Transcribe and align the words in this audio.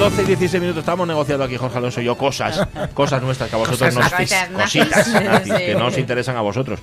12 0.00 0.22
y 0.22 0.24
16 0.24 0.62
minutos 0.62 0.80
estamos 0.80 1.06
negociando 1.06 1.44
aquí, 1.44 1.58
Jorge 1.58 1.76
Alonso 1.76 2.00
y 2.00 2.04
yo, 2.04 2.16
cosas, 2.16 2.66
cosas 2.94 3.20
nuestras 3.22 3.50
que 3.50 3.56
a 3.56 3.58
vosotros 3.58 3.80
Cosas 3.80 3.94
nos 3.94 4.10
nazis. 4.10 4.30
cositas 4.30 4.50
nazis, 5.22 5.52
Sí. 5.52 5.58
que 5.66 5.74
no 5.74 5.86
os 5.88 5.98
interesan 5.98 6.38
a 6.38 6.40
vosotros. 6.40 6.80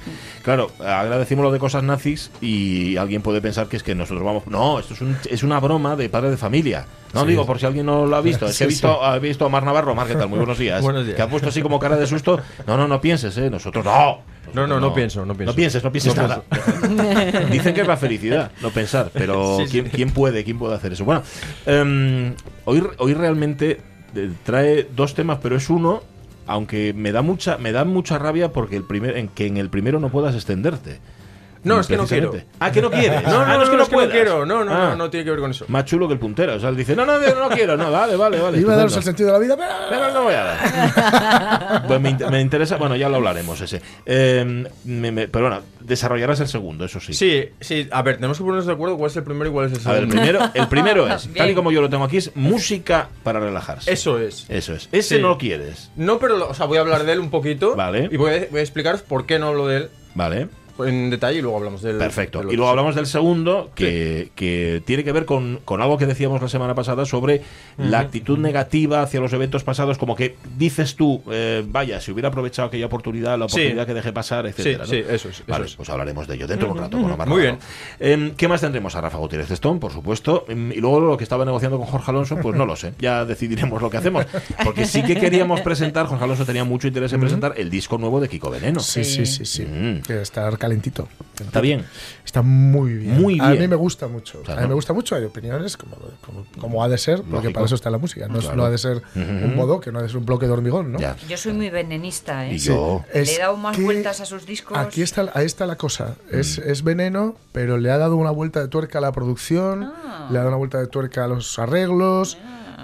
Claro, 0.48 0.72
agradecimos 0.80 1.44
lo 1.44 1.52
de 1.52 1.60
cosas 1.60 1.84
nazis 1.84 2.32
y 2.40 2.96
alguien 2.96 3.22
puede 3.22 3.42
pensar 3.42 3.68
que 3.68 3.76
es 3.76 3.84
que 3.84 3.94
nosotros 3.96 4.24
vamos. 4.24 4.48
No, 4.48 4.80
esto 4.80 4.94
es, 4.94 5.02
un- 5.02 5.18
es 5.30 5.44
una 5.44 5.60
broma 5.60 5.98
de 5.98 6.08
padre 6.08 6.30
de 6.30 6.38
familia. 6.38 6.86
No 7.14 7.24
Sí. 7.24 7.28
digo 7.28 7.46
por 7.46 7.60
si 7.60 7.66
alguien 7.66 7.86
no 7.86 8.06
lo 8.06 8.16
ha 8.16 8.22
visto. 8.22 8.46
Es 8.46 8.58
que 8.58 8.64
he 8.64 8.68
Sí, 8.68 8.74
visto, 8.76 8.98
he 9.14 9.20
visto 9.20 9.46
a 9.46 9.50
Mar 9.50 9.64
Navarro. 9.64 9.94
Mar, 9.94 10.08
¿qué 10.08 10.16
tal? 10.16 10.30
Muy 10.30 10.38
buenos 10.38 10.58
días. 10.58 10.82
Buenos 10.82 11.04
días. 11.04 11.18
Que 11.18 11.22
ha 11.22 11.28
puesto 11.30 11.50
así 11.50 11.62
como 11.62 11.80
cara 11.80 11.98
de 11.98 12.08
susto. 12.08 12.40
No, 12.66 12.78
no, 12.78 12.88
no 12.88 13.02
pienses, 13.02 13.38
¿eh? 13.38 13.50
Nosotros 13.50 13.84
no. 13.84 14.22
No, 14.54 14.66
no, 14.66 14.80
no 14.80 14.94
pienso, 14.94 15.26
no 15.26 15.36
pienso. 15.36 15.52
No 15.52 15.56
pienses, 15.58 15.84
no 15.84 15.92
pienses 15.92 16.16
No 16.16 16.22
nada. 16.22 16.44
Dicen 17.52 17.74
que 17.76 17.82
es 17.82 17.88
la 17.88 17.98
felicidad, 17.98 18.50
no 18.62 18.70
pensar, 18.70 19.10
pero 19.14 19.58
Sí, 19.60 19.66
sí. 19.66 19.72
¿quién, 19.72 19.90
quién 19.90 20.12
puede, 20.12 20.46
quién 20.46 20.58
puede 20.58 20.76
hacer 20.76 20.94
eso? 20.94 21.04
Bueno, 21.04 21.24
em, 21.66 22.34
hoy, 22.64 22.88
hoy 23.00 23.14
realmente 23.14 23.82
eh, 24.16 24.32
trae 24.46 24.88
dos 24.96 25.14
temas, 25.14 25.40
pero 25.44 25.58
es 25.58 25.70
uno, 25.70 26.04
aunque 26.48 26.94
me 26.94 27.12
da 27.12 27.22
mucha, 27.22 27.58
me 27.58 27.72
da 27.72 27.86
mucha 27.86 28.18
rabia 28.18 28.52
porque 28.52 28.76
el 28.76 28.84
primer, 28.84 29.18
en 29.18 29.28
que 29.28 29.46
en 29.46 29.58
el 29.58 29.70
primero 29.70 30.00
no 30.00 30.10
puedas 30.10 30.34
extenderte. 30.34 31.00
No, 31.64 31.80
es 31.80 31.88
que 31.88 31.98
no 31.98 32.06
quiero. 32.06 32.34
Ah, 32.60 32.72
que 32.72 32.82
no 32.82 32.90
quieres. 32.92 33.24
No, 33.28 33.32
no, 33.32 33.40
Ah, 33.54 33.58
no, 33.58 33.64
es 33.64 33.70
que 33.70 33.78
no 33.78 33.86
puedas. 33.88 34.12
quiero. 34.12 34.46
No, 34.46 34.64
no, 34.64 34.72
Ah, 34.74 34.90
no, 34.92 34.96
no 34.96 35.10
tiene 35.10 35.24
que 35.26 35.32
ver 35.32 35.40
con 35.40 35.52
eso. 35.52 35.66
Más 35.68 35.86
chulo 35.86 36.08
que 36.08 36.14
el 36.14 36.20
puntero. 36.20 36.56
O 36.56 36.60
sea, 36.60 36.70
él 36.70 36.76
dice, 36.78 36.96
no, 36.96 37.06
no, 37.06 37.20
no, 37.20 37.36
no 37.36 37.50
quiero. 37.50 37.76
No, 37.78 37.92
vale, 37.92 38.16
vale, 38.16 38.40
vale. 38.40 38.60
Iba 38.60 38.74
a 38.74 38.78
daros 38.78 38.96
el 38.98 39.04
sentido 39.04 39.28
de 39.28 39.34
la 39.34 39.40
vida, 39.40 39.56
pero... 39.58 39.72
Pero 39.90 40.14
no 40.14 40.24
voy 40.24 40.34
a 40.34 40.44
dar. 40.44 41.84
Pues 41.88 42.02
me, 42.02 42.10
in- 42.12 42.18
me 42.32 42.42
interesa, 42.42 42.78
bueno, 42.78 42.96
ya 42.96 43.10
lo 43.10 43.18
hablaremos 43.18 43.60
ese. 43.62 43.82
Eh, 44.06 44.66
me- 44.86 45.12
me- 45.12 45.28
pero 45.28 45.48
bueno, 45.50 45.62
desarrollarás 45.82 46.40
el 46.40 46.48
segundo, 46.48 46.86
eso 46.86 47.00
sí. 47.00 47.14
Sí, 47.14 47.50
sí, 47.60 47.88
a 47.92 48.02
ver, 48.02 48.16
tenemos 48.16 48.38
que 48.38 48.44
ponernos 48.44 48.66
de 48.66 48.74
acuerdo 48.74 48.98
cuál 48.98 49.10
es 49.12 49.18
el 49.18 49.24
primero 49.24 49.50
y 49.50 49.54
cuál 49.54 49.72
es 49.72 49.80
el 49.80 49.88
A 49.88 49.94
ver, 49.94 50.04
el 50.04 50.10
segundo. 50.12 50.32
primero, 50.32 50.52
el 50.54 50.68
primero 50.68 51.08
es, 51.08 51.30
tal 51.36 51.50
y 51.50 51.56
como 51.56 51.72
yo 51.72 51.82
lo 51.82 51.90
tengo 51.90 52.04
aquí, 52.04 52.18
es 52.18 52.36
música 52.36 53.10
para 53.24 53.40
relajarse. 53.40 53.92
Eso 53.92 54.20
es. 54.20 54.46
Eso 54.50 54.74
es. 54.74 54.90
Ese 54.92 55.16
Sí. 55.18 55.22
no 55.22 55.30
lo 55.30 55.38
quieres. 55.38 55.92
No, 55.96 56.20
pero, 56.20 56.38
lo- 56.38 56.50
o 56.50 56.54
sea, 56.54 56.66
voy 56.66 56.78
a 56.78 56.82
hablar 56.82 57.04
de 57.04 57.14
él 57.14 57.20
un 57.20 57.30
poquito. 57.30 57.76
Vale. 57.76 58.10
Y 58.12 58.18
voy 58.18 58.34
a, 58.34 58.48
voy 58.52 58.60
a 58.60 58.64
explicaros 58.64 59.02
por 59.02 59.26
qué 59.26 59.40
no 59.40 59.48
hablo 59.48 59.68
de 59.68 59.78
él 59.78 59.90
Vale. 60.16 60.48
En 60.86 61.10
detalle 61.10 61.40
y 61.40 61.42
luego 61.42 61.58
hablamos 61.58 61.82
del. 61.82 61.98
Perfecto. 61.98 62.40
del 62.40 62.52
Y 62.52 62.56
luego 62.56 62.70
hablamos 62.70 62.96
del 62.96 63.06
segundo, 63.08 63.72
que, 63.76 64.30
que 64.36 64.82
tiene 64.86 65.04
que 65.04 65.12
ver 65.12 65.26
con, 65.26 65.60
con 65.66 65.82
algo 65.82 65.98
que 65.98 66.06
decíamos 66.06 66.42
la 66.42 66.50
semana 66.50 66.76
pasada 66.76 67.06
sobre 67.06 67.42
la 67.78 68.00
actitud 68.00 68.38
negativa 68.38 69.02
hacia 69.02 69.20
los 69.20 69.34
eventos 69.34 69.64
pasados, 69.64 69.98
como 69.98 70.16
que 70.16 70.36
dices 70.58 70.96
tú, 70.96 71.22
eh, 71.32 71.64
vaya, 71.68 72.00
si 72.02 72.12
hubiera 72.12 72.30
aprovechado 72.30 72.68
aquella 72.68 72.86
oportunidad, 72.88 73.38
la 73.38 73.48
Sí. 73.48 73.56
oportunidad 73.60 73.86
que 73.88 73.94
dejé 73.94 74.14
pasar, 74.14 74.46
etcétera. 74.48 74.86
Sí, 74.86 74.98
¿no? 75.02 75.08
sí, 75.08 75.14
eso 75.16 75.30
es, 75.30 75.36
eso 75.36 75.44
Vale, 75.48 75.66
es. 75.66 75.76
pues 75.76 75.90
hablaremos 75.90 76.28
de 76.28 76.36
ello 76.36 76.48
dentro 76.48 76.68
de 76.68 76.74
un 76.74 76.80
rato 76.80 76.98
con 77.02 77.12
Omar 77.12 77.28
Muy 77.28 77.44
Navarro. 77.44 77.60
Em, 78.00 78.32
¿Qué 78.36 78.48
más 78.48 78.62
tendremos? 78.62 78.96
A 78.96 79.02
Rafa 79.02 79.18
Gutiérrez 79.18 79.52
Stone, 79.52 79.80
por 79.80 79.92
supuesto. 79.92 80.46
Em, 80.48 80.72
y 80.72 80.76
luego 80.78 81.00
lo 81.00 81.18
que 81.18 81.24
estaba 81.24 81.46
negociando 81.46 81.78
con 81.78 81.88
Jorge 81.88 82.12
Alonso, 82.12 82.38
pues 82.42 82.56
no 82.58 82.66
lo 82.66 82.76
sé. 82.76 82.94
Ya 83.00 83.26
decidiremos 83.26 83.82
lo 83.82 83.90
que 83.90 83.98
hacemos. 83.98 84.26
Porque 84.64 84.86
sí 84.86 85.04
que 85.04 85.16
queríamos 85.16 85.62
presentar, 85.62 86.06
Jorge 86.08 86.24
Alonso 86.24 86.46
tenía 86.46 86.64
mucho 86.64 86.88
interés 86.88 87.14
en 87.14 87.20
presentar 87.20 87.54
el 87.58 87.70
disco 87.70 87.98
nuevo 87.98 88.20
de 88.20 88.30
Kiko 88.30 88.50
Veneno. 88.50 88.80
Sí, 88.80 89.04
sí, 89.04 89.26
sí, 89.26 89.46
sí. 89.46 89.64
Mm. 89.66 90.02
Que 90.02 90.22
estar 90.22 90.58
calentito. 90.68 91.08
Está 91.40 91.62
bien. 91.62 91.86
Está 92.26 92.42
muy 92.42 92.94
bien. 92.94 93.22
Muy 93.22 93.40
A 93.40 93.50
bien. 93.52 93.62
mí 93.64 93.68
me 93.68 93.76
gusta 93.76 94.08
mucho. 94.08 94.42
Claro. 94.42 94.60
A 94.60 94.64
mí 94.64 94.68
me 94.70 94.74
gusta 94.74 94.92
mucho. 94.94 95.16
Hay 95.16 95.24
opiniones 95.24 95.78
como, 95.78 95.96
como, 96.26 96.46
como 96.60 96.84
ha 96.84 96.90
de 96.90 96.98
ser, 96.98 97.22
porque 97.24 97.52
para 97.52 97.66
eso 97.66 97.76
está 97.76 97.90
la 97.90 97.98
música. 98.00 98.28
No, 98.28 98.40
es- 98.40 98.46
Claro. 98.46 98.58
no 98.58 98.66
ha 98.66 98.70
de 98.70 98.78
ser 98.78 99.02
un 99.16 99.56
modo, 99.56 99.80
que 99.80 99.92
no 99.92 100.00
ha 100.00 100.02
de 100.02 100.10
ser 100.10 100.18
un 100.18 100.26
bloque 100.26 100.46
de 100.46 100.52
hormigón, 100.52 100.92
¿no? 100.92 101.00
Ya. 101.00 101.16
Yo 101.30 101.38
soy 101.38 101.54
muy 101.54 101.70
venenista, 101.70 102.48
¿eh? 102.48 102.56
Y 102.56 102.58
yo. 102.58 103.04
Le 103.14 103.22
Es 103.22 103.36
he 103.38 103.40
dado 103.40 103.56
más 103.58 103.80
vueltas 103.82 104.20
a 104.22 104.26
sus 104.26 104.46
discos. 104.46 104.78
Aquí 104.78 105.02
está, 105.02 105.32
ahí 105.34 105.46
está 105.46 105.66
la 105.66 105.76
cosa. 105.78 106.16
Mm. 106.32 106.40
Es, 106.40 106.58
es 106.58 106.84
veneno, 106.84 107.36
pero 107.52 107.78
le 107.78 107.92
ha 107.92 107.98
dado 107.98 108.16
una 108.18 108.32
vuelta 108.32 108.60
de 108.60 108.68
tuerca 108.68 108.98
a 108.98 109.02
la 109.02 109.12
producción, 109.12 109.84
Ah. 109.84 110.28
le 110.32 110.38
ha 110.38 110.42
dado 110.42 110.50
una 110.50 110.58
vuelta 110.58 110.80
de 110.80 110.88
tuerca 110.88 111.24
a 111.26 111.28
los 111.28 111.58
arreglos. 111.60 112.38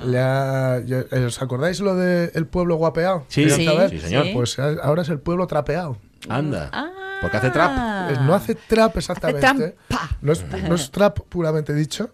Le 0.05 0.19
ha, 0.19 0.77
eh, 0.79 1.25
¿Os 1.25 1.41
acordáis 1.41 1.79
lo 1.79 1.95
de 1.95 2.31
El 2.33 2.45
pueblo 2.45 2.75
guapeado? 2.75 3.25
Sí, 3.29 3.45
¿Querían 3.45 3.89
Sí, 3.89 3.99
señor. 3.99 4.27
Pues 4.33 4.59
ahora 4.59 5.01
es 5.03 5.09
el 5.09 5.19
pueblo 5.19 5.47
trapeado. 5.47 5.97
Anda. 6.29 6.69
Ah. 6.73 6.89
Porque 7.23 7.37
hace 7.37 7.49
trap. 7.51 7.71
Eh, 8.11 8.17
No 8.21 8.35
hace 8.35 8.53
trap 8.53 8.97
exactamente. 8.97 9.39
trampa. 9.41 10.09
No 10.21 10.33
es, 10.33 10.43
no 10.67 10.75
es 10.75 10.91
trap 10.91 11.19
puramente 11.29 11.73
dicho, 11.73 12.11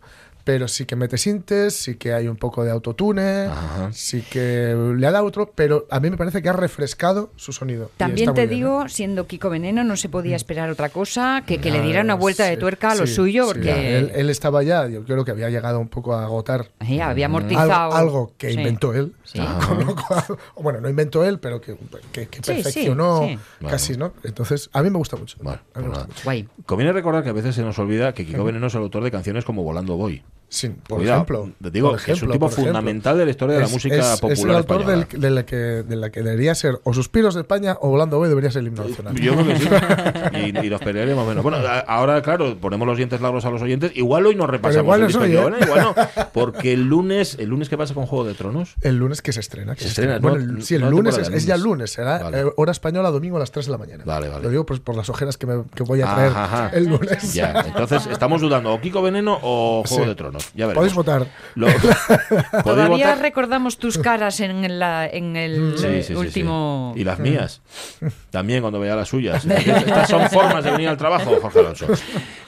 pero 0.51 0.67
sí 0.67 0.85
que 0.87 0.95
mete 0.95 1.15
sintes, 1.19 1.75
sí 1.75 1.93
que 1.93 2.11
hay 2.11 2.27
un 2.27 2.35
poco 2.35 2.63
de 2.63 2.71
autotune, 2.71 3.43
Ajá. 3.45 3.89
sí 3.93 4.23
que 4.27 4.75
le 4.97 5.05
ha 5.05 5.11
dado 5.11 5.25
otro, 5.25 5.51
pero 5.53 5.85
a 5.91 5.99
mí 5.99 6.09
me 6.09 6.17
parece 6.17 6.41
que 6.41 6.49
ha 6.49 6.53
refrescado 6.53 7.29
su 7.35 7.53
sonido. 7.53 7.91
También 7.97 8.33
te 8.33 8.47
bien, 8.47 8.59
digo, 8.59 8.85
¿eh? 8.85 8.89
siendo 8.89 9.27
Kiko 9.27 9.51
Veneno, 9.51 9.83
no 9.83 9.95
se 9.95 10.09
podía 10.09 10.35
esperar 10.35 10.71
otra 10.71 10.89
cosa 10.89 11.43
que 11.45 11.59
que 11.59 11.69
le 11.69 11.77
Ah, 11.77 11.83
diera 11.83 12.01
una 12.01 12.15
vuelta 12.15 12.45
de 12.45 12.57
tuerca 12.57 12.93
a 12.93 12.95
lo 12.95 13.05
sí, 13.05 13.13
suyo, 13.13 13.43
sí. 13.43 13.53
porque 13.53 13.97
él, 13.99 14.11
él 14.15 14.29
estaba 14.31 14.63
ya, 14.63 14.87
yo 14.87 15.03
creo 15.05 15.23
que 15.23 15.29
había 15.29 15.51
llegado 15.51 15.79
un 15.79 15.87
poco 15.87 16.15
a 16.15 16.23
agotar 16.23 16.71
había 16.79 17.05
algo, 17.11 17.25
amortizado. 17.25 17.93
algo 17.93 18.33
que 18.35 18.49
Sí. 18.51 18.57
inventó 18.57 18.91
él. 18.95 19.13
Sí. 19.25 19.39
Con 19.67 19.85
lo 19.85 19.95
cual- 19.95 20.23
o 20.55 20.63
bueno, 20.63 20.81
no 20.81 20.89
inventó 20.89 21.23
él, 21.23 21.37
pero 21.37 21.61
que, 21.61 21.77
que- 22.11 22.27
que 22.27 22.37
Sí, 22.37 22.41
sí, 22.43 22.51
perfeccionó 22.53 23.27
sí. 23.27 23.37
casi, 23.69 23.97
¿no? 23.97 24.13
Entonces, 24.23 24.71
a 24.73 24.81
mí 24.81 24.89
me 24.89 24.97
gusta 24.97 25.15
mucho. 25.15 25.37
Bueno, 25.43 25.59
A 25.75 25.79
mí 25.79 25.85
me 25.85 25.89
pues 25.89 25.89
gusta 25.89 25.99
nada. 25.99 26.07
mucho. 26.07 26.23
Guay. 26.23 26.47
Conviene 26.65 26.91
recordar 26.91 27.23
que 27.23 27.29
a 27.29 27.33
veces 27.33 27.53
se 27.53 27.61
nos 27.61 27.77
olvida 27.77 28.15
que 28.15 28.25
Kiko 28.25 28.43
Veneno 28.43 28.65
es 28.65 28.73
el 28.73 28.81
autor 28.81 29.03
de 29.03 29.11
canciones 29.11 29.45
como 29.45 29.61
Volando 29.63 29.95
Voy. 29.95 30.23
Sí, 30.51 30.69
por 30.87 30.97
Cuidado, 30.97 31.17
ejemplo. 31.21 31.51
te 31.61 31.69
digo 31.69 31.91
por 31.91 32.01
que 32.01 32.11
es 32.13 32.21
un 32.23 32.29
tipo 32.31 32.39
por 32.47 32.51
ejemplo. 32.53 32.73
fundamental 32.73 33.17
de 33.19 33.25
la 33.25 33.31
historia 33.31 33.53
de 33.53 33.59
la 33.61 33.65
Es- 33.67 33.71
música 33.71 33.95
es- 33.95 34.19
popular 34.19 34.33
Es 34.33 34.43
el 34.43 34.51
autor 34.55 34.85
del- 34.85 35.21
de, 35.21 35.29
la 35.29 35.45
que, 35.45 35.55
de 35.55 35.95
la 35.95 36.09
que 36.09 36.23
debería 36.23 36.55
ser 36.55 36.79
o 36.83 36.93
Suspiros 36.93 37.35
de 37.35 37.41
España 37.41 37.77
o 37.81 37.89
Volando 37.89 38.17
Voy 38.17 38.29
debería 38.29 38.49
ser 38.49 38.61
el 38.61 38.69
himno 38.69 38.83
nacional. 38.83 39.13
Yo 39.15 39.33
creo 39.35 39.45
que 39.47 39.55
sí. 39.57 39.69
Y, 40.61 40.65
y 40.65 40.69
nos 40.71 40.81
pelearemos 40.81 41.27
menos. 41.27 41.43
Bueno, 41.43 41.59
ahora, 41.87 42.21
claro, 42.23 42.57
ponemos 42.59 42.87
los 42.87 42.97
dientes 42.97 43.21
largos 43.21 43.45
a 43.45 43.51
los 43.51 43.61
oyentes. 43.61 43.91
Igual 43.95 44.25
hoy 44.25 44.35
nos 44.35 44.49
repasamos 44.49 44.83
igual 44.85 45.01
el 45.01 45.07
disco 45.07 45.23
¿eh? 45.25 45.51
no. 45.79 45.95
Porque 46.33 46.73
el 46.73 46.83
lunes, 46.87 47.35
¿el 47.39 47.49
lunes 47.49 47.69
qué 47.69 47.77
pasa 47.77 47.93
con 47.93 48.05
Juego 48.07 48.25
de 48.25 48.33
Tronos? 48.33 48.73
El 48.81 48.97
lunes 48.97 49.21
que 49.21 49.31
se 49.33 49.39
estrena. 49.41 49.75
que 49.75 49.81
Se 49.83 49.89
estrena, 49.89 50.17
Bueno, 50.19 50.37
no- 50.39 50.57
el- 50.57 50.63
sí, 50.63 50.75
el 50.75 50.81
no 50.81 50.89
lunes 50.91 51.15
es, 51.17 51.45
ya 51.45 51.55
lunes. 51.57 51.63
lunes. 51.69 51.91
Será 51.91 52.19
Vale. 52.23 52.39
eh, 52.41 52.45
hora 52.55 52.71
española 52.71 53.11
domingo 53.11 53.37
a 53.37 53.39
las 53.39 53.51
3 53.51 53.67
de 53.67 53.71
la 53.71 53.77
mañana. 53.77 54.03
Vale, 54.03 54.29
vale. 54.29 54.43
Lo 54.43 54.49
digo 54.49 54.65
pues, 54.65 54.79
por 54.79 54.95
las 54.95 55.09
ojeras 55.09 55.37
que, 55.37 55.45
me, 55.45 55.63
que 55.75 55.83
voy 55.83 56.01
a 56.01 56.11
traer 56.13 56.31
Ajá, 56.31 56.43
ajá. 56.65 56.69
el 56.75 56.85
lunes. 56.85 57.33
Ya, 57.35 57.63
entonces 57.67 58.07
estamos 58.07 58.41
dudando, 58.41 58.73
o 58.73 58.81
Kiko 58.81 59.01
Veneno 59.03 59.37
o 59.43 59.83
Juego 59.87 60.03
Sí. 60.03 60.09
de 60.09 60.15
Tronos. 60.15 60.38
Ya 60.53 60.67
veremos. 60.67 60.75
Podéis 60.75 60.93
votar. 60.95 61.27
Lo- 61.55 61.67
¿Podéis 62.29 62.63
Todavía 62.63 63.07
votar? 63.07 63.19
recordamos 63.21 63.77
tus 63.77 63.97
caras 63.97 64.39
en, 64.39 64.79
la, 64.79 65.07
en 65.07 65.35
el 65.35 65.73
Sí, 65.77 65.87
sí, 65.87 66.03
sí, 66.03 66.13
último. 66.13 66.91
sí. 66.95 67.01
Y 67.01 67.03
las 67.03 67.19
mías. 67.19 67.61
También 68.31 68.61
cuando 68.61 68.79
vea 68.79 68.95
las 68.95 69.07
suyas. 69.09 69.45
Estas 69.49 70.09
son 70.09 70.29
formas 70.29 70.63
de 70.63 70.71
venir 70.71 70.89
al 70.89 70.97
trabajo, 70.97 71.37
Jorge 71.41 71.59
Alonso. 71.59 71.87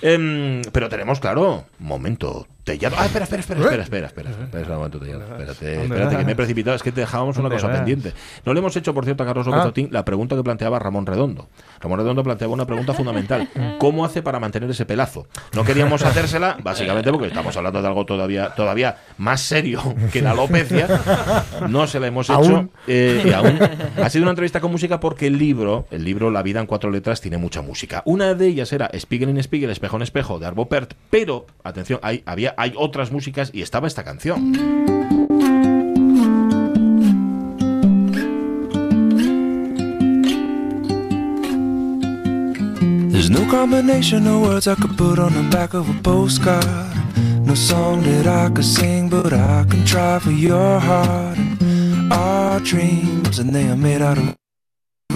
Em, 0.01 0.61
pero 0.71 0.89
tenemos, 0.89 1.19
claro, 1.19 1.65
momento. 1.79 2.47
Tellado. 2.63 2.95
Ah, 2.99 3.05
espera, 3.07 3.23
espera, 3.23 3.39
espera, 3.39 3.59
espera, 3.59 3.81
espera, 3.83 4.05
espera, 4.05 4.29
espera, 4.29 4.45
espera, 4.45 4.67
un 4.73 4.77
momento, 4.77 4.99
Tellado. 4.99 5.21
Espérate, 5.23 5.83
espérate, 5.83 6.17
que 6.17 6.25
me 6.25 6.31
he 6.33 6.35
precipitado. 6.35 6.75
Es 6.75 6.83
que 6.83 6.91
te 6.91 7.01
dejábamos 7.01 7.35
una 7.37 7.49
cosa 7.49 7.71
pendiente. 7.71 8.13
No 8.45 8.53
le 8.53 8.59
hemos 8.59 8.75
hecho, 8.75 8.93
por 8.93 9.03
cierto, 9.03 9.23
a 9.23 9.25
Carlos 9.25 9.47
López 9.47 9.61
Ah. 9.63 9.67
Otín 9.67 9.87
la 9.91 10.05
pregunta 10.05 10.35
que 10.35 10.43
planteaba 10.43 10.77
Ramón 10.77 11.07
Redondo. 11.07 11.49
Ramón 11.79 11.97
Redondo 11.97 12.23
planteaba 12.23 12.53
una 12.53 12.67
pregunta 12.67 12.93
fundamental. 12.93 13.49
¿Cómo 13.79 14.05
hace 14.05 14.21
para 14.21 14.39
mantener 14.39 14.69
ese 14.69 14.85
pelazo? 14.85 15.25
No 15.55 15.63
queríamos 15.63 16.03
hacérsela, 16.03 16.55
básicamente 16.61 17.11
porque 17.11 17.27
estamos 17.29 17.57
hablando 17.57 17.79
hablando 17.79 17.80
de 17.81 17.87
algo 17.87 18.05
todavía, 18.05 18.49
todavía 18.55 18.97
más 19.17 19.41
serio 19.41 19.81
que 20.11 20.21
la 20.21 20.31
alopecia, 20.31 20.87
no 21.69 21.87
se 21.87 21.99
la 21.99 22.07
hemos 22.07 22.29
hecho. 22.29 22.37
Aún. 22.37 22.71
eh, 22.87 23.23
y 23.25 23.31
aún. 23.31 23.59
Ha 24.01 24.09
sido 24.09 24.23
una 24.23 24.31
entrevista 24.31 24.59
con 24.59 24.71
música 24.71 24.99
porque 24.99 25.27
el 25.27 25.37
libro, 25.37 25.87
el 25.91 26.03
libro 26.03 26.31
La 26.31 26.43
vida 26.43 26.59
en 26.59 26.65
cuatro 26.65 26.89
letras, 26.91 27.21
tiene 27.21 27.37
mucha 27.37 27.61
música. 27.61 28.01
Una 28.05 28.33
de 28.33 28.47
ellas 28.47 28.71
era 28.73 28.89
Spiegel 28.97 29.29
in 29.29 29.41
Spiegel, 29.43 29.69
Espejo 29.69 29.95
en 29.97 30.01
Espejo, 30.03 30.39
de 30.39 30.47
Arvo 30.47 30.67
Pärt, 30.69 30.93
pero, 31.09 31.45
atención, 31.63 31.99
hay, 32.03 32.23
había, 32.25 32.53
hay 32.57 32.73
otras 32.77 33.11
músicas 33.11 33.51
y 33.53 33.61
estaba 33.61 33.87
esta 33.87 34.03
canción. 34.03 34.53
There's 43.11 43.29
no 43.29 43.45
combination 43.49 44.25
of 44.27 44.41
words 44.41 44.67
I 44.67 44.75
could 44.75 44.97
put 44.97 45.19
on 45.19 45.33
the 45.33 45.43
back 45.55 45.73
of 45.73 45.89
a 45.89 46.01
postcard. 46.01 47.00
No 47.51 47.55
song 47.55 48.01
that 48.03 48.27
I 48.27 48.49
could 48.49 48.63
sing, 48.63 49.09
but 49.09 49.33
I 49.33 49.65
can 49.69 49.85
try 49.85 50.19
for 50.19 50.31
your 50.31 50.79
heart. 50.79 51.37
And 51.37 52.13
our 52.13 52.61
dreams, 52.61 53.39
and 53.39 53.49
they 53.49 53.67
are 53.67 53.75
made 53.75 54.01
out 54.01 54.17
of 54.17 54.37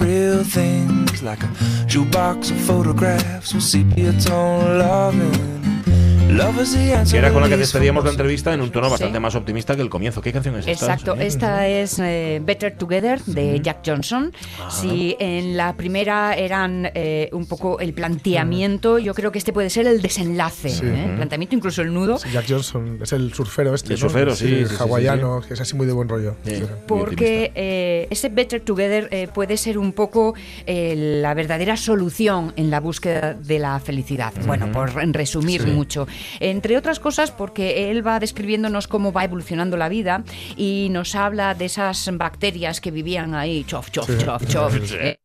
real 0.01 0.43
things, 0.43 1.23
like 1.23 1.41
a 1.43 1.47
jukebox 1.87 2.51
of 2.51 2.57
photographs 2.57 3.53
with 3.53 3.63
sepia 3.63 4.11
tone 4.19 4.79
loving. 4.79 5.64
Que 7.09 7.17
era 7.17 7.31
con 7.31 7.41
la 7.41 7.47
que 7.49 7.57
despedíamos 7.57 8.03
la 8.03 8.11
entrevista 8.11 8.53
en 8.53 8.61
un 8.61 8.71
tono 8.71 8.89
bastante 8.89 9.15
Sí. 9.17 9.21
más 9.21 9.35
optimista 9.35 9.75
que 9.75 9.81
el 9.81 9.89
comienzo. 9.89 10.21
¿Qué 10.21 10.33
canción 10.33 10.55
es 10.57 10.67
esta? 10.67 10.85
Exacto, 10.93 11.15
esta 11.15 11.67
es 11.67 11.97
eh, 11.99 12.41
Better 12.43 12.75
Together 12.77 13.21
de 13.23 13.59
Jack 13.61 13.79
Johnson. 13.85 14.33
Si 14.69 15.15
en 15.19 15.55
la 15.55 15.73
primera 15.77 16.33
eran 16.35 16.89
eh, 16.93 17.29
un 17.31 17.45
poco 17.45 17.79
el 17.79 17.93
planteamiento, 17.93 18.99
yo 18.99 19.13
creo 19.13 19.31
que 19.31 19.37
este 19.37 19.53
puede 19.53 19.69
ser 19.69 19.87
el 19.87 20.01
desenlace. 20.01 20.69
¿eh? 20.69 21.05
El 21.09 21.15
planteamiento, 21.15 21.55
incluso 21.55 21.81
el 21.81 21.93
nudo. 21.93 22.17
Sí, 22.17 22.29
Jack 22.33 22.45
Johnson 22.49 22.99
es 23.01 23.13
el 23.13 23.33
surfero 23.33 23.73
este. 23.73 23.93
El 23.93 23.99
¿no? 23.99 24.09
surfero, 24.09 24.35
sí, 24.35 24.47
sí, 24.47 24.65
sí, 24.67 24.75
hawaiano, 24.79 25.41
que 25.41 25.53
es 25.53 25.61
así 25.61 25.75
muy 25.75 25.87
de 25.87 25.93
buen 25.93 26.09
rollo. 26.09 26.35
Sí. 26.45 26.55
Sí. 26.55 26.63
Porque 26.87 27.51
eh, 27.55 28.07
ese 28.09 28.29
Better 28.29 28.61
Together 28.61 29.07
eh, 29.11 29.27
puede 29.33 29.57
ser 29.57 29.77
un 29.77 29.93
poco 29.93 30.35
eh, 30.65 31.19
la 31.21 31.33
verdadera 31.33 31.77
solución 31.77 32.53
en 32.55 32.69
la 32.69 32.79
búsqueda 32.79 33.33
de 33.33 33.59
la 33.59 33.79
felicidad. 33.79 34.33
Bueno, 34.45 34.71
por 34.71 34.93
resumir 35.13 35.61
Sí. 35.61 35.67
mucho. 35.71 36.07
Entre 36.39 36.77
otras 36.77 36.99
cosas, 36.99 37.31
porque 37.31 37.91
él 37.91 38.05
va 38.05 38.19
describiéndonos 38.19 38.87
cómo 38.87 39.11
va 39.11 39.23
evolucionando 39.23 39.77
la 39.77 39.89
vida 39.89 40.23
y 40.55 40.89
nos 40.91 41.15
habla 41.15 41.53
de 41.53 41.65
esas 41.65 42.09
bacterias 42.13 42.81
que 42.81 42.91
vivían 42.91 43.33
ahí, 43.33 43.63
chof, 43.65 43.89
chof, 43.91 44.09
chof, 44.23 44.47
chof. 44.47 44.75
eh, 44.93 45.17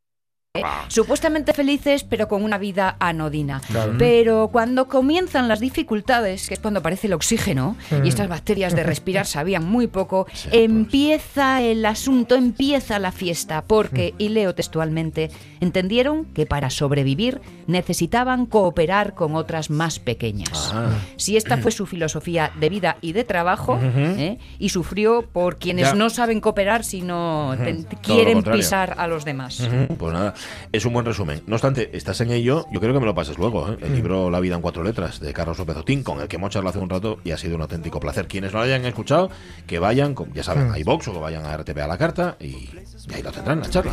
eh, 0.55 0.62
Supuestamente 0.88 1.52
felices, 1.52 2.02
pero 2.02 2.26
con 2.26 2.43
una 2.43 2.58
vida 2.58 2.97
anodina. 2.99 3.61
Pero 3.99 4.49
cuando 4.50 4.88
comienzan 4.88 5.47
las 5.47 5.61
dificultades, 5.61 6.49
que 6.49 6.55
es 6.55 6.61
cuando 6.61 6.81
aparece 6.81 7.06
el 7.06 7.12
oxígeno, 7.12 7.76
y 8.02 8.08
estas 8.08 8.26
bacterias 8.26 8.75
de 8.75 8.82
respirar 8.82 9.26
sabían 9.29 9.64
muy 9.64 9.87
poco, 9.87 10.26
empieza 10.50 11.62
el 11.62 11.87
asunto, 11.87 12.35
empieza 12.35 12.99
la 12.99 13.12
fiesta, 13.12 13.62
porque, 13.64 14.14
y 14.19 14.31
leo 14.31 14.52
textualmente, 14.52 15.31
entendieron 15.61 16.25
que 16.25 16.47
para 16.47 16.69
sobrevivir 16.70 17.41
necesitaban 17.69 18.47
cooperar 18.47 19.14
con 19.14 19.37
otras 19.37 19.70
más 19.70 20.00
pequeñas. 20.00 20.73
Ah. 20.75 20.91
Si 21.17 21.37
esta 21.37 21.58
fue 21.58 21.70
su 21.70 21.87
filosofía 21.87 22.50
de 22.58 22.69
vida 22.70 22.97
y 23.00 23.12
de 23.12 23.23
trabajo, 23.23 23.79
¿eh? 23.81 24.38
y 24.58 24.70
sufrió 24.70 25.23
por 25.23 25.58
quienes 25.58 25.91
Ya. 25.91 25.94
no 25.94 26.11
saben 26.11 26.41
cooperar, 26.41 26.82
sino 26.82 27.56
quieren 28.02 28.43
pisar 28.43 28.97
a 28.99 29.06
los 29.06 29.25
demás. 29.25 29.62
Pues 29.97 30.12
nada, 30.12 30.35
es 30.72 30.84
un 30.84 30.92
buen 30.92 31.04
resumen. 31.06 31.42
No 31.46 31.56
obstante, 31.56 31.90
esta 31.96 32.14
seña 32.14 32.37
y 32.37 32.42
yo, 32.42 32.66
yo 32.72 32.81
creo 32.81 32.92
que 32.92 33.00
me 33.00 33.06
lo 33.06 33.14
pases 33.14 33.38
luego. 33.38 33.70
¿eh? 33.72 33.78
El 33.82 33.94
libro 33.94 34.31
La 34.31 34.40
vida 34.40 34.54
en 34.54 34.60
cuatro 34.62 34.82
letras 34.82 35.20
de 35.20 35.32
Carlos 35.32 35.58
López 35.58 35.76
Otín, 35.76 36.02
con 36.02 36.20
el 36.20 36.28
que 36.28 36.37
hemos 36.37 36.50
charlado 36.50 36.70
hace 36.70 36.78
un 36.82 36.90
rato 36.90 37.19
y 37.25 37.31
ha 37.32 37.37
sido 37.38 37.56
un 37.56 37.62
auténtico 37.62 38.00
placer. 38.00 38.28
Quienes 38.28 38.52
no 38.52 38.58
lo 38.58 38.64
hayan 38.64 38.84
escuchado, 38.84 39.31
que 39.66 39.78
vayan, 39.78 40.14
con- 40.14 40.32
ya 40.32 40.42
saben, 40.42 40.70
a 40.70 40.78
iVox 40.78 41.08
o 41.08 41.12
que 41.12 41.19
vayan 41.19 41.44
a 41.44 41.56
RTP 41.56 41.78
a 41.78 41.87
la 41.87 41.98
carta 41.98 42.37
y, 42.40 42.46
y 42.46 42.70
ahí 43.14 43.22
lo 43.22 43.32
tendrán, 43.32 43.60
la 43.60 43.70
charla. 43.70 43.92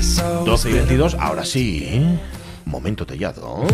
so 0.00 0.44
12 0.44 0.70
y 0.70 0.72
22, 0.74 1.14
ahora 1.18 1.44
sí. 1.44 1.84
¿eh? 1.88 2.18
Momento 2.66 3.06
tellado. 3.06 3.64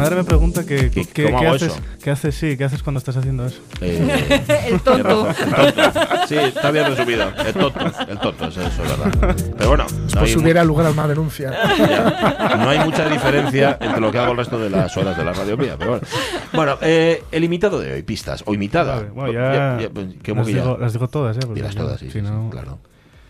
Madre 0.00 0.16
me 0.16 0.24
pregunta 0.24 0.64
que, 0.64 0.90
¿Qué- 0.90 1.04
que- 1.06 1.24
cómo 1.24 1.40
qué 1.40 1.46
hago 1.46 1.56
haces, 1.56 1.72
eso? 1.72 1.80
qué 2.02 2.10
haces, 2.10 2.34
sí, 2.34 2.56
qué 2.56 2.64
haces 2.64 2.82
cuando 2.82 2.98
estás 2.98 3.16
haciendo 3.16 3.46
eso. 3.46 3.60
Eh, 3.80 4.42
El 4.68 4.80
tonto. 4.80 5.28
el 5.56 5.72
tonto. 5.74 5.90
Sí, 6.28 6.36
está 6.36 6.70
bien 6.70 6.86
resumido. 6.86 7.30
El 7.46 7.52
tonto, 7.54 7.80
el 8.08 8.18
tonto, 8.18 8.44
es 8.46 8.56
eso, 8.56 8.82
es 8.84 8.98
verdad. 8.98 9.36
Pero 9.56 9.68
bueno, 9.68 9.86
no 9.90 10.20
Pues 10.20 10.34
hay, 10.34 10.42
hubiera 10.42 10.64
lugar 10.64 10.86
a 10.86 10.90
una 10.90 11.06
denuncia. 11.08 11.50
ya, 11.78 12.56
no 12.58 12.68
hay 12.68 12.78
mucha 12.80 13.08
diferencia 13.08 13.78
entre 13.80 14.00
lo 14.00 14.10
que 14.10 14.18
hago 14.18 14.32
el 14.32 14.38
resto 14.38 14.58
de 14.58 14.70
las 14.70 14.96
horas 14.96 15.16
de 15.16 15.24
la 15.24 15.32
radio 15.32 15.56
mía. 15.56 15.76
Pero 15.78 15.90
bueno, 15.92 16.06
bueno 16.52 16.78
eh, 16.82 17.22
el 17.32 17.44
imitado 17.44 17.78
de 17.80 17.92
hoy, 17.92 18.02
pistas, 18.02 18.42
o 18.46 18.54
imitada. 18.54 18.96
Vale, 18.96 19.08
bueno, 19.10 19.32
ya, 19.32 19.88
pues, 19.92 20.06
¿cómo 20.24 20.40
las, 20.42 20.46
digo, 20.46 20.78
las 20.80 20.92
digo 20.92 21.08
todas, 21.08 21.36
¿eh? 21.36 21.40
porque 21.44 21.60
ya, 21.60 21.70
todas, 21.70 22.00
sí, 22.00 22.10
si 22.10 22.20
sí, 22.20 22.26
claro. 22.50 22.78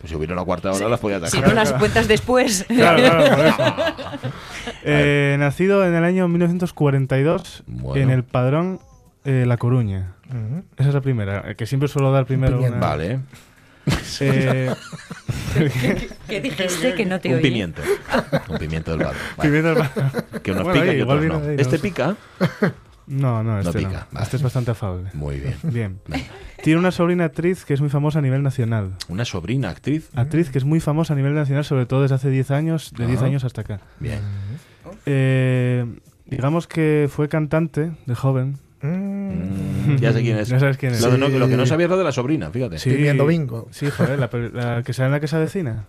Pues 0.00 0.10
si 0.10 0.16
hubiera 0.16 0.32
una 0.32 0.44
cuarta 0.44 0.72
hora 0.72 0.88
las 0.88 0.98
podía 1.00 1.18
atacar. 1.18 1.30
Si 1.30 1.40
no 1.46 1.52
las 1.54 1.72
cuentas 1.74 2.08
después. 2.08 2.64
Claro, 2.68 2.98
claro. 3.02 3.74
Eh, 4.82 5.36
nacido 5.38 5.84
en 5.86 5.94
el 5.94 6.04
año 6.04 6.26
1942 6.28 7.64
Bueno. 7.66 8.02
en 8.02 8.10
el 8.10 8.24
padrón 8.24 8.80
eh, 9.24 9.44
La 9.46 9.56
Coruña. 9.58 10.14
Esa 10.78 10.88
es 10.88 10.94
la 10.94 11.00
primera, 11.02 11.54
que 11.54 11.66
siempre 11.66 11.88
suelo 11.88 12.12
dar 12.12 12.24
primero 12.24 12.56
pimiento. 12.56 12.78
una... 12.78 12.86
Vale, 12.86 13.20
Eh, 14.20 14.70
¿Qué 16.28 16.40
dijiste 16.40 16.94
que 16.94 17.04
no 17.04 17.18
te 17.20 17.28
un 17.30 17.34
oí? 17.36 17.42
pimiento. 17.42 17.82
Un 18.48 18.58
pimiento 18.58 18.92
del 18.92 19.00
barro. 19.04 19.18
Vale. 19.36 19.50
pimiento 19.50 19.74
del- 19.74 20.40
Que 20.42 20.52
unos 20.52 20.64
Bueno, 20.64 20.80
pica 20.80 20.92
ahí, 20.92 20.98
y 20.98 21.02
otros 21.02 21.24
no. 21.24 21.34
ahí, 21.36 21.42
no 21.56 21.62
¿Este 21.62 21.78
pica? 21.78 22.16
No, 23.10 23.42
no, 23.42 23.58
este 23.58 23.82
no. 23.82 23.88
pica, 23.88 24.06
vale. 24.12 24.24
Este 24.24 24.36
es 24.36 24.42
bastante 24.42 24.70
afable. 24.70 25.10
Muy 25.14 25.38
bien. 25.40 25.56
Bien. 25.64 26.00
Tiene 26.62 26.78
una 26.78 26.90
sobrina 26.90 27.24
actriz 27.24 27.64
que 27.64 27.74
es 27.74 27.80
muy 27.80 27.90
famosa 27.90 28.20
a 28.20 28.22
nivel 28.22 28.42
nacional. 28.42 28.92
Una 29.08 29.24
sobrina 29.24 29.68
actriz. 29.70 30.08
Actriz 30.14 30.50
que 30.50 30.58
es 30.58 30.64
muy 30.64 30.78
famosa 30.80 31.14
a 31.14 31.16
nivel 31.16 31.34
nacional, 31.34 31.64
sobre 31.64 31.86
todo 31.86 32.02
desde 32.02 32.14
hace 32.14 32.30
10 32.30 32.50
años, 32.52 32.92
de 32.96 33.06
10 33.06 33.18
Ajá. 33.18 33.26
años 33.26 33.44
hasta 33.44 33.62
acá. 33.62 33.80
Bien. 33.98 34.20
Eh, 35.06 35.84
digamos 36.26 36.66
que 36.66 37.08
fue 37.10 37.28
cantante 37.28 37.92
de 38.06 38.14
joven. 38.14 38.58
Mm, 38.82 39.96
ya 39.96 40.12
sé 40.12 40.22
quién 40.22 40.38
es. 40.38 40.48
Ya 40.50 40.60
sabes 40.60 40.76
quién 40.78 40.92
es. 40.92 41.02
Lo, 41.02 41.10
de 41.10 41.18
no- 41.18 41.26
Sí. 41.28 41.38
lo 41.38 41.48
que 41.48 41.56
no 41.56 41.66
sabía 41.66 41.86
es 41.86 41.90
lo 41.90 41.98
de 41.98 42.04
la 42.04 42.12
sobrina, 42.12 42.50
fíjate. 42.50 42.78
Sí, 42.78 42.90
Estoy 42.90 43.02
viendo 43.02 43.26
bingo. 43.26 43.68
Sí, 43.72 43.90
joder, 43.90 44.18
la 44.18 44.82
que 44.84 44.92
sale 44.92 45.06
en 45.06 45.12
la 45.12 45.20
que 45.20 45.28
se 45.28 45.36
avecina. 45.36 45.84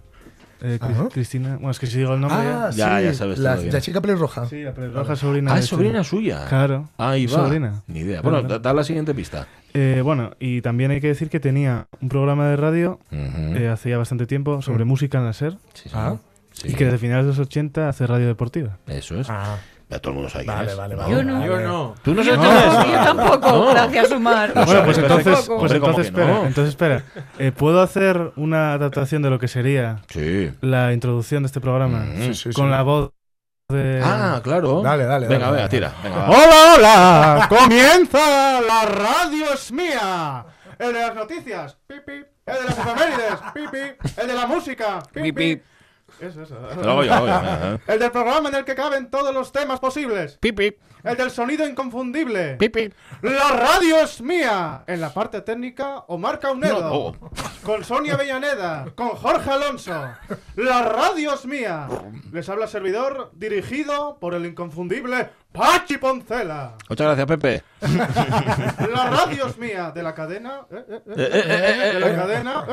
Eh, 0.64 0.78
Cris- 0.80 0.92
Ajá. 0.92 1.10
Cristina. 1.12 1.56
Bueno, 1.56 1.72
es 1.72 1.80
que 1.80 1.88
si 1.88 1.98
digo 1.98 2.14
el 2.14 2.22
nombre. 2.22 2.38
Ah, 2.40 2.70
Ya, 2.74 3.00
sí, 3.00 3.04
ya 3.06 3.14
sabes 3.14 3.40
la, 3.40 3.54
todo 3.54 3.62
bien. 3.64 3.74
la 3.74 3.82
chica 3.82 4.00
pelirroja. 4.02 4.46
Sí, 4.46 4.62
la 4.64 4.74
pelirroja 4.74 5.16
sobrina. 5.16 5.52
Ah, 5.52 5.56
de 5.56 5.62
es 5.62 5.66
sobrina 5.66 6.04
suya. 6.04 6.46
Claro. 6.48 6.90
Ahí 6.98 7.26
va. 7.26 7.32
Sobrina. 7.32 7.82
Ni 7.88 8.00
idea. 8.02 8.22
Bueno, 8.22 8.40
claro. 8.42 8.60
da, 8.60 8.70
da 8.70 8.74
la 8.74 8.84
siguiente 8.84 9.14
pista. 9.16 9.48
Eh, 9.74 10.02
bueno, 10.04 10.32
y 10.40 10.62
también 10.62 10.92
hay 10.92 11.02
que 11.02 11.08
decir 11.08 11.30
que 11.30 11.40
tenía 11.40 11.88
un 12.02 12.10
programa 12.10 12.48
de 12.50 12.58
radio 12.58 13.00
Ujú. 13.12 13.56
eh, 13.56 13.70
hace 13.70 13.90
ya 13.90 13.98
bastante 13.98 14.28
tiempo 14.28 14.62
sobre 14.62 14.86
música 14.86 15.18
en 15.18 15.26
la 15.26 15.34
SER. 15.34 15.54
Sí, 15.74 15.84
sí. 15.90 15.92
Ah. 15.94 16.18
Sí. 16.52 16.68
Y 16.70 16.74
que 16.76 16.84
desde 16.86 16.98
finales 16.98 17.26
de 17.26 17.30
los 17.30 17.40
80 17.40 17.88
hace 17.90 18.06
radio 18.06 18.28
deportiva. 18.28 18.78
Eso 18.86 19.20
es. 19.20 19.30
Ah, 19.30 19.58
Ya 19.92 20.00
todo 20.00 20.12
el 20.12 20.16
mundo 20.16 20.30
sabe 20.30 20.46
quién 20.46 20.56
vale, 20.56 20.72
es. 20.72 20.78
vale, 20.78 20.96
vale. 20.96 21.12
Yo 21.12 21.22
no. 21.24 21.46
Yo 21.46 21.60
no. 21.60 21.96
¿Tú 22.02 22.16
no 22.16 22.22
Yo 22.24 22.36
sabes 22.36 22.50
quién 22.86 22.96
es? 22.98 23.06
tampoco, 23.06 23.28
yo 23.28 23.38
tampoco, 23.38 23.52
No. 23.52 23.70
gracias, 23.72 24.12
Omar. 24.14 24.54
Bueno, 24.54 24.84
pues 24.86 24.98
entonces, 24.98 25.36
pues 25.36 25.50
Hombre, 25.50 25.80
¿cómo 25.80 25.90
entonces 25.92 26.06
espera, 26.06 26.28
no? 26.28 26.46
entonces 26.46 26.70
espera. 26.70 27.04
Eh, 27.38 27.52
¿Puedo 27.52 27.82
hacer 27.82 28.32
una 28.38 28.74
adaptación 28.74 29.22
de 29.22 29.30
lo 29.30 29.38
que 29.38 29.50
sería 29.50 29.98
Sí. 30.08 30.52
la 30.62 30.94
introducción 30.94 31.44
de 31.44 31.48
este 31.48 31.60
programa 31.60 32.00
Mm. 32.06 32.18
Sí, 32.22 32.34
sí, 32.36 32.54
con 32.54 32.66
sí. 32.68 32.72
la 32.72 32.82
voz 32.84 33.12
de... 33.70 34.02
Ah, 34.04 34.40
claro. 34.44 34.82
Dale, 34.82 35.04
dale, 35.06 35.28
Venga, 35.28 35.46
dale, 35.48 35.56
venga, 35.58 35.70
tira. 35.70 35.94
Venga. 36.04 36.26
¡Hola, 36.30 36.76
hola! 36.78 37.46
¡Comienza 37.50 38.62
la 38.62 38.86
radio 38.86 39.54
es 39.54 39.72
mía! 39.74 40.46
El 40.80 40.94
de 40.94 41.00
las 41.02 41.16
noticias, 41.16 41.78
pipi. 41.86 42.14
El 42.46 42.54
de 42.56 42.64
las 42.66 42.78
efemérides, 42.80 43.40
pipi. 43.54 44.22
El 44.22 44.28
de 44.28 44.34
la 44.34 44.48
música, 44.48 45.00
pipi. 45.14 45.62
Eso, 46.20 46.44
eso. 46.44 46.56
Yo. 46.84 47.80
El 47.88 48.00
del 48.00 48.12
programa 48.12 48.50
en 48.50 48.56
el 48.56 48.66
que 48.66 48.76
caben 48.76 49.10
todos 49.10 49.34
los 49.34 49.52
temas 49.52 49.80
posibles. 49.80 50.38
Pipi, 50.40 50.76
El 51.04 51.18
del 51.18 51.32
sonido 51.32 51.68
inconfundible. 51.68 52.56
pipi. 52.56 52.92
La 53.22 53.50
radio 53.50 53.98
es 53.98 54.22
mía. 54.22 54.84
En 54.88 55.02
la 55.02 55.14
parte 55.14 55.42
técnica, 55.42 56.00
Omar 56.08 56.40
Caunedo. 56.40 56.82
No, 56.82 56.94
oh. 56.94 57.16
Con 57.64 57.84
Sonia 57.84 58.14
Avellaneda. 58.16 58.86
Con 58.96 59.10
Jorge 59.10 59.50
Alonso. 59.52 60.10
La 60.56 60.84
radio 60.84 61.34
es 61.34 61.46
mía. 61.46 61.88
Les 62.32 62.48
habla 62.50 62.68
servidor, 62.68 63.32
dirigido 63.34 64.18
por 64.20 64.34
el 64.34 64.46
inconfundible 64.46 65.30
Pachi 65.52 65.98
Poncela. 65.98 66.76
Muchas 66.90 67.08
gracias, 67.08 67.28
Pepe. 67.28 67.64
La 68.94 69.10
radio 69.10 69.48
es 69.48 69.58
mía. 69.58 69.92
De 69.92 70.02
la 70.02 70.16
cadena. 70.16 70.62
eh, 70.72 70.86
eh, 70.90 71.04
eh, 71.18 71.94
de 71.94 72.00
la 72.00 72.16
cadena. 72.16 72.66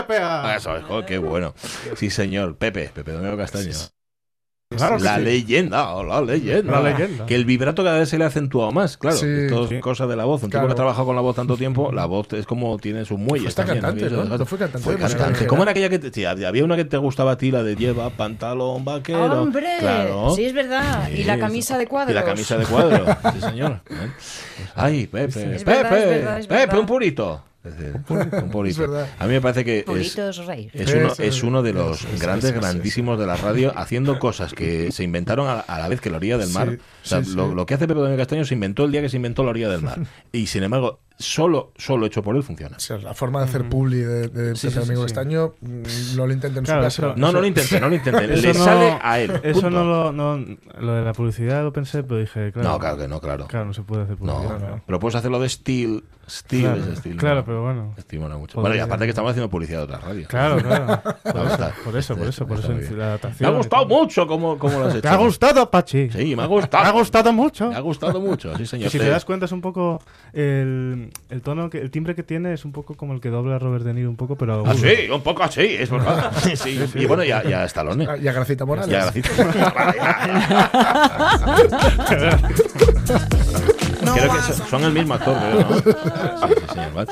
RPA. 0.00 0.56
Eso 0.56 0.76
es, 0.76 0.84
qué 1.06 1.18
bueno. 1.18 1.54
Sí, 1.96 2.10
señor. 2.10 2.56
Pepe, 2.56 2.90
Pepe 2.94 3.12
Domingo 3.12 3.36
Castaño. 3.36 3.72
Claro 4.76 4.98
la 4.98 5.16
sí. 5.16 5.22
leyenda, 5.22 6.02
la 6.02 6.20
leyenda. 6.20 6.80
La 6.80 6.90
leyenda. 6.90 7.26
Que 7.26 7.34
el 7.34 7.44
vibrato 7.44 7.82
cada 7.84 7.98
vez 7.98 8.08
se 8.08 8.18
le 8.18 8.24
ha 8.24 8.28
acentuado 8.28 8.72
más, 8.72 8.96
claro. 8.96 9.16
Sí. 9.16 9.26
Esto 9.26 9.64
es 9.64 9.68
Sí. 9.70 9.80
cosa 9.80 10.06
de 10.06 10.16
la 10.16 10.24
voz. 10.24 10.42
Un 10.42 10.48
tipo 10.50 10.52
Claro. 10.58 10.66
que 10.68 10.72
ha 10.72 10.76
trabajado 10.76 11.06
con 11.06 11.16
la 11.16 11.22
voz 11.22 11.36
tanto 11.36 11.56
tiempo, 11.56 11.92
la 11.92 12.06
voz 12.06 12.32
es 12.32 12.46
como 12.46 12.78
tiene 12.78 13.04
sus 13.04 13.18
muelles. 13.18 13.54
También, 13.54 13.80
cantante, 13.80 14.10
¿no? 14.10 14.46
fue 14.46 14.58
cantante 14.58 14.78
Fue 14.84 14.96
cantante. 14.96 15.46
¿Cómo 15.46 15.62
era 15.62 15.72
aquella 15.72 15.88
que 15.88 15.98
te, 15.98 16.12
sí, 16.12 16.24
había 16.24 16.64
una 16.64 16.76
que 16.76 16.84
te 16.84 16.96
gustaba 16.96 17.32
a 17.32 17.36
ti, 17.36 17.50
la 17.50 17.62
de 17.62 17.76
lleva 17.76 18.10
pantalón 18.10 18.84
vaquero? 18.84 19.42
¡Hombre! 19.42 19.66
Claro. 19.80 20.30
Sí, 20.34 20.44
es 20.44 20.52
verdad. 20.54 21.08
Y 21.08 21.24
la 21.24 21.38
camisa 21.38 21.78
de 21.78 21.86
cuadros. 21.86 22.12
Y 22.12 22.14
la 22.14 22.24
camisa 22.24 22.56
de 22.56 22.64
cuadro, 22.66 23.04
sí 23.34 23.40
señor. 23.40 23.80
¿Eh? 23.90 23.94
Ay, 24.74 25.06
Pepe, 25.06 25.56
Es 25.56 25.64
Pepe, 25.64 25.82
verdad, 25.82 25.98
es 25.98 26.08
verdad, 26.08 26.38
es 26.40 26.46
Pepe, 26.46 26.78
un 26.78 26.86
purito. 26.86 27.42
Es 27.64 27.78
decir, 27.78 28.00
Un. 28.08 28.66
Es 28.66 28.78
verdad. 28.78 29.08
A 29.18 29.26
mí 29.26 29.34
me 29.34 29.40
parece 29.40 29.64
que 29.64 29.84
es, 29.86 30.16
uno, 30.16 30.30
Eso, 30.72 31.22
es 31.22 31.42
uno 31.44 31.62
de 31.62 31.72
los 31.72 32.04
grandes, 32.20 32.52
grandísimos 32.52 33.18
de 33.18 33.26
la 33.26 33.36
radio, 33.36 33.72
haciendo 33.76 34.18
cosas 34.18 34.52
que 34.52 34.90
se 34.90 35.04
inventaron 35.04 35.46
a, 35.48 35.60
a 35.60 35.78
la 35.78 35.88
vez 35.88 36.00
que 36.00 36.10
la 36.10 36.16
orilla 36.16 36.38
del 36.38 36.50
mar. 36.50 36.70
Sí, 36.70 36.76
o 36.76 37.06
sea, 37.06 37.24
sí, 37.24 37.34
lo, 37.34 37.50
sí. 37.50 37.54
lo 37.54 37.66
que 37.66 37.74
hace 37.74 37.86
Pepe 37.86 38.00
Domingo 38.00 38.18
Castaño 38.18 38.44
se 38.44 38.54
inventó 38.54 38.84
el 38.84 38.92
día 38.92 39.00
que 39.00 39.08
se 39.08 39.16
inventó 39.16 39.44
la 39.44 39.50
orilla 39.50 39.68
del 39.68 39.82
mar. 39.82 40.00
Y 40.32 40.46
sin 40.46 40.62
embargo, 40.62 40.98
solo, 41.18 41.72
solo 41.76 42.06
hecho 42.06 42.22
por 42.22 42.36
él 42.36 42.42
funciona. 42.42 42.76
O 42.76 42.80
sea, 42.80 42.98
la 42.98 43.14
forma 43.14 43.40
de 43.40 43.44
hacer 43.46 43.68
publi 43.68 43.98
de, 44.00 44.28
de 44.28 44.56
Sí, 44.56 44.70
sí, 44.70 44.78
Amigo 44.78 45.02
sí. 45.02 45.06
Estaño 45.06 45.54
mm, 45.60 46.16
no 46.16 46.26
lo 46.26 46.32
intenten 46.32 46.58
en 46.58 46.64
Claro, 46.64 46.82
su 46.90 47.02
casa. 47.02 47.12
eso- 47.12 47.20
No, 47.20 47.32
no 47.32 47.40
lo 47.40 47.46
intenté, 47.46 47.80
no 47.80 47.88
lo 47.88 47.94
intenté. 47.94 48.24
Eso 48.34 48.42
Le 48.46 48.54
no- 48.54 48.64
sale 48.64 48.98
a 49.02 49.20
él. 49.20 49.30
Eso 49.42 49.60
punto. 49.62 49.70
no 49.70 49.84
lo, 49.84 50.12
no, 50.12 50.44
lo 50.80 50.94
de 50.94 51.02
la 51.02 51.12
publicidad 51.12 51.62
lo 51.62 51.72
pensé, 51.72 52.02
pero 52.02 52.20
dije, 52.20 52.52
claro. 52.52 52.68
No, 52.68 52.78
claro 52.78 52.96
que 52.98 53.08
no, 53.08 53.20
claro. 53.20 53.46
Claro, 53.46 53.66
no 53.66 53.74
se 53.74 53.82
puede 53.82 54.02
hacer 54.04 54.16
publicidad. 54.16 54.58
¿no? 54.58 54.82
pero 54.86 54.98
puedes 55.00 55.14
hacerlo 55.16 55.38
de 55.40 55.48
Steel. 55.48 56.04
Steel 56.30 56.62
Claro, 56.62 56.80
ese 56.82 56.92
estilo. 56.92 57.16
claro, 57.18 57.44
pero 57.44 57.62
bueno. 57.62 57.82
Mucho. 57.82 57.96
Podría 58.06 58.52
Bueno, 58.54 58.74
y 58.76 58.78
aparte 58.78 59.04
que 59.04 59.10
estamos 59.10 59.30
haciendo 59.32 59.50
publicidad 59.50 59.78
de 59.78 59.84
otras 59.84 60.04
radios. 60.04 60.28
Claro, 60.28 60.56
claro. 60.62 61.02
Me. 61.24 61.32
Por 61.84 61.96
eso, 61.96 62.16
por 62.16 62.26
eso, 62.28 62.46
por 62.46 62.58
eso 62.60 62.68
muy 62.70 62.78
bien. 62.80 62.92
la 62.92 62.96
Me 62.98 63.04
adaptación. 63.04 63.52
ha 63.52 63.56
gustado 63.56 63.86
mucho 63.86 64.26
cómo, 64.26 64.56
cómo 64.58 64.78
lo 64.78 64.84
has 64.86 64.92
hecho. 64.94 65.02
¿Te 65.02 65.08
ha 65.08 65.16
gustado, 65.16 65.68
Pachi? 65.70 66.10
Sí, 66.10 66.36
me 66.36 66.42
ha 66.44 66.46
Me 66.46 66.54
gustado. 66.54 66.84
ha 66.84 66.90
gustado 66.92 67.32
mucho. 67.32 67.68
Me 67.70 67.76
ha 67.76 67.80
gustado 67.80 68.20
mucho, 68.20 68.56
sí, 68.56 68.66
señor. 68.66 68.86
Y 68.86 68.90
si 68.90 68.98
te 68.98 69.08
das 69.08 69.24
cuenta 69.24 69.46
es 69.46 69.52
un 69.52 69.60
poco 69.60 70.00
el, 70.32 71.01
el 71.30 71.42
tono, 71.42 71.68
que, 71.70 71.78
el 71.78 71.90
timbre 71.90 72.14
que 72.14 72.22
tiene 72.22 72.52
es 72.54 72.64
un 72.64 72.72
poco 72.72 72.94
como 72.94 73.12
el 73.14 73.20
que 73.20 73.28
dobla 73.30 73.58
Robert 73.58 73.84
De 73.84 73.94
Niro 73.94 74.08
un 74.10 74.16
poco, 74.16 74.36
pero 74.36 74.64
Ah, 74.66 74.74
sí, 74.74 75.08
un 75.12 75.22
poco 75.22 75.42
así, 75.42 75.60
es 75.78 75.90
verdad. 75.90 76.32
Sí, 76.56 76.78
Y 76.94 77.06
bueno, 77.06 77.24
ya, 77.24 77.42
ya 77.42 77.64
Stallone. 77.64 78.06
Ah, 78.08 78.16
Y 78.16 78.28
a 78.28 78.32
Gracita 78.32 78.64
Morales. 78.64 78.90
Ya. 78.90 79.12
Creo 84.02 84.32
que 84.32 84.52
son- 84.68 84.84
el 84.84 84.92
mismo 84.92 85.14
actor, 85.14 85.36
creo, 85.38 85.60
¿no? 85.60 85.78
Sí, 86.48 86.54
sí, 86.72 86.80
vale. 86.94 87.08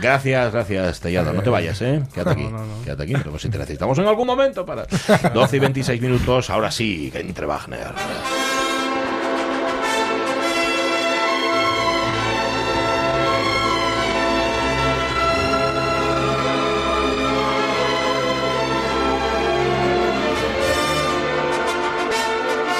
Gracias, 0.00 0.52
gracias, 0.52 1.00
Tellado. 1.00 1.32
No 1.32 1.42
te 1.42 1.50
vayas, 1.50 1.80
¿eh? 1.82 2.02
Quédate 2.14 2.30
aquí. 2.30 2.44
No, 2.44 2.50
no, 2.50 2.58
no. 2.66 2.82
Quédate 2.84 3.02
aquí. 3.02 3.14
Pero 3.14 3.38
si 3.38 3.48
te 3.48 3.58
necesitamos 3.58 3.98
en 3.98 4.06
algún 4.06 4.26
momento 4.26 4.64
para. 4.64 4.86
12 5.34 5.56
y 5.56 5.60
26 5.60 6.00
minutos, 6.00 6.50
ahora 6.50 6.70
sí, 6.70 7.10
que 7.12 7.20
entre 7.20 7.46
Wagner. 7.46 7.88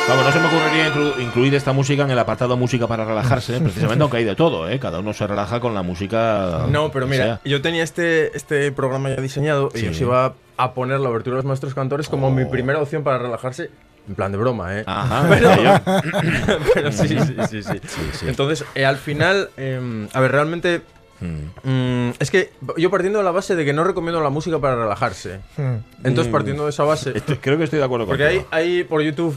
Vamos, 0.09 0.25
no 0.25 0.33
se 0.33 0.39
me 0.39 0.47
ocurriría 0.47 0.95
inclu- 0.95 1.21
incluir 1.21 1.55
esta 1.57 1.73
música 1.73 2.05
en 2.05 2.11
el 2.11 2.19
apartado 2.19 2.57
música 2.57 2.87
para 2.87 3.05
relajarse, 3.05 3.61
precisamente 3.61 4.03
aunque 4.03 4.19
hay 4.19 4.25
de 4.25 4.37
todo, 4.37 4.69
¿eh? 4.69 4.79
Cada 4.79 5.01
uno 5.01 5.13
se 5.13 5.27
relaja 5.27 5.59
con 5.59 5.75
la 5.75 5.83
música. 5.83 6.67
No, 6.69 6.93
pero 6.93 7.07
mira, 7.09 7.25
sea. 7.25 7.41
yo 7.45 7.61
tenía 7.61 7.83
este, 7.83 8.37
este 8.37 8.71
programa 8.71 9.11
ya 9.11 9.17
diseñado 9.21 9.71
Sí. 9.75 9.85
y 9.85 9.89
os 9.89 10.01
iba 10.01 10.35
a 10.57 10.73
poner 10.75 11.01
la 11.01 11.09
abertura 11.09 11.35
de 11.37 11.39
los 11.43 11.45
maestros 11.45 11.75
cantores 11.75 12.09
como 12.09 12.31
mi 12.31 12.45
primera 12.45 12.81
opción 12.81 13.03
para 13.03 13.19
relajarse. 13.19 13.71
En 14.09 14.15
plan 14.15 14.31
de 14.31 14.39
broma, 14.39 14.79
¿eh? 14.79 14.85
Ajá, 14.87 15.27
Pero- 15.29 15.51
Pero 16.75 16.93
sí, 16.93 17.09
sí, 17.09 17.35
sí, 17.51 17.63
sí. 17.65 17.81
sí. 18.13 18.27
Entonces, 18.29 18.65
eh, 18.77 18.85
al 18.87 18.99
final, 18.99 19.51
eh, 19.57 20.07
a 20.13 20.21
ver, 20.21 20.31
realmente. 20.31 20.83
Mm. 21.19 21.69
mm, 22.09 22.13
es 22.21 22.31
que 22.31 22.53
yo 22.77 22.91
partiendo 22.91 23.19
de 23.19 23.25
la 23.25 23.31
base 23.33 23.57
de 23.57 23.65
que 23.65 23.73
no 23.73 23.83
recomiendo 23.83 24.23
la 24.23 24.29
música 24.31 24.61
para 24.61 24.77
relajarse. 24.77 25.41
Mm. 25.57 26.07
Entonces, 26.07 26.31
partiendo 26.33 26.63
de 26.65 26.71
esa 26.71 26.85
base. 26.85 27.11
Estoy- 27.17 27.39
creo 27.39 27.59
que 27.59 27.65
estoy 27.65 27.81
de 27.81 27.85
acuerdo 27.87 28.07
Porque 28.07 28.25
hay, 28.25 28.45
hay 28.53 28.85
por 28.85 29.03
YouTube 29.03 29.37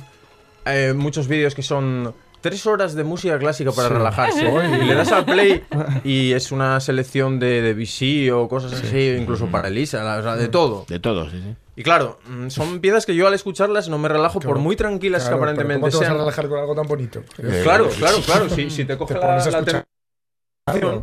eh, 0.75 0.93
muchos 0.93 1.27
vídeos 1.27 1.55
que 1.55 1.63
son 1.63 2.13
tres 2.41 2.65
horas 2.65 2.95
de 2.95 3.03
música 3.03 3.37
clásica 3.37 3.71
para 3.71 3.89
Sí. 3.89 3.93
relajarse. 3.93 4.49
Y 4.81 4.85
le 4.85 4.95
das 4.95 5.11
al 5.11 5.25
play 5.25 5.63
y 6.03 6.31
es 6.31 6.51
una 6.51 6.79
selección 6.79 7.39
de, 7.39 7.61
de 7.61 7.73
BC 7.73 8.31
o 8.31 8.47
cosas 8.47 8.73
así, 8.73 9.15
incluso 9.19 9.47
para 9.47 9.67
Elisa, 9.67 10.03
la- 10.03 10.17
o 10.19 10.23
sea, 10.23 10.35
de 10.37 10.47
todo. 10.47 10.85
De 10.87 10.99
sí, 11.29 11.41
sí. 11.43 11.55
Y 11.75 11.83
claro, 11.83 12.19
mm, 12.27 12.49
son 12.49 12.79
piezas 12.79 13.05
que 13.05 13.15
yo 13.15 13.27
al 13.27 13.33
escucharlas 13.33 13.87
no 13.89 13.97
me 13.97 14.07
relajo 14.09 14.39
por 14.39 14.57
muy 14.59 14.75
tranquilas 14.75 15.23
Claro, 15.23 15.37
que 15.37 15.39
pero 15.39 15.51
aparentemente 15.51 15.79
¿Cómo 15.81 15.91
te 15.91 15.95
vas 15.97 16.03
a 16.03 16.07
sean. 16.07 16.17
relajar 16.19 16.47
con 16.49 16.59
algo 16.59 16.75
tan 16.75 16.87
bonito? 16.87 17.23
Claro, 17.63 17.89
claro, 17.89 18.17
claro. 18.25 18.49
Si, 18.49 18.69
si 18.69 18.85
te 18.85 18.97
coge 18.97 19.13
Te 19.13 19.19
la, 19.19 19.27
pones 19.27 19.47
a 19.47 19.51
la 19.51 19.63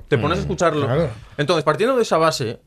te 0.09 0.19
pones 0.19 0.39
a 0.39 0.41
escucharlo. 0.43 0.87
Claro. 0.87 1.11
Entonces, 1.37 1.65
partiendo 1.65 1.97
de 1.97 2.03
esa 2.03 2.19
base, 2.19 2.61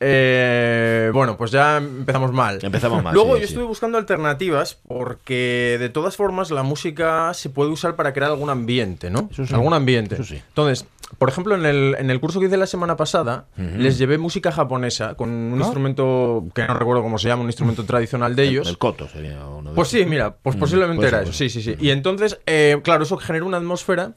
eh, 0.00 1.10
bueno, 1.14 1.36
pues 1.36 1.50
ya 1.50 1.78
empezamos 1.78 2.32
mal. 2.32 2.58
Empezamos 2.62 3.02
mal. 3.02 3.14
Luego 3.14 3.34
sí, 3.34 3.40
yo 3.40 3.46
sí. 3.46 3.52
estuve 3.52 3.64
buscando 3.64 3.98
alternativas 3.98 4.78
porque 4.86 5.76
de 5.80 5.88
todas 5.88 6.16
formas 6.16 6.50
la 6.50 6.62
música 6.62 7.32
se 7.34 7.48
puede 7.50 7.70
usar 7.70 7.96
para 7.96 8.12
crear 8.12 8.30
algún 8.30 8.50
ambiente, 8.50 9.10
¿no? 9.10 9.28
Eso 9.32 9.46
sí. 9.46 9.54
Algún 9.54 9.72
ambiente. 9.72 10.14
Eso 10.16 10.24
sí. 10.24 10.42
Entonces, 10.48 10.86
por 11.18 11.28
ejemplo, 11.28 11.54
en 11.54 11.64
el, 11.64 11.96
en 11.98 12.10
el 12.10 12.20
curso 12.20 12.40
que 12.40 12.46
hice 12.46 12.56
la 12.56 12.66
semana 12.66 12.96
pasada, 12.96 13.46
les 13.56 13.96
llevé 13.96 14.18
música 14.18 14.50
japonesa 14.52 15.14
con 15.14 15.30
un 15.30 15.58
instrumento 15.60 16.44
que 16.54 16.66
no 16.66 16.74
recuerdo 16.74 17.02
cómo 17.02 17.16
se 17.18 17.28
llama, 17.28 17.42
un 17.42 17.48
instrumento 17.48 17.84
tradicional 17.84 18.34
de 18.36 18.44
ellos. 18.44 18.68
El 18.68 18.76
coto 18.76 19.08
sería 19.08 19.46
uno 19.46 19.70
de 19.70 19.76
Pues 19.76 19.88
sí, 19.88 20.04
mira, 20.04 20.36
pues 20.36 20.56
Mm, 20.56 20.58
posiblemente 20.58 20.96
puede 20.96 21.08
era 21.08 21.22
eso. 21.22 21.32
Sí, 21.32 21.48
sí, 21.48 21.62
sí. 21.62 21.76
Y 21.80 21.90
entonces, 21.90 22.40
eh, 22.46 22.80
claro, 22.82 23.04
eso 23.04 23.16
genera 23.18 23.44
una 23.44 23.58
atmósfera 23.58 24.14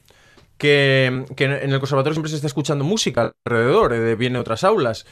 que, 0.57 1.25
que 1.36 1.45
en 1.45 1.71
el 1.71 1.79
conservatorio 1.79 2.15
siempre 2.15 2.29
se 2.31 2.36
está 2.36 2.48
escuchando 2.48 2.83
música 2.83 3.31
alrededor, 3.45 3.93
eh, 3.93 4.15
viene 4.15 4.39
otras 4.39 4.63
aulas. 4.63 5.05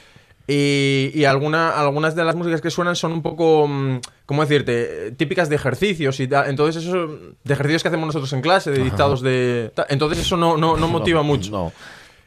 Y, 0.50 1.10
y 1.14 1.26
alguna, 1.26 1.70
algunas 1.70 2.14
de 2.14 2.24
las 2.24 2.34
músicas 2.34 2.62
que 2.62 2.70
suenan 2.70 2.96
son 2.96 3.12
un 3.12 3.20
poco, 3.20 3.68
mm, 3.68 4.00
¿cómo 4.24 4.40
decirte?, 4.40 5.12
típicas 5.12 5.50
de 5.50 5.56
ejercicios 5.56 6.18
y 6.20 6.26
tal. 6.26 6.48
Entonces, 6.48 6.82
eso, 6.82 7.06
de 7.06 7.52
ejercicios 7.52 7.82
que 7.82 7.88
hacemos 7.88 8.06
nosotros 8.06 8.32
en 8.32 8.40
clase, 8.40 8.70
de 8.70 8.82
dictados 8.82 9.20
de... 9.20 9.70
Entonces, 9.90 10.20
eso 10.20 10.38
no, 10.38 10.56
no, 10.56 10.78
no 10.78 10.88
motiva 10.88 11.22
mucho. 11.22 11.50
No. 11.50 11.72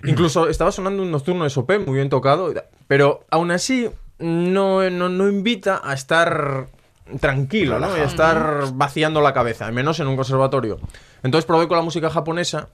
Incluso 0.04 0.48
estaba 0.48 0.72
sonando 0.72 1.02
un 1.02 1.10
nocturno 1.10 1.46
de 1.46 1.50
Chopin, 1.50 1.84
muy 1.86 1.96
bien 1.96 2.10
tocado, 2.10 2.54
pero 2.88 3.26
aún 3.32 3.50
así 3.50 3.90
no, 4.20 4.88
no, 4.90 5.10
no 5.10 5.28
invita 5.28 5.82
a 5.84 5.94
estar 5.94 6.68
tranquilo, 7.20 7.80
¿no? 7.80 7.96
Y 7.98 8.02
a 8.02 8.06
estar 8.06 8.66
vaciando 8.74 9.22
la 9.22 9.34
cabeza, 9.34 9.66
al 9.66 9.74
menos 9.74 10.00
en 10.00 10.08
un 10.08 10.16
conservatorio. 10.16 10.80
Entonces 11.24 11.46
probé 11.46 11.68
con 11.68 11.78
la 11.78 11.84
música 11.84 12.10
japonesa 12.10 12.70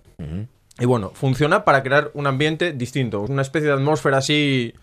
y 0.80 0.86
bueno, 0.86 1.12
funciona 1.14 1.66
para 1.66 1.84
crear 1.84 2.12
un 2.14 2.28
ambiente 2.28 2.74
distinto, 2.74 3.22
una 3.22 3.42
especie 3.42 3.68
de 3.68 3.74
atmósfera 3.74 4.18
así 4.18 4.74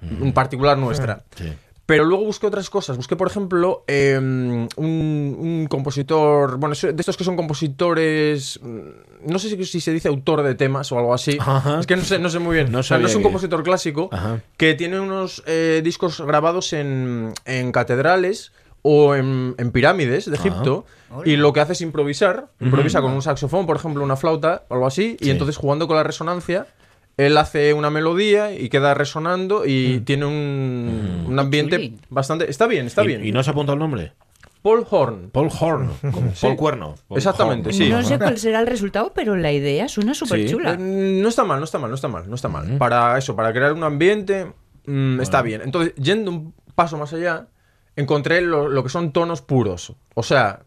mm, 0.00 0.30
particular 0.30 0.76
nuestra. 0.78 1.22
Sí. 1.36 1.52
Pero 1.86 2.04
luego 2.04 2.24
busqué 2.24 2.48
otras 2.48 2.68
cosas. 2.68 2.96
Busqué, 2.96 3.14
por 3.14 3.28
ejemplo, 3.28 3.84
eh, 3.86 4.18
un, 4.18 4.68
un 4.76 5.66
compositor. 5.70 6.56
Bueno, 6.58 6.74
de 6.74 6.96
estos 6.98 7.16
que 7.16 7.22
son 7.22 7.36
compositores. 7.36 8.58
mm, 8.62 9.30
No 9.30 9.38
sé 9.38 9.48
si, 9.50 9.64
si 9.64 9.80
se 9.80 9.92
dice 9.92 10.08
autor 10.08 10.42
de 10.42 10.54
temas 10.56 10.90
o 10.92 10.98
algo 10.98 11.14
así. 11.14 11.38
Ajá. 11.40 11.78
Es 11.80 11.86
que 11.86 11.94
no 11.96 12.02
sé, 12.02 12.18
no 12.18 12.28
sé 12.28 12.38
muy 12.40 12.56
bien. 12.56 12.72
No 12.72 12.80
O 12.80 12.82
sea, 12.82 12.98
no 12.98 13.06
es 13.06 13.14
un 13.14 13.20
que- 13.20 13.24
compositor 13.24 13.62
clásico 13.62 14.08
Ajá. 14.12 14.40
que 14.56 14.74
tiene 14.74 14.98
unos 15.00 15.44
eh, 15.46 15.80
discos 15.84 16.20
grabados 16.20 16.72
en, 16.72 17.32
en 17.44 17.70
catedrales 17.70 18.50
o 18.82 19.14
en, 19.14 19.54
en 19.58 19.70
pirámides 19.70 20.28
de 20.30 20.36
Egipto. 20.36 20.86
Y 21.24 21.36
lo 21.36 21.52
que 21.52 21.60
hace 21.60 21.72
es 21.74 21.80
improvisar. 21.82 22.48
Improvisa 22.60 23.00
con 23.00 23.12
un 23.12 23.22
saxofón, 23.22 23.64
por 23.64 23.76
ejemplo, 23.76 24.02
una 24.02 24.16
flauta 24.16 24.64
o 24.68 24.74
algo 24.74 24.86
así. 24.88 25.16
Sí. 25.20 25.28
Y 25.28 25.30
entonces 25.30 25.56
jugando 25.56 25.86
con 25.86 25.96
la 25.96 26.02
resonancia. 26.02 26.66
Él 27.16 27.38
hace 27.38 27.72
una 27.72 27.88
melodía 27.90 28.52
y 28.52 28.68
queda 28.68 28.92
resonando 28.94 29.64
y 29.64 30.00
tiene 30.00 30.26
un, 30.26 31.24
un 31.26 31.38
ambiente 31.38 31.76
Chuli. 31.76 31.98
bastante... 32.10 32.50
Está 32.50 32.66
bien, 32.66 32.86
está 32.86 33.04
¿Y, 33.04 33.06
bien. 33.06 33.24
¿Y 33.24 33.32
no 33.32 33.42
se 33.42 33.50
apunta 33.50 33.72
el 33.72 33.78
nombre? 33.78 34.12
Paul 34.60 34.84
Horn. 34.90 35.30
Paul 35.30 35.48
Horn. 35.58 35.90
como 36.12 36.32
Paul 36.32 36.56
Cuerno. 36.56 36.94
Paul 37.08 37.18
Exactamente, 37.18 37.68
Horn. 37.70 37.78
sí. 37.78 37.88
No 37.88 38.02
sé 38.02 38.18
cuál 38.18 38.36
será 38.36 38.60
el 38.60 38.66
resultado, 38.66 39.12
pero 39.14 39.36
la 39.36 39.52
idea 39.52 39.88
suena 39.88 40.12
súper 40.12 40.46
chula. 40.50 40.72
Eh, 40.74 40.76
no 40.78 41.28
está 41.28 41.44
mal, 41.44 41.58
no 41.58 41.64
está 41.64 41.78
mal, 41.78 41.88
no 41.88 41.94
está 41.94 42.08
mal, 42.08 42.28
no 42.28 42.34
está 42.34 42.48
mal. 42.48 42.76
Para 42.76 43.16
eso, 43.16 43.34
para 43.34 43.52
crear 43.52 43.72
un 43.72 43.84
ambiente, 43.84 44.52
mm, 44.86 45.20
está 45.20 45.40
bien. 45.40 45.62
Entonces, 45.62 45.94
yendo 45.94 46.30
un 46.30 46.54
paso 46.74 46.98
más 46.98 47.12
allá, 47.14 47.46
encontré 47.94 48.42
lo, 48.42 48.68
lo 48.68 48.82
que 48.82 48.88
son 48.90 49.12
tonos 49.12 49.40
puros. 49.40 49.94
O 50.14 50.22
sea, 50.22 50.65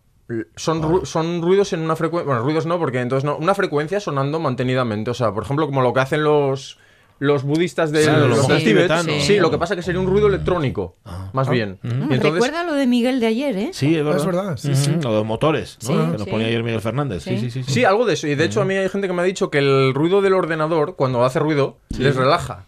son, 0.55 0.81
ru- 0.81 1.05
son 1.05 1.41
ruidos 1.41 1.73
en 1.73 1.81
una 1.81 1.95
frecuencia. 1.95 2.25
Bueno, 2.27 2.43
ruidos 2.43 2.65
no, 2.65 2.77
porque 2.79 3.01
entonces 3.01 3.23
no. 3.25 3.37
Una 3.37 3.55
frecuencia 3.55 3.99
sonando 3.99 4.39
mantenidamente. 4.39 5.11
O 5.11 5.13
sea, 5.13 5.31
por 5.33 5.43
ejemplo, 5.43 5.65
como 5.65 5.81
lo 5.81 5.93
que 5.93 5.99
hacen 6.01 6.23
los. 6.23 6.77
Los 7.21 7.43
budistas 7.43 7.91
de 7.91 8.05
Sí, 8.05 8.09
los, 8.29 8.45
sí, 8.45 8.63
Tíbet. 8.63 8.89
Sí, 9.19 9.39
lo 9.39 9.51
que 9.51 9.57
pasa 9.57 9.73
es 9.73 9.79
que 9.79 9.83
sería 9.83 9.99
un 9.99 10.07
ruido 10.07 10.27
electrónico, 10.27 10.95
más 11.33 11.49
bien. 11.49 11.77
Mm, 11.81 11.87
Y 11.87 11.91
entonces, 12.13 12.31
Recuerda 12.35 12.63
lo 12.63 12.71
de 12.75 12.87
Miguel 12.87 13.19
de 13.19 13.27
ayer, 13.27 13.57
¿eh? 13.57 13.69
Sí, 13.73 13.93
es 13.93 14.05
verdad. 14.05 14.19
Es 14.21 14.25
verdad, 14.25 14.55
sí, 14.57 14.71
Ujú, 14.71 14.77
sí. 14.77 14.91
Lo 15.03 15.09
de 15.11 15.17
los 15.17 15.25
motores, 15.25 15.77
¿no? 15.81 15.87
Sí, 15.89 15.93
que 16.13 16.17
nos 16.17 16.27
ponía 16.29 16.47
ayer 16.47 16.63
Miguel 16.63 16.79
Fernández. 16.79 17.23
Sí, 17.23 17.37
sí, 17.37 17.51
Sí. 17.51 17.63
sí. 17.63 17.73
Sí, 17.73 17.83
algo 17.83 18.05
de 18.05 18.13
eso. 18.13 18.25
Y 18.25 18.35
de 18.35 18.45
hecho, 18.45 18.61
a 18.61 18.65
mí 18.65 18.73
hay 18.75 18.87
gente 18.87 19.07
que 19.07 19.13
me 19.13 19.21
ha 19.21 19.25
dicho 19.25 19.49
que 19.49 19.57
el 19.57 19.93
ruido 19.93 20.21
del 20.21 20.31
ordenador, 20.33 20.95
cuando 20.95 21.25
hace 21.25 21.39
ruido, 21.39 21.75
les 21.89 22.15
relaja. 22.15 22.67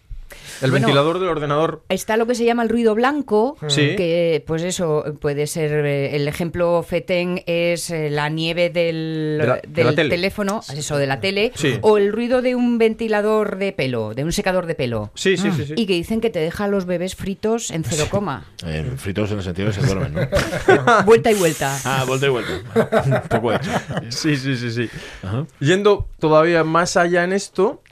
El 0.62 0.70
Bueno, 0.70 0.86
ventilador 0.86 1.18
del 1.18 1.28
ordenador. 1.28 1.82
Está 1.88 2.16
lo 2.16 2.26
que 2.26 2.34
se 2.34 2.44
llama 2.44 2.62
el 2.62 2.68
ruido 2.68 2.94
blanco, 2.94 3.56
Sí. 3.68 3.96
que 3.96 4.42
pues 4.46 4.62
eso 4.62 5.04
puede 5.20 5.46
ser, 5.46 5.84
eh, 5.84 6.16
el 6.16 6.28
ejemplo 6.28 6.82
fetén 6.82 7.42
es 7.46 7.90
eh, 7.90 8.10
la 8.10 8.28
nieve 8.28 8.70
del, 8.70 9.38
De 9.40 9.46
la- 9.46 9.60
de 9.66 9.84
del 9.96 10.08
teléfono, 10.08 10.60
eso 10.74 10.96
de 10.96 11.06
la 11.06 11.20
tele, 11.20 11.52
Sí. 11.54 11.78
o 11.82 11.98
el 11.98 12.12
ruido 12.12 12.42
de 12.42 12.54
un 12.54 12.78
ventilador 12.78 13.56
de 13.58 13.72
pelo, 13.72 14.14
de 14.14 14.24
un 14.24 14.32
secador 14.32 14.66
de 14.66 14.74
pelo. 14.74 15.10
Sí, 15.14 15.36
sí, 15.36 15.50
sí. 15.52 15.64
sí. 15.66 15.74
Y 15.76 15.86
que 15.86 15.94
dicen 15.94 16.20
que 16.20 16.30
te 16.30 16.38
deja 16.38 16.64
a 16.64 16.68
los 16.68 16.86
bebés 16.86 17.14
fritos 17.16 17.70
en 17.70 17.84
cero 17.84 18.06
coma. 18.10 18.44
Eh, 18.66 18.84
fritos 18.96 19.30
en 19.32 19.38
el 19.38 19.44
sentido 19.44 19.68
de 19.68 19.74
que 19.74 19.80
se 19.80 19.86
duermen, 19.94 20.14
¿no? 20.14 20.20
vuelta 21.04 21.30
y 21.30 21.34
vuelta. 21.34 21.76
Ah, 21.84 22.04
vuelta 22.06 22.26
y 22.26 22.30
vuelta. 22.30 22.52
Un 23.22 23.28
poco 23.28 23.52
hecho. 23.52 23.70
Sí, 24.10 24.36
sí, 24.36 24.56
sí, 24.56 24.70
sí. 24.70 24.88
Ajá. 25.22 25.46
Yendo 25.60 26.06
todavía 26.18 26.64
más 26.64 26.96
allá 26.96 27.24
en 27.24 27.32
esto. 27.32 27.82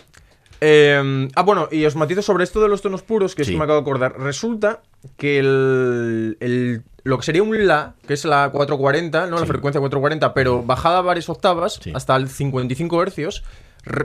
Eh, 0.60 1.28
ah, 1.34 1.42
bueno, 1.42 1.68
y 1.70 1.84
os 1.86 1.96
matizo 1.96 2.22
sobre 2.22 2.44
esto 2.44 2.60
de 2.60 2.68
los 2.68 2.82
tonos 2.82 3.02
puros, 3.02 3.34
que 3.34 3.42
es 3.42 3.48
Sí. 3.48 3.54
que 3.54 3.58
me 3.58 3.64
acabo 3.64 3.78
de 3.78 3.82
acordar. 3.82 4.18
Resulta 4.18 4.80
que 5.16 5.38
el, 5.38 6.36
el- 6.40 6.82
lo 7.02 7.16
que 7.18 7.24
sería 7.24 7.42
un 7.42 7.66
La, 7.66 7.94
que 8.06 8.12
es 8.14 8.24
la 8.26 8.50
440, 8.50 9.26
¿no? 9.26 9.38
La 9.38 9.46
frecuencia 9.46 9.80
440, 9.80 10.34
pero 10.34 10.62
bajada 10.62 11.00
varias 11.00 11.28
octavas, 11.30 11.78
Sí. 11.82 11.92
hasta 11.94 12.14
el 12.16 12.28
55 12.28 13.02
hercios, 13.02 13.42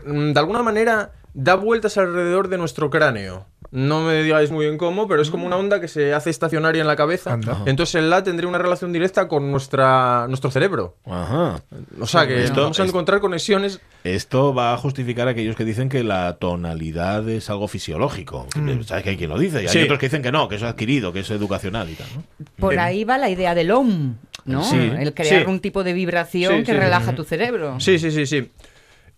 de 0.05 0.39
alguna 0.39 0.63
manera 0.63 1.11
da 1.33 1.55
vueltas 1.55 1.97
alrededor 1.97 2.47
de 2.47 2.57
nuestro 2.57 2.89
cráneo. 2.89 3.45
No 3.75 4.01
me 4.03 4.23
digáis 4.23 4.51
muy 4.51 4.65
bien 4.65 4.77
cómo, 4.77 5.05
pero 5.05 5.21
es 5.21 5.29
como 5.29 5.45
una 5.45 5.57
onda 5.57 5.81
que 5.81 5.89
se 5.89 6.13
hace 6.13 6.29
estacionaria 6.29 6.79
en 6.79 6.87
la 6.87 6.95
cabeza. 6.95 7.33
Anda. 7.33 7.61
Entonces 7.65 7.95
el 7.95 8.09
La 8.09 8.23
tendría 8.23 8.47
una 8.47 8.57
relación 8.57 8.93
directa 8.93 9.27
con 9.27 9.51
nuestra, 9.51 10.27
nuestro 10.29 10.49
cerebro. 10.49 10.95
Ajá. 11.05 11.61
O 11.99 12.07
sea 12.07 12.25
que 12.25 12.45
Esto- 12.45 12.61
vamos 12.61 12.79
a 12.79 12.85
encontrar 12.85 13.19
conexiones. 13.19 13.81
Esto 14.05 14.53
va 14.53 14.73
a 14.73 14.77
justificar 14.77 15.27
a 15.27 15.31
aquellos 15.31 15.57
que 15.57 15.65
dicen 15.65 15.89
que 15.89 16.03
la 16.05 16.37
tonalidad 16.37 17.27
es 17.27 17.49
algo 17.49 17.67
fisiológico. 17.67 18.47
¿Sabes 18.85 19.03
que 19.03 19.09
hay 19.09 19.17
quien 19.17 19.29
lo 19.29 19.37
dice? 19.37 19.57
Y 19.57 19.67
hay 19.67 19.67
Sí. 19.67 19.81
otros 19.81 19.99
que 19.99 20.05
dicen 20.05 20.21
que 20.21 20.31
no, 20.31 20.47
que 20.47 20.55
eso 20.55 20.65
es 20.65 20.71
adquirido, 20.71 21.11
que 21.11 21.19
es 21.19 21.29
educacional 21.29 21.89
y 21.89 21.95
tal. 21.95 22.07
¿no? 22.15 22.23
Por 22.57 22.71
Bien. 22.75 22.79
ahí 22.81 23.03
va 23.03 23.17
la 23.17 23.29
idea 23.29 23.53
del 23.55 23.71
OM, 23.71 24.15
¿no? 24.45 24.63
Sí. 24.63 24.77
el 24.77 25.13
crear 25.13 25.43
Sí. 25.43 25.49
un 25.49 25.59
tipo 25.59 25.83
de 25.83 25.91
vibración 25.91 26.59
Sí, 26.59 26.63
que 26.63 26.71
sí. 26.71 26.77
relaja 26.77 27.13
tu 27.13 27.25
cerebro. 27.25 27.77
Sí, 27.81 27.99
sí, 27.99 28.09
sí, 28.11 28.25
sí. 28.25 28.49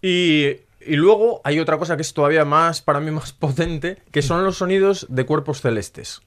Y, 0.01 0.55
y 0.87 0.95
luego 0.95 1.41
hay 1.43 1.59
otra 1.59 1.77
cosa 1.77 1.95
que 1.95 2.01
es 2.01 2.13
todavía 2.13 2.45
más, 2.45 2.81
para 2.81 2.99
mí, 2.99 3.11
más 3.11 3.31
potente, 3.39 3.97
que 4.11 4.21
son 4.21 4.43
los 4.43 4.57
sonidos 4.57 5.05
de 5.09 5.25
cuerpos 5.25 5.61
celestes. 5.61 6.21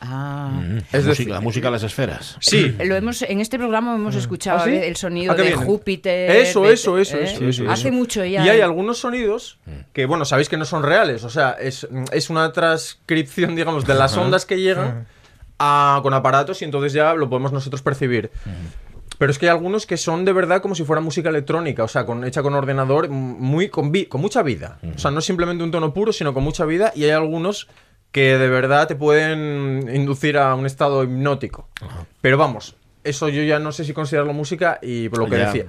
Ah. 0.00 0.50
Mm, 0.62 0.78
Es 0.78 0.92
la, 0.92 0.98
decir- 1.00 1.06
música, 1.08 1.32
la 1.34 1.40
música 1.40 1.66
de 1.68 1.72
las 1.72 1.82
esferas. 1.82 2.36
Sí. 2.40 2.74
Lo 2.84 2.96
hemos, 2.96 3.22
en 3.22 3.40
este 3.40 3.58
programa 3.58 3.94
hemos 3.94 4.14
escuchado 4.16 4.58
¿Ah, 4.60 4.64
sí? 4.64 4.70
el 4.74 4.96
sonido 4.96 5.34
de. 5.34 5.52
Júpiter. 5.54 6.30
Eso, 6.30 6.62
de- 6.62 6.72
eso, 6.72 6.98
eso, 6.98 7.16
¿eh? 7.18 7.24
eso, 7.24 7.44
eso, 7.44 7.70
Hace 7.70 7.88
eso. 7.88 7.96
mucho 7.96 8.24
ya. 8.24 8.44
Y 8.44 8.48
hay 8.48 8.58
¿eh? 8.58 8.62
algunos 8.62 8.98
sonidos 8.98 9.58
que, 9.92 10.06
bueno, 10.06 10.24
sabéis 10.24 10.48
que 10.48 10.56
no 10.56 10.64
son 10.64 10.82
reales. 10.82 11.22
O 11.24 11.30
sea, 11.30 11.52
es, 11.52 11.86
es 12.12 12.30
una 12.30 12.52
transcripción, 12.52 13.54
digamos, 13.56 13.86
de 13.86 13.94
las 13.94 14.16
ondas 14.16 14.46
que 14.46 14.58
llegan 14.60 15.06
a- 15.58 16.00
con 16.02 16.12
aparatos 16.14 16.60
y 16.62 16.64
entonces 16.64 16.92
ya 16.92 17.14
lo 17.14 17.28
podemos 17.28 17.52
nosotros 17.52 17.82
percibir. 17.82 18.30
Pero 19.22 19.30
es 19.30 19.38
que 19.38 19.46
hay 19.46 19.50
algunos 19.50 19.86
que 19.86 19.96
son 19.96 20.24
de 20.24 20.32
verdad 20.32 20.60
como 20.60 20.74
si 20.74 20.82
fuera 20.82 21.00
música 21.00 21.28
electrónica, 21.28 21.84
o 21.84 21.88
sea, 21.88 22.04
con, 22.04 22.24
hecha 22.24 22.42
con 22.42 22.54
ordenador, 22.54 23.08
muy 23.08 23.68
con, 23.68 23.92
vi- 23.92 24.06
con 24.06 24.20
mucha 24.20 24.42
vida. 24.42 24.78
O 24.96 24.98
sea, 24.98 25.12
no 25.12 25.20
simplemente 25.20 25.62
un 25.62 25.70
tono 25.70 25.94
puro, 25.94 26.12
sino 26.12 26.34
con 26.34 26.42
mucha 26.42 26.64
vida. 26.64 26.90
Y 26.96 27.04
hay 27.04 27.10
algunos 27.12 27.68
que 28.10 28.36
de 28.36 28.48
verdad 28.48 28.88
te 28.88 28.96
pueden 28.96 29.88
inducir 29.94 30.36
a 30.38 30.52
un 30.56 30.66
estado 30.66 31.04
hipnótico. 31.04 31.68
Pero 32.20 32.36
vamos, 32.36 32.74
eso 33.04 33.28
yo 33.28 33.44
ya 33.44 33.60
no 33.60 33.70
sé 33.70 33.84
si 33.84 33.92
considerarlo 33.92 34.32
música 34.32 34.80
y 34.82 35.08
por 35.08 35.20
lo 35.20 35.24
que 35.26 35.36
decía. 35.46 35.66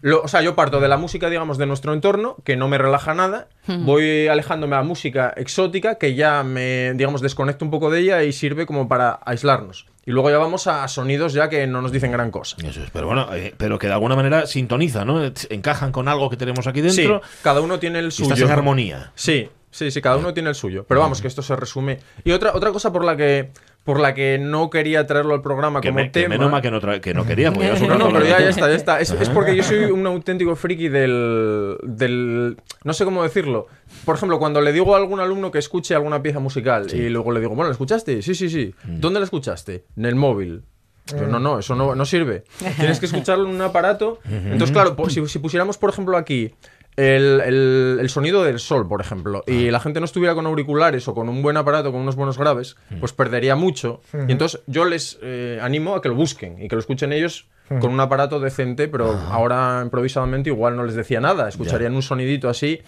Lo- 0.00 0.22
o 0.22 0.28
sea, 0.28 0.40
yo 0.42 0.54
parto 0.54 0.78
de 0.78 0.86
la 0.86 0.96
música, 0.96 1.28
digamos, 1.28 1.58
de 1.58 1.66
nuestro 1.66 1.94
entorno, 1.94 2.36
que 2.44 2.56
no 2.56 2.68
me 2.68 2.78
relaja 2.78 3.14
nada. 3.14 3.48
Voy 3.66 4.28
alejándome 4.28 4.76
a 4.76 4.78
la 4.78 4.84
música 4.84 5.32
exótica, 5.36 5.96
que 5.96 6.14
ya 6.14 6.44
me, 6.44 6.92
digamos, 6.94 7.20
desconecto 7.20 7.64
un 7.64 7.70
poco 7.72 7.90
de 7.90 7.98
ella 7.98 8.22
y 8.22 8.32
sirve 8.32 8.64
como 8.64 8.86
para 8.86 9.18
aislarnos. 9.24 9.86
Y 10.04 10.10
luego 10.10 10.30
ya 10.30 10.38
vamos 10.38 10.66
a 10.66 10.86
sonidos 10.88 11.32
ya 11.32 11.48
que 11.48 11.66
no 11.66 11.80
nos 11.80 11.92
dicen 11.92 12.10
gran 12.10 12.30
cosa. 12.30 12.56
Eso 12.64 12.82
es, 12.82 12.90
pero 12.90 13.06
bueno, 13.06 13.32
eh, 13.34 13.54
pero 13.56 13.78
que 13.78 13.86
de 13.86 13.92
alguna 13.92 14.16
manera 14.16 14.46
sintoniza, 14.46 15.04
¿no? 15.04 15.22
Encajan 15.50 15.92
con 15.92 16.08
algo 16.08 16.28
que 16.28 16.36
tenemos 16.36 16.66
aquí 16.66 16.80
Sí, 16.90 17.02
dentro 17.02 17.22
cada 17.42 17.60
uno 17.60 17.78
tiene 17.78 18.00
el 18.00 18.10
suyo. 18.10 18.32
estás 18.32 18.44
en 18.48 18.50
armonía. 18.52 19.12
Sí, 19.14 19.48
sí, 19.70 19.90
sí, 19.92 20.02
cada 20.02 20.16
uno 20.16 20.34
tiene 20.34 20.48
el 20.48 20.56
suyo. 20.56 20.84
Pero 20.88 21.00
vamos, 21.00 21.20
que 21.22 21.28
esto 21.28 21.42
se 21.42 21.54
resume. 21.54 22.00
Y 22.24 22.32
otra, 22.32 22.52
otra 22.54 22.72
cosa 22.72 22.92
por 22.92 23.04
la 23.04 23.16
que 23.16 23.50
por 23.84 23.98
la 23.98 24.14
que 24.14 24.38
no 24.38 24.70
quería 24.70 25.06
traerlo 25.06 25.34
al 25.34 25.42
programa 25.42 25.80
Que, 25.80 25.88
como 25.88 25.96
me- 26.00 26.04
que 26.12 26.20
tema. 26.22 26.28
menos 26.36 26.50
mal 26.50 26.62
que 26.62 26.70
no, 26.70 26.80
que 27.00 27.14
no 27.14 27.26
quería, 27.26 27.52
porque 27.52 27.68
No, 27.88 27.96
no, 27.96 28.12
pero 28.12 28.24
ya, 28.24 28.38
ya 28.40 28.48
está, 28.48 28.68
ya 28.68 28.76
está. 28.76 29.00
Es, 29.00 29.10
es 29.10 29.28
porque 29.28 29.56
yo 29.56 29.62
soy 29.64 29.84
un 29.86 30.06
auténtico 30.06 30.54
friki 30.54 30.88
del, 30.88 31.76
del. 31.82 32.56
No 32.84 32.92
sé 32.92 33.04
cómo 33.04 33.22
decirlo. 33.22 33.66
Por 34.04 34.16
ejemplo, 34.16 34.38
cuando 34.38 34.60
le 34.60 34.72
digo 34.72 34.94
a 34.94 34.98
algún 34.98 35.20
alumno 35.20 35.50
que 35.50 35.58
escuche 35.58 35.94
alguna 35.94 36.22
pieza 36.22 36.38
musical 36.38 36.86
y 36.94 37.08
luego 37.08 37.32
le 37.32 37.40
digo, 37.40 37.54
bueno, 37.54 37.68
¿la 37.68 37.72
escuchaste? 37.72 38.22
Sí, 38.22 38.34
sí, 38.34 38.48
sí. 38.48 38.74
Mm. 38.84 39.00
¿Dónde 39.00 39.20
la 39.20 39.24
escuchaste? 39.24 39.84
En 39.96 40.04
el 40.06 40.14
móvil. 40.14 40.62
Yo, 41.06 41.26
no, 41.26 41.40
no, 41.40 41.58
eso 41.58 41.74
no, 41.74 41.96
no 41.96 42.04
sirve. 42.04 42.44
Tienes 42.78 43.00
que 43.00 43.06
escucharlo 43.06 43.48
en 43.48 43.54
un 43.56 43.60
aparato. 43.62 44.20
Entonces, 44.30 44.70
claro, 44.70 44.96
si, 45.08 45.26
si 45.26 45.38
pusiéramos, 45.40 45.76
por 45.76 45.90
ejemplo, 45.90 46.16
aquí 46.16 46.54
el, 46.96 47.40
el- 47.44 47.98
el 48.00 48.08
sonido 48.10 48.44
del 48.44 48.58
sol, 48.58 48.86
por 48.86 49.00
ejemplo, 49.00 49.42
y 49.46 49.70
la 49.70 49.80
gente 49.80 49.98
no 50.00 50.04
estuviera 50.04 50.34
con 50.34 50.46
auriculares 50.46 51.08
o 51.08 51.14
con 51.14 51.28
un 51.28 51.42
buen 51.42 51.56
aparato, 51.56 51.90
con 51.92 52.00
unos 52.02 52.16
buenos 52.16 52.36
graves, 52.38 52.76
pues 53.00 53.12
perdería 53.12 53.56
mucho. 53.56 54.00
Y 54.28 54.32
entonces 54.32 54.60
yo 54.66 54.84
les 54.84 55.18
eh, 55.22 55.58
animo 55.62 55.94
a 55.94 56.02
que 56.02 56.08
lo 56.08 56.14
busquen 56.14 56.62
y 56.62 56.68
que 56.68 56.76
lo 56.76 56.80
escuchen 56.80 57.12
ellos 57.12 57.46
con 57.80 57.92
un 57.92 58.00
aparato 58.00 58.40
decente, 58.40 58.88
pero 58.88 59.12
ahora 59.30 59.80
improvisadamente 59.82 60.50
igual 60.50 60.76
no 60.76 60.84
les 60.84 60.94
decía 60.94 61.20
nada. 61.20 61.48
Escucharían 61.48 61.94
un 61.94 62.02
sonidito 62.02 62.48
así, 62.48 62.80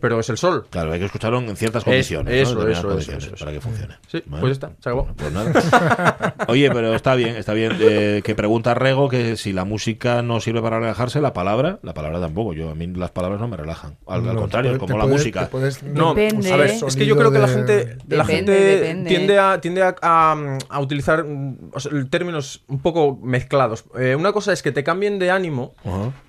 pero 0.00 0.20
es 0.20 0.28
el 0.30 0.38
sol. 0.38 0.66
Claro, 0.70 0.92
hay 0.92 0.98
que 0.98 1.06
escucharlo 1.06 1.38
en 1.38 1.56
ciertas 1.56 1.84
condiciones. 1.84 2.32
eso, 2.34 2.66
eso, 2.68 2.88
condiciones 2.88 3.24
eso, 3.24 3.34
eso. 3.34 3.44
Para 3.44 3.52
que 3.52 3.60
funcione. 3.60 3.94
Sí, 4.08 4.22
Vale. 4.26 4.40
pues 4.40 4.52
está, 4.52 4.70
se 4.80 4.88
acabó. 4.88 5.08
Pues 5.16 5.32
nada. 5.32 6.34
Oye, 6.48 6.70
pero 6.70 6.94
está 6.94 7.14
bien, 7.14 7.36
está 7.36 7.52
bien. 7.52 7.72
eh, 7.80 8.22
que 8.24 8.34
pregunta 8.34 8.74
Rego 8.74 9.08
que 9.08 9.36
si 9.36 9.52
la 9.52 9.64
música 9.64 10.22
no 10.22 10.40
sirve 10.40 10.62
para 10.62 10.78
relajarse, 10.80 11.20
la 11.20 11.32
palabra, 11.32 11.78
la 11.82 11.94
palabra 11.94 12.20
tampoco. 12.20 12.52
Yo 12.52 12.70
a 12.70 12.74
mí 12.74 12.86
las 12.88 13.10
palabras 13.10 13.40
no 13.40 13.48
me 13.48 13.56
relajan. 13.56 13.96
Al, 14.06 14.22
contrario, 14.36 14.72
te 14.72 14.78
como 14.78 14.94
puede- 14.94 15.06
la 15.06 15.12
música. 15.12 15.48
puedes- 15.50 15.82
No, 15.82 16.14
Depende. 16.14 16.52
a 16.52 16.56
ver, 16.56 16.70
es 16.86 16.96
que 16.96 17.06
yo 17.06 17.16
creo 17.16 17.30
que 17.32 17.38
la 17.38 17.46
de- 17.46 17.54
gente, 17.54 17.96
la 18.08 18.24
gente 18.24 18.52
depende. 18.52 19.08
tiende 19.08 19.38
a 19.38 19.60
tiende 19.60 19.82
a, 19.82 19.94
a- 20.02 20.58
a 20.68 20.80
utilizar 20.80 21.24
mm, 21.24 21.70
o 21.72 21.80
sea, 21.80 21.92
términos 22.10 22.64
un 22.68 22.80
poco 22.80 23.18
mezclados. 23.22 23.84
Eh, 23.98 24.14
una 24.14 24.25
cosa 24.32 24.52
es 24.52 24.62
que 24.62 24.72
te 24.72 24.84
cambien 24.84 25.18
de 25.18 25.30
ánimo, 25.30 25.74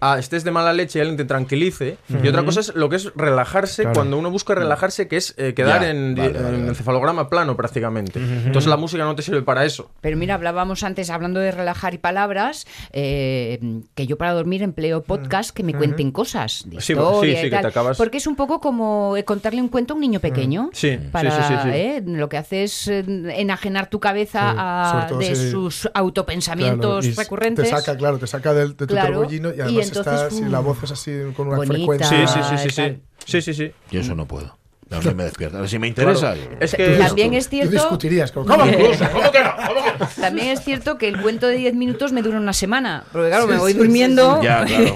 a 0.01 0.19
estés 0.19 0.43
de 0.43 0.51
mala 0.51 0.73
leche 0.73 0.99
y 0.99 1.01
alguien 1.01 1.17
te 1.17 1.25
tranquilice, 1.25 1.97
y 2.23 2.27
otra 2.27 2.43
cosa 2.43 2.59
es 2.61 2.75
lo 2.75 2.89
que 2.89 2.95
es 2.97 3.11
relajarse 3.15 3.83
Claro. 3.83 3.95
cuando 3.95 4.17
uno 4.17 4.31
busca 4.31 4.55
relajarse, 4.55 5.07
que 5.07 5.17
es 5.17 5.33
eh, 5.37 5.53
quedar 5.53 5.81
Ya, 5.81 5.89
en, 5.91 6.15
vale, 6.15 6.27
en 6.29 6.33
vale, 6.43 6.57
vale. 6.57 6.67
encefalograma 6.69 7.29
plano 7.29 7.55
prácticamente. 7.55 8.19
Entonces 8.19 8.67
la 8.67 8.77
música 8.77 9.03
no 9.03 9.15
te 9.15 9.21
sirve 9.21 9.41
para 9.41 9.65
eso. 9.65 9.89
Pero 10.01 10.17
mira, 10.17 10.35
hablábamos 10.35 10.83
antes, 10.83 11.09
hablando 11.09 11.39
de 11.39 11.51
relajar 11.51 11.93
y 11.93 11.97
palabras, 11.97 12.65
eh, 12.91 13.59
que 13.95 14.07
yo 14.07 14.17
para 14.17 14.33
dormir 14.33 14.63
empleo 14.63 15.03
podcast 15.03 15.51
que 15.51 15.63
me 15.63 15.73
cuenten 15.73 16.11
cosas 16.11 16.63
de 16.65 16.81
Sí, 16.81 16.93
historia 16.93 17.35
sí, 17.35 17.41
sí, 17.41 17.47
y 17.47 17.49
que 17.49 17.55
tal. 17.55 17.61
te 17.61 17.67
acabas- 17.67 17.97
Porque 17.97 18.17
es 18.17 18.27
un 18.27 18.35
poco 18.35 18.59
como 18.59 19.15
eh, 19.17 19.23
contarle 19.23 19.61
un 19.61 19.69
cuento 19.69 19.93
a 19.93 19.95
un 19.95 20.01
niño 20.01 20.19
pequeño. 20.19 20.69
Sí, 20.73 20.97
Para, 21.11 21.31
sí, 21.31 21.37
sí, 21.47 21.53
sí, 21.53 21.59
sí. 21.63 21.69
¿eh? 21.73 22.03
Lo 22.05 22.29
que 22.29 22.37
hace 22.37 22.63
es 22.63 22.87
enajenar 22.87 23.89
tu 23.89 23.99
cabeza 23.99 24.51
Sí, 24.51 24.55
a- 24.59 25.17
de 25.17 25.35
si- 25.35 25.51
sus 25.51 25.89
autopensamientos 25.93 27.05
Claro, 27.05 27.21
recurrentes. 27.21 27.69
Saca, 27.87 27.97
claro, 27.97 28.17
te 28.19 28.27
saca 28.27 28.53
del- 28.53 28.69
de, 28.77 28.87
tu 28.87 28.93
Claro, 28.93 29.13
torbellino 29.13 29.49
y 29.53 29.57
y 29.57 29.61
además 29.61 29.87
entonces, 29.87 30.13
está, 30.13 30.29
si 30.29 30.41
¡pum! 30.43 30.51
la 30.51 30.59
voz 30.59 30.83
es 30.83 30.91
así 30.91 31.11
con 31.35 31.47
una 31.47 31.57
Bonita. 31.57 31.73
frecuencia. 31.75 32.27
Sí, 32.27 32.33
sí, 32.33 32.39
sí, 32.49 32.57
sí, 32.57 32.69
sí. 32.69 33.01
Sí, 33.25 33.41
sí, 33.41 33.53
sí. 33.53 33.71
Yo 33.91 33.99
eso 34.01 34.15
no 34.15 34.25
puedo. 34.25 34.57
A 34.89 35.01
mí 35.01 35.13
me 35.15 35.25
despierta. 35.25 35.67
Si 35.67 35.77
me 35.79 35.87
interesa. 35.89 36.33
Es 36.61 36.73
que 36.73 36.95
También 36.95 37.33
es 37.33 37.47
Tú 37.49 37.57
cierto, 37.57 37.71
discutirías 37.71 38.31
con 38.31 38.45
¿Cómo? 38.47 38.65
Incluso, 38.65 39.03
¿Cómo 39.11 39.31
que 39.33 39.43
no? 39.43 39.51
¿Cómo 39.67 39.83
que 39.83 39.99
no? 39.99 40.07
también 40.21 40.47
es 40.47 40.61
cierto 40.63 40.97
que 40.97 41.09
el 41.09 41.21
cuento 41.21 41.45
de 41.47 41.57
10 41.57 41.75
minutos 41.75 42.13
me 42.13 42.21
dura 42.21 42.37
una 42.37 42.53
semana. 42.53 43.03
Porque 43.11 43.27
claro, 43.27 43.43
Sí, 43.43 43.49
me 43.49 43.57
voy 43.57 43.73
sí, 43.73 43.77
durmiendo. 43.79 44.41
Ya, 44.41 44.63
claro. 44.63 44.85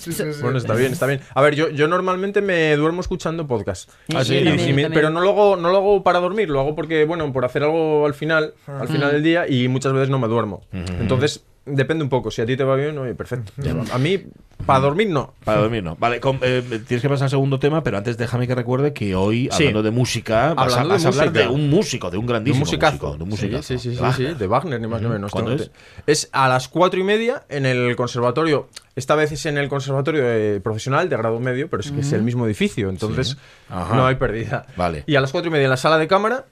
Sí, 0.00 0.12
sí, 0.12 0.12
sí. 0.12 0.42
Bueno, 0.42 0.58
está 0.58 0.74
bien, 0.74 0.90
está 0.92 1.06
bien. 1.06 1.20
A 1.36 1.40
ver, 1.40 1.54
yo, 1.54 1.68
yo 1.70 1.86
normalmente 1.86 2.40
me 2.42 2.74
duermo 2.74 3.00
escuchando 3.00 3.46
podcast. 3.46 3.88
Ah, 4.12 4.24
sí, 4.24 4.34
Y 4.34 4.44
también, 4.44 4.58
si 4.58 4.72
me- 4.72 4.82
también. 4.82 4.92
pero 4.92 5.10
no 5.10 5.20
lo, 5.20 5.30
hago, 5.30 5.56
no 5.56 5.70
lo 5.70 5.76
hago 5.76 6.02
para 6.02 6.18
dormir, 6.18 6.50
lo 6.50 6.58
hago 6.58 6.74
porque, 6.74 7.04
bueno, 7.04 7.32
por 7.32 7.44
hacer 7.44 7.62
algo 7.62 8.06
al 8.06 8.14
final, 8.14 8.54
al 8.66 8.88
final 8.88 9.12
del 9.12 9.22
día 9.22 9.46
y 9.48 9.68
muchas 9.68 9.92
veces 9.92 10.08
no 10.08 10.18
me 10.18 10.26
duermo. 10.26 10.62
Entonces, 10.72 11.44
depende 11.66 12.02
un 12.04 12.10
poco. 12.10 12.30
Si 12.30 12.40
a 12.42 12.46
ti 12.46 12.56
te 12.56 12.64
va 12.64 12.76
bien, 12.76 12.96
oye, 12.98 13.14
perfecto. 13.14 13.52
A 13.92 13.98
mí, 13.98 14.22
para 14.66 14.80
dormir, 14.80 15.08
no. 15.10 15.34
Para 15.44 15.60
dormir, 15.60 15.82
no. 15.82 15.96
Vale, 15.96 16.20
com- 16.20 16.38
eh, 16.42 16.62
tienes 16.86 17.02
que 17.02 17.08
pasar 17.08 17.24
al 17.24 17.30
segundo 17.30 17.58
tema, 17.58 17.82
pero 17.82 17.98
antes 17.98 18.16
déjame 18.18 18.46
que 18.46 18.54
recuerde 18.54 18.92
que 18.92 19.14
hoy, 19.14 19.48
Sí. 19.52 19.64
hablando 19.64 19.82
de 19.82 19.90
música, 19.90 20.54
vas, 20.54 20.72
a, 20.72 20.76
de 20.76 20.80
hablar 20.82 21.00
música. 21.00 21.30
de 21.30 21.48
un 21.48 21.70
músico, 21.70 22.10
de 22.10 22.16
un 22.16 22.22
De 22.22 22.26
un 22.26 22.26
grandísimo 22.26 22.60
musicazo. 22.64 22.92
músico. 22.96 23.16
De 23.16 23.22
un 23.22 23.28
musicazo. 23.28 23.62
Sí, 23.62 23.78
sí, 23.78 23.90
sí, 23.90 23.96
sí, 23.96 24.02
Wagner. 24.02 24.32
sí, 24.32 24.38
de 24.38 24.46
Wagner, 24.46 24.80
ni 24.80 24.86
más 24.86 25.02
ni 25.02 25.08
menos. 25.08 25.30
¿Cuándo 25.32 25.52
es? 25.52 25.70
Es 26.06 26.28
a 26.32 26.48
las 26.48 26.68
cuatro 26.68 26.98
y 27.00 27.04
media 27.04 27.44
en 27.48 27.66
el 27.66 27.94
conservatorio. 27.96 28.68
Esta 28.96 29.14
vez 29.14 29.30
es 29.32 29.46
en 29.46 29.58
el 29.58 29.68
conservatorio 29.68 30.22
eh, 30.24 30.60
profesional 30.62 31.08
de 31.08 31.16
grado 31.16 31.38
medio, 31.38 31.68
pero 31.70 31.80
es 31.82 31.90
que 31.92 32.00
es 32.00 32.12
el 32.12 32.22
mismo 32.22 32.46
edificio, 32.46 32.88
entonces 32.88 33.36
no 33.70 34.06
hay 34.06 34.16
pérdida. 34.16 34.66
Vale. 34.76 35.04
Y 35.06 35.14
a 35.16 35.20
las 35.20 35.32
cuatro 35.32 35.48
y 35.48 35.52
media 35.52 35.64
en 35.64 35.70
la 35.70 35.76
sala 35.76 35.98
de 35.98 36.08
cámara 36.08 36.46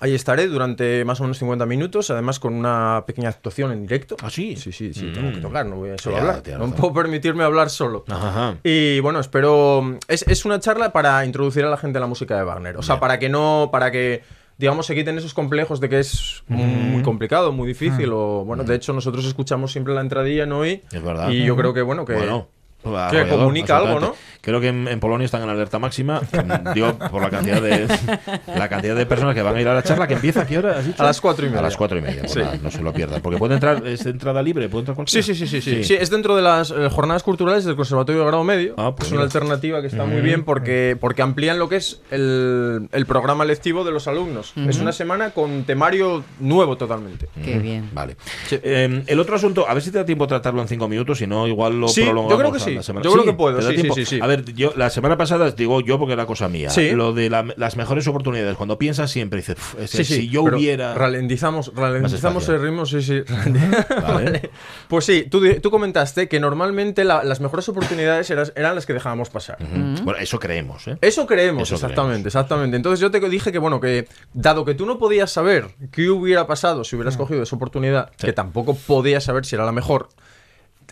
Ahí 0.00 0.14
estaré 0.14 0.46
durante 0.48 1.04
más 1.04 1.20
o 1.20 1.24
menos 1.24 1.38
50 1.38 1.66
minutos, 1.66 2.10
además 2.10 2.38
con 2.38 2.54
una 2.54 3.04
pequeña 3.06 3.28
actuación 3.28 3.72
en 3.72 3.82
directo. 3.82 4.16
¿Ah, 4.22 4.30
sí? 4.30 4.56
Sí, 4.56 4.72
sí, 4.72 4.92
sí, 4.94 5.06
Mm. 5.06 5.12
tengo 5.12 5.32
que 5.32 5.38
tocar, 5.40 5.66
no 5.66 5.76
voy 5.76 5.90
a 5.90 5.98
solo 5.98 6.16
Ya, 6.16 6.20
hablar. 6.22 6.42
No 6.46 6.52
razón. 6.58 6.72
puedo 6.72 6.92
permitirme 6.94 7.44
hablar 7.44 7.70
solo. 7.70 8.04
Ajá. 8.08 8.56
Y 8.64 9.00
bueno, 9.00 9.20
espero. 9.20 9.98
Es, 10.08 10.22
es 10.28 10.44
una 10.44 10.60
charla 10.60 10.92
para 10.92 11.24
introducir 11.24 11.64
a 11.64 11.70
la 11.70 11.76
gente 11.76 11.98
a 11.98 12.00
la 12.00 12.06
música 12.06 12.36
de 12.36 12.44
Wagner. 12.44 12.76
O 12.76 12.82
sea, 12.82 12.98
para 13.00 13.18
que 13.18 13.28
no. 13.28 13.68
Para 13.72 13.90
que. 13.90 14.22
Digamos, 14.58 14.86
se 14.86 14.94
quiten 14.94 15.16
esos 15.18 15.34
complejos 15.34 15.80
de 15.80 15.88
que 15.88 15.98
es 15.98 16.44
muy, 16.46 16.64
muy 16.66 17.02
complicado, 17.02 17.50
muy 17.52 17.66
difícil. 17.66 18.10
O 18.12 18.44
bueno, 18.44 18.62
de 18.64 18.74
hecho, 18.76 18.92
nosotros 18.92 19.24
escuchamos 19.24 19.72
siempre 19.72 19.92
la 19.94 20.02
entradilla 20.02 20.44
en 20.44 20.52
hoy. 20.52 20.82
Es 20.92 21.02
verdad. 21.02 21.30
Y 21.30 21.44
yo 21.44 21.56
creo 21.56 21.72
que, 21.74 21.82
bueno, 21.82 22.04
que. 22.04 22.12
Bueno. 22.14 22.48
Que 22.82 22.88
arrollador, 22.98 23.38
comunica 23.38 23.76
algo, 23.76 23.88
absolutamente. 23.88 24.32
Creo 24.42 24.60
que 24.60 24.68
en, 24.68 24.88
en 24.88 24.98
Polonia 24.98 25.24
están 25.24 25.42
en 25.42 25.50
alerta 25.50 25.78
máxima, 25.78 26.20
mm, 26.20 26.72
digo, 26.74 26.98
por 27.12 27.22
la 27.22 27.30
cantidad 27.30 27.62
de 27.62 27.86
la 28.56 28.68
cantidad 28.68 28.96
de 28.96 29.06
personas 29.06 29.36
que 29.36 29.42
van 29.42 29.54
a 29.54 29.60
ir 29.60 29.68
a 29.68 29.74
la 29.74 29.84
charla, 29.84 30.08
que 30.08 30.14
empieza 30.14 30.40
a 30.42 30.46
qué 30.48 30.58
hora 30.58 30.78
has 30.78 30.86
dicho? 30.86 31.00
A 31.00 31.06
las 31.06 31.20
cuatro 31.20 31.46
y 31.46 31.48
media. 31.48 31.60
A 31.60 31.62
las 31.62 31.76
cuatro 31.76 31.96
y 31.98 32.02
media, 32.02 32.22
pues 32.22 32.32
Sí. 32.32 32.38
nada, 32.40 32.58
no 32.60 32.70
se 32.70 32.82
lo 32.82 32.92
pierdan. 32.92 33.20
Porque 33.22 33.38
puede 33.38 33.54
entrar, 33.54 33.86
es 33.86 34.04
entrada 34.04 34.42
libre, 34.42 34.68
puede 34.68 34.80
entrar 34.80 34.94
Sí, 35.06 35.20
cualquiera. 35.20 35.22
sí, 35.26 35.34
sí, 35.34 35.46
sí, 35.46 35.60
sí. 35.60 35.84
Sí, 35.84 35.94
es 35.94 36.10
dentro 36.10 36.34
de 36.34 36.42
las 36.42 36.72
eh, 36.72 36.88
jornadas 36.90 37.22
culturales 37.22 37.64
del 37.64 37.76
Conservatorio 37.76 38.22
de 38.22 38.26
Grado 38.26 38.42
Medio. 38.42 38.74
Ah, 38.78 38.92
pues 38.96 39.06
es 39.08 39.12
una 39.12 39.20
mira. 39.20 39.26
alternativa 39.26 39.80
que 39.80 39.86
está 39.86 40.04
muy 40.06 40.20
bien 40.22 40.42
porque, 40.44 40.96
porque 41.00 41.22
amplían 41.22 41.60
lo 41.60 41.68
que 41.68 41.76
es 41.76 42.00
el, 42.10 42.88
el 42.90 43.06
programa 43.06 43.44
lectivo 43.44 43.84
de 43.84 43.92
los 43.92 44.08
alumnos. 44.08 44.54
Es 44.56 44.78
una 44.80 44.90
semana 44.92 45.30
con 45.30 45.62
temario 45.62 46.24
nuevo 46.40 46.76
totalmente. 46.76 47.28
Qué 47.44 47.60
bien. 47.60 47.90
Vale. 47.92 48.16
Eh, 48.50 49.04
el 49.06 49.20
otro 49.20 49.36
asunto, 49.36 49.68
a 49.68 49.74
ver 49.74 49.82
si 49.84 49.92
te 49.92 49.98
da 49.98 50.04
tiempo 50.04 50.24
a 50.24 50.26
tratarlo 50.26 50.60
en 50.62 50.66
cinco 50.66 50.88
minutos, 50.88 51.18
si 51.18 51.28
no, 51.28 51.46
igual 51.46 51.80
lo 51.80 51.86
Sí, 51.86 52.00
yo 52.00 52.06
prolongamos. 52.06 52.38
creo 52.40 52.52
que 52.52 52.58
a 52.58 52.60
sí. 52.72 52.76
la 52.76 52.82
semana. 52.82 53.04
Yo 53.04 53.12
creo 53.12 53.24
que 53.24 53.32
puedo, 53.32 53.58
¿te 53.58 53.64
da 53.64 53.70
sí, 53.70 53.74
tiempo? 53.76 53.94
sí, 53.94 54.04
sí, 54.04 54.16
sí. 54.16 54.20
A 54.22 54.26
ver, 54.26 54.44
yo 54.54 54.72
la 54.76 54.90
semana 54.90 55.16
pasada 55.16 55.50
digo 55.52 55.80
yo 55.80 55.98
porque 55.98 56.12
era 56.14 56.26
cosa 56.26 56.48
mía. 56.48 56.70
Sí. 56.70 56.90
Lo 56.92 57.12
de 57.12 57.30
la- 57.30 57.54
las 57.56 57.76
mejores 57.76 58.06
oportunidades, 58.08 58.56
cuando 58.56 58.78
piensas 58.78 59.10
siempre 59.10 59.38
dices, 59.38 59.56
"Uf, 59.58 59.74
es 59.80 59.90
que 59.92 59.98
Sí, 59.98 60.04
sí, 60.04 60.14
si 60.22 60.28
yo 60.28 60.42
hubiera. 60.42 60.94
Ralentizamos, 60.94 61.72
ralentizamos 61.74 62.48
el 62.48 62.60
ritmo, 62.60 62.86
sí, 62.86 63.02
sí. 63.02 63.22
Vale. 64.02 64.50
Pues 64.88 65.04
sí, 65.04 65.26
tú, 65.30 65.42
tú 65.60 65.70
comentaste 65.70 66.28
que 66.28 66.40
normalmente 66.40 67.04
la- 67.04 67.24
las 67.24 67.40
mejores 67.40 67.68
oportunidades 67.68 68.30
eran, 68.30 68.46
eran 68.56 68.74
las 68.74 68.86
que 68.86 68.92
dejábamos 68.92 69.30
pasar. 69.30 69.58
Ujú. 69.60 70.04
Bueno, 70.04 70.20
eso 70.20 70.38
creemos, 70.38 70.86
¿eh? 70.88 70.96
Eso 71.00 71.26
creemos, 71.26 71.62
Eso 71.68 71.74
exactamente, 71.74 72.12
creemos. 72.14 72.26
exactamente. 72.26 72.76
Entonces 72.76 73.00
yo 73.00 73.10
te 73.10 73.20
dije 73.28 73.52
que, 73.52 73.58
bueno, 73.58 73.80
que 73.80 74.06
dado 74.32 74.64
que 74.64 74.74
tú 74.74 74.86
no 74.86 74.98
podías 74.98 75.30
saber 75.30 75.68
qué 75.90 76.08
hubiera 76.10 76.46
pasado 76.46 76.84
si 76.84 76.96
hubieras 76.96 77.16
cogido 77.16 77.42
esa 77.42 77.56
oportunidad, 77.56 78.10
Sí. 78.16 78.26
que 78.26 78.32
tampoco 78.32 78.74
podías 78.74 79.24
saber 79.24 79.44
si 79.44 79.54
era 79.54 79.64
la 79.64 79.72
mejor, 79.72 80.08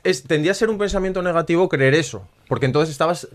es, 0.04 0.22
tendría 0.24 0.52
a 0.52 0.54
ser 0.54 0.70
un 0.70 0.78
pensamiento 0.78 1.22
negativo 1.22 1.68
creer 1.68 1.94
eso. 1.94 2.26
Porque 2.48 2.66
entonces 2.66 2.90
estabas. 2.92 3.28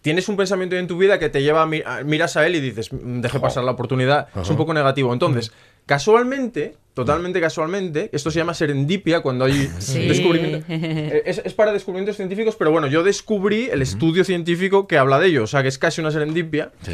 Tienes 0.00 0.28
un 0.28 0.36
pensamiento 0.36 0.76
en 0.76 0.86
tu 0.86 0.96
vida 0.96 1.18
que 1.18 1.28
te 1.28 1.42
lleva 1.42 1.62
a, 1.62 1.66
mi- 1.66 1.82
a- 1.84 2.02
miras 2.04 2.36
a 2.36 2.46
él 2.46 2.54
y 2.54 2.60
dices, 2.60 2.92
"Mm, 2.92 3.20
deje 3.20 3.40
pasar 3.40 3.64
la 3.64 3.72
oportunidad. 3.72 4.28
Es 4.40 4.48
un 4.48 4.56
poco 4.56 4.72
negativo. 4.72 5.12
Entonces, 5.12 5.52
casualmente, 5.86 6.76
totalmente 6.94 7.40
casualmente, 7.40 8.08
esto 8.12 8.30
se 8.30 8.38
llama 8.38 8.54
serendipia 8.54 9.20
cuando 9.20 9.44
hay 9.46 9.68
Sí. 9.80 10.06
descubrimiento. 10.06 10.64
Eh, 10.68 11.22
Es, 11.26 11.42
es 11.44 11.52
para 11.54 11.72
descubrimientos 11.72 12.16
científicos, 12.16 12.54
pero 12.56 12.70
bueno, 12.70 12.86
yo 12.86 13.02
descubrí 13.02 13.68
el 13.72 13.82
estudio 13.82 14.22
científico 14.24 14.86
que 14.86 14.98
habla 14.98 15.18
de 15.18 15.26
ello. 15.28 15.42
O 15.42 15.46
sea, 15.48 15.62
que 15.62 15.68
es 15.68 15.78
casi 15.78 16.00
una 16.00 16.12
serendipia. 16.12 16.70
Sí. 16.82 16.92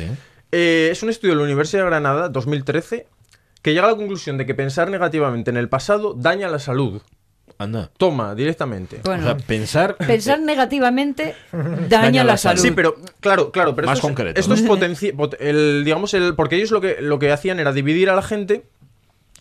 Eh, 0.52 0.88
es 0.90 1.02
un 1.02 1.10
estudio 1.10 1.34
de 1.34 1.38
la 1.38 1.44
Universidad 1.44 1.82
de 1.82 1.90
Granada, 1.90 2.28
2013, 2.30 3.06
que 3.60 3.72
llega 3.74 3.86
a 3.86 3.90
la 3.90 3.96
conclusión 3.96 4.38
de 4.38 4.46
que 4.46 4.54
pensar 4.54 4.88
negativamente 4.90 5.50
en 5.50 5.56
el 5.58 5.68
pasado 5.68 6.14
daña 6.14 6.48
la 6.48 6.58
salud. 6.58 7.02
Anda. 7.58 7.90
Toma, 7.96 8.34
directamente. 8.34 8.96
O 8.98 9.02
Bueno, 9.08 9.24
sea, 9.24 9.36
pensar. 9.36 9.96
pensar 10.06 10.40
negativamente 10.40 11.34
daña, 11.88 12.24
la 12.24 12.36
salud. 12.36 12.60
Sí, 12.60 12.70
pero 12.72 12.96
claro, 13.20 13.50
claro, 13.52 13.74
pero 13.74 13.86
Más 13.86 13.98
esto 13.98 14.08
es- 14.08 14.10
concreto, 14.14 14.40
Esto 14.40 14.54
¿no? 14.54 14.76
es 14.76 15.14
pot- 15.14 15.36
el, 15.40 15.82
digamos, 15.84 16.14
el, 16.14 16.34
porque 16.34 16.56
ellos 16.56 16.70
lo 16.70 16.80
que, 16.80 16.96
lo 17.00 17.18
que 17.18 17.30
hacían 17.32 17.60
era 17.60 17.72
dividir 17.72 18.10
a 18.10 18.16
la 18.16 18.22
gente 18.22 18.64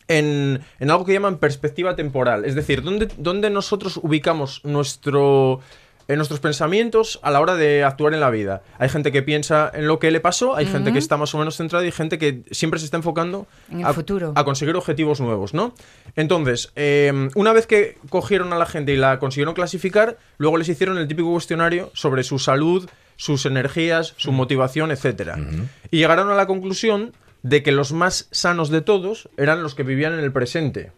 en, 0.08 0.62
en 0.80 0.92
algo 0.92 1.06
que 1.06 1.14
llaman 1.14 1.38
perspectiva 1.38 1.96
temporal. 1.96 2.46
Es 2.46 2.56
decir, 2.56 2.84
¿dónde, 2.84 3.08
dónde 3.18 3.50
nosotros 3.50 3.98
ubicamos 4.02 4.62
nuestro, 4.64 5.62
en 6.08 6.18
nuestros 6.18 6.40
pensamientos 6.40 7.20
a 7.24 7.32
la 7.32 7.40
hora 7.40 7.56
de 7.56 7.84
actuar 7.84 8.14
en 8.14 8.20
la 8.20 8.30
vida. 8.30 8.62
Hay 8.78 8.90
gente 8.90 9.12
que 9.12 9.22
piensa 9.22 9.72
en 9.74 9.88
lo 9.88 10.00
que 10.00 10.12
le 10.12 10.20
pasó, 10.20 10.56
hay 10.56 10.66
gente 10.66 10.92
que 10.92 11.00
está 11.00 11.18
más 11.18 11.34
o 11.34 11.38
menos 11.38 11.58
centrada 11.58 11.86
y 11.86 11.92
gente 11.92 12.18
que 12.18 12.44
siempre 12.52 12.80
se 12.80 12.86
está 12.86 12.98
enfocando 12.98 13.48
En 13.70 13.82
el 13.82 13.86
a, 13.86 13.94
futuro. 13.94 14.34
a 14.36 14.44
conseguir 14.44 14.76
objetivos 14.76 15.20
nuevos, 15.22 15.54
¿no? 15.54 15.74
Entonces, 16.16 16.72
eh, 16.76 17.30
una 17.36 17.54
vez 17.54 17.68
que 17.68 17.98
cogieron 18.10 18.54
a 18.54 18.58
la 18.58 18.66
gente 18.66 18.94
y 18.94 18.98
la 18.98 19.20
consiguieron 19.20 19.54
clasificar, 19.54 20.18
luego 20.38 20.58
les 20.58 20.70
hicieron 20.70 20.98
el 20.98 21.08
típico 21.08 21.32
cuestionario 21.32 21.92
sobre 21.94 22.24
su 22.24 22.40
salud, 22.40 22.90
sus 23.16 23.46
energías, 23.46 24.14
su 24.18 24.32
motivación, 24.32 24.92
etcétera. 24.92 25.38
Y 25.92 25.98
llegaron 25.98 26.30
a 26.30 26.36
la 26.36 26.48
conclusión 26.48 27.14
de 27.44 27.62
que 27.62 27.72
los 27.72 27.92
más 27.92 28.28
sanos 28.32 28.70
de 28.70 28.82
todos 28.82 29.30
eran 29.38 29.64
los 29.64 29.76
que 29.76 29.84
vivían 29.84 30.14
en 30.14 30.20
el 30.20 30.32
presente. 30.32 30.92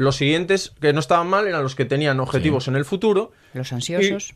Los 0.00 0.16
siguientes 0.16 0.72
que 0.80 0.94
no 0.94 1.00
estaban 1.00 1.26
mal 1.26 1.46
eran 1.46 1.62
los 1.62 1.74
que 1.74 1.84
tenían 1.84 2.20
objetivos 2.20 2.68
en 2.68 2.74
el 2.76 2.86
futuro. 2.86 3.32
Los 3.52 3.70
ansiosos. 3.70 4.32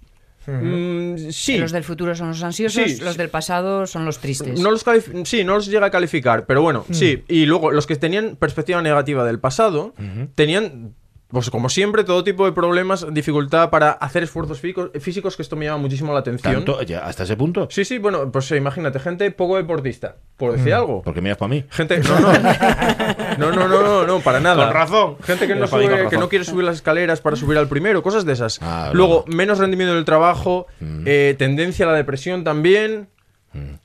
Mm, 0.47 1.31
sí, 1.31 1.57
Los 1.57 1.73
del 1.73 1.85
futuro 1.85 2.15
son 2.15 2.29
los 2.29 2.43
ansiosos, 2.43 2.85
Sí, 2.85 3.01
los 3.03 3.17
del 3.17 3.31
pasado 3.31 3.87
son 3.87 4.05
los 4.05 4.19
tristes. 4.19 4.61
no 4.61 4.71
los 4.71 4.85
sí, 5.25 5.43
no 5.43 5.55
los 5.55 5.65
llega 5.65 5.87
a 5.87 5.91
calificar, 5.91 6.45
pero 6.45 6.61
bueno, 6.61 6.85
Mm. 6.87 6.93
sí. 6.93 7.25
Y 7.29 7.47
luego 7.47 7.71
los 7.71 7.87
que 7.87 7.97
tenían 7.97 8.37
perspectiva 8.37 8.83
negativa 8.83 9.25
del 9.25 9.39
pasado 9.39 9.95
tenían, 10.35 10.95
pues 11.35 11.51
como 11.51 11.69
siempre, 11.69 12.03
todo 12.05 12.25
tipo 12.25 12.47
de 12.47 12.53
problemas, 12.53 13.07
dificultad 13.13 13.69
para 13.69 13.91
hacer 13.91 14.23
esfuerzos 14.23 14.59
físicos, 14.61 14.91
físicos 15.01 15.37
que 15.37 15.43
esto 15.43 15.57
me 15.57 15.67
llama 15.67 15.77
muchísimo 15.79 16.15
la 16.15 16.21
atención. 16.21 16.55
Tanto, 16.55 16.81
ya, 16.83 17.01
hasta 17.01 17.25
ese 17.25 17.37
punto. 17.37 17.69
Sí, 17.71 17.85
sí, 17.85 17.99
bueno, 17.99 18.33
pues 18.33 18.51
eh, 18.53 18.57
imagínate, 18.57 18.99
gente 19.01 19.31
poco 19.33 19.57
deportista, 19.57 20.17
por 20.39 20.53
decir 20.53 20.73
Mm. 20.73 20.77
algo. 20.77 21.03
Porque 21.03 21.21
miras 21.21 21.37
para 21.37 21.49
mí. 21.51 21.65
Gente, 21.69 21.99
no, 21.99 22.19
no, 22.21 22.33
no, 22.33 23.53
no, 23.53 23.69
no, 23.69 23.83
no, 23.83 24.07
no, 24.07 24.21
para 24.21 24.41
nada. 24.41 24.65
Con 24.65 24.73
razón. 24.75 25.17
Gente 25.25 25.47
que 25.47 25.55
no, 25.55 25.67
sube, 25.67 26.09
que 26.09 26.17
no 26.17 26.29
quiere 26.31 26.45
subir 26.47 26.65
las 26.65 26.77
escaleras 26.77 27.21
para 27.21 27.37
subir 27.37 27.59
al 27.59 27.69
primero, 27.69 28.03
cosas 28.03 28.25
de 28.25 28.33
esas. 28.33 28.59
Ah, 28.63 28.91
Luego, 28.95 29.25
menos 29.27 29.59
rendimiento 29.59 29.95
del 29.95 30.05
trabajo, 30.07 30.67
eh, 31.05 31.35
tendencia 31.37 31.85
a 31.87 31.91
la 31.91 31.97
depresión 31.97 32.45
también. 32.45 33.09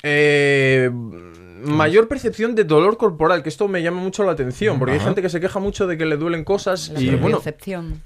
eh, 0.03 0.89
mayor 1.63 2.07
percepción 2.07 2.55
de 2.55 2.63
dolor 2.63 2.97
corporal, 2.97 3.43
que 3.43 3.49
esto 3.49 3.67
me 3.67 3.81
llama 3.81 4.01
mucho 4.01 4.23
la 4.23 4.31
atención, 4.31 4.79
porque 4.79 4.93
hay 4.93 4.99
gente 4.99 5.21
que 5.21 5.29
se 5.29 5.39
queja 5.39 5.59
mucho 5.59 5.87
de 5.87 5.97
que 5.97 6.05
le 6.05 6.17
duelen 6.17 6.43
cosas 6.43 6.89
La 6.89 7.01
y 7.01 7.15
bueno. 7.15 7.41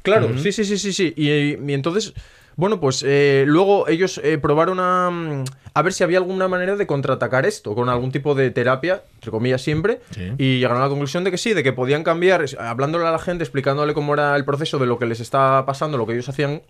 Claro, 0.02 0.38
sí, 0.38 0.52
sí, 0.52 0.66
sí, 0.66 0.78
sí, 0.78 0.94
sí. 0.94 1.14
Y, 1.16 1.30
y 1.30 1.74
entonces, 1.74 2.14
bueno, 2.56 2.80
pues 2.80 3.04
eh, 3.06 3.46
luego 3.48 3.88
ellos 3.88 4.20
eh, 4.24 4.38
probaron 4.38 4.80
a, 4.80 5.10
mm, 5.10 5.44
a 5.74 5.82
ver 5.82 5.94
si 5.94 6.04
había 6.04 6.18
alguna 6.20 6.48
manera 6.48 6.76
de 6.76 6.86
contraatacar 6.88 7.46
esto 7.46 7.74
con 7.76 7.90
algún 7.90 8.12
tipo 8.12 8.36
de 8.36 8.52
terapia, 8.52 9.04
entre 9.24 9.32
comillas 9.32 9.62
siempre, 9.62 10.02
Sí. 10.12 10.32
y 10.38 10.58
llegaron 10.60 10.80
a 10.80 10.82
la 10.82 10.90
conclusión 10.90 11.24
de 11.24 11.32
que 11.32 11.38
sí, 11.38 11.54
de 11.54 11.64
que 11.64 11.72
podían 11.72 12.04
cambiar, 12.04 12.44
hablándole 12.60 13.08
a 13.08 13.12
la 13.12 13.20
gente, 13.20 13.44
explicándole 13.46 13.94
cómo 13.94 14.14
era 14.14 14.36
el 14.36 14.44
proceso 14.44 14.78
de 14.80 14.86
lo 14.86 15.00
que 15.00 15.06
les 15.06 15.22
estaba 15.22 15.66
pasando, 15.66 15.98
lo 15.98 16.06
que 16.06 16.12
ellos 16.14 16.28
hacían, 16.28 16.62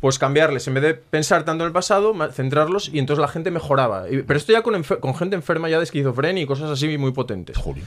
pues 0.00 0.18
cambiarles, 0.18 0.66
en 0.66 0.74
vez 0.74 0.82
de 0.82 0.94
pensar 0.94 1.44
tanto 1.44 1.62
en 1.62 1.68
el 1.68 1.72
pasado, 1.72 2.12
centrarlos 2.32 2.90
y 2.92 2.98
entonces 2.98 3.20
la 3.20 3.28
gente 3.28 3.52
mejoraba. 3.52 4.10
Y- 4.10 4.22
pero 4.22 4.36
esto 4.38 4.52
ya 4.52 4.62
con, 4.62 4.82
gente 5.14 5.36
enferma 5.36 5.68
ya 5.68 5.78
de 5.78 5.84
esquizofrenia 5.84 6.42
y 6.42 6.46
cosas 6.46 6.68
así 6.70 6.98
muy 6.98 7.12
potentes. 7.12 7.56
Julio. 7.56 7.84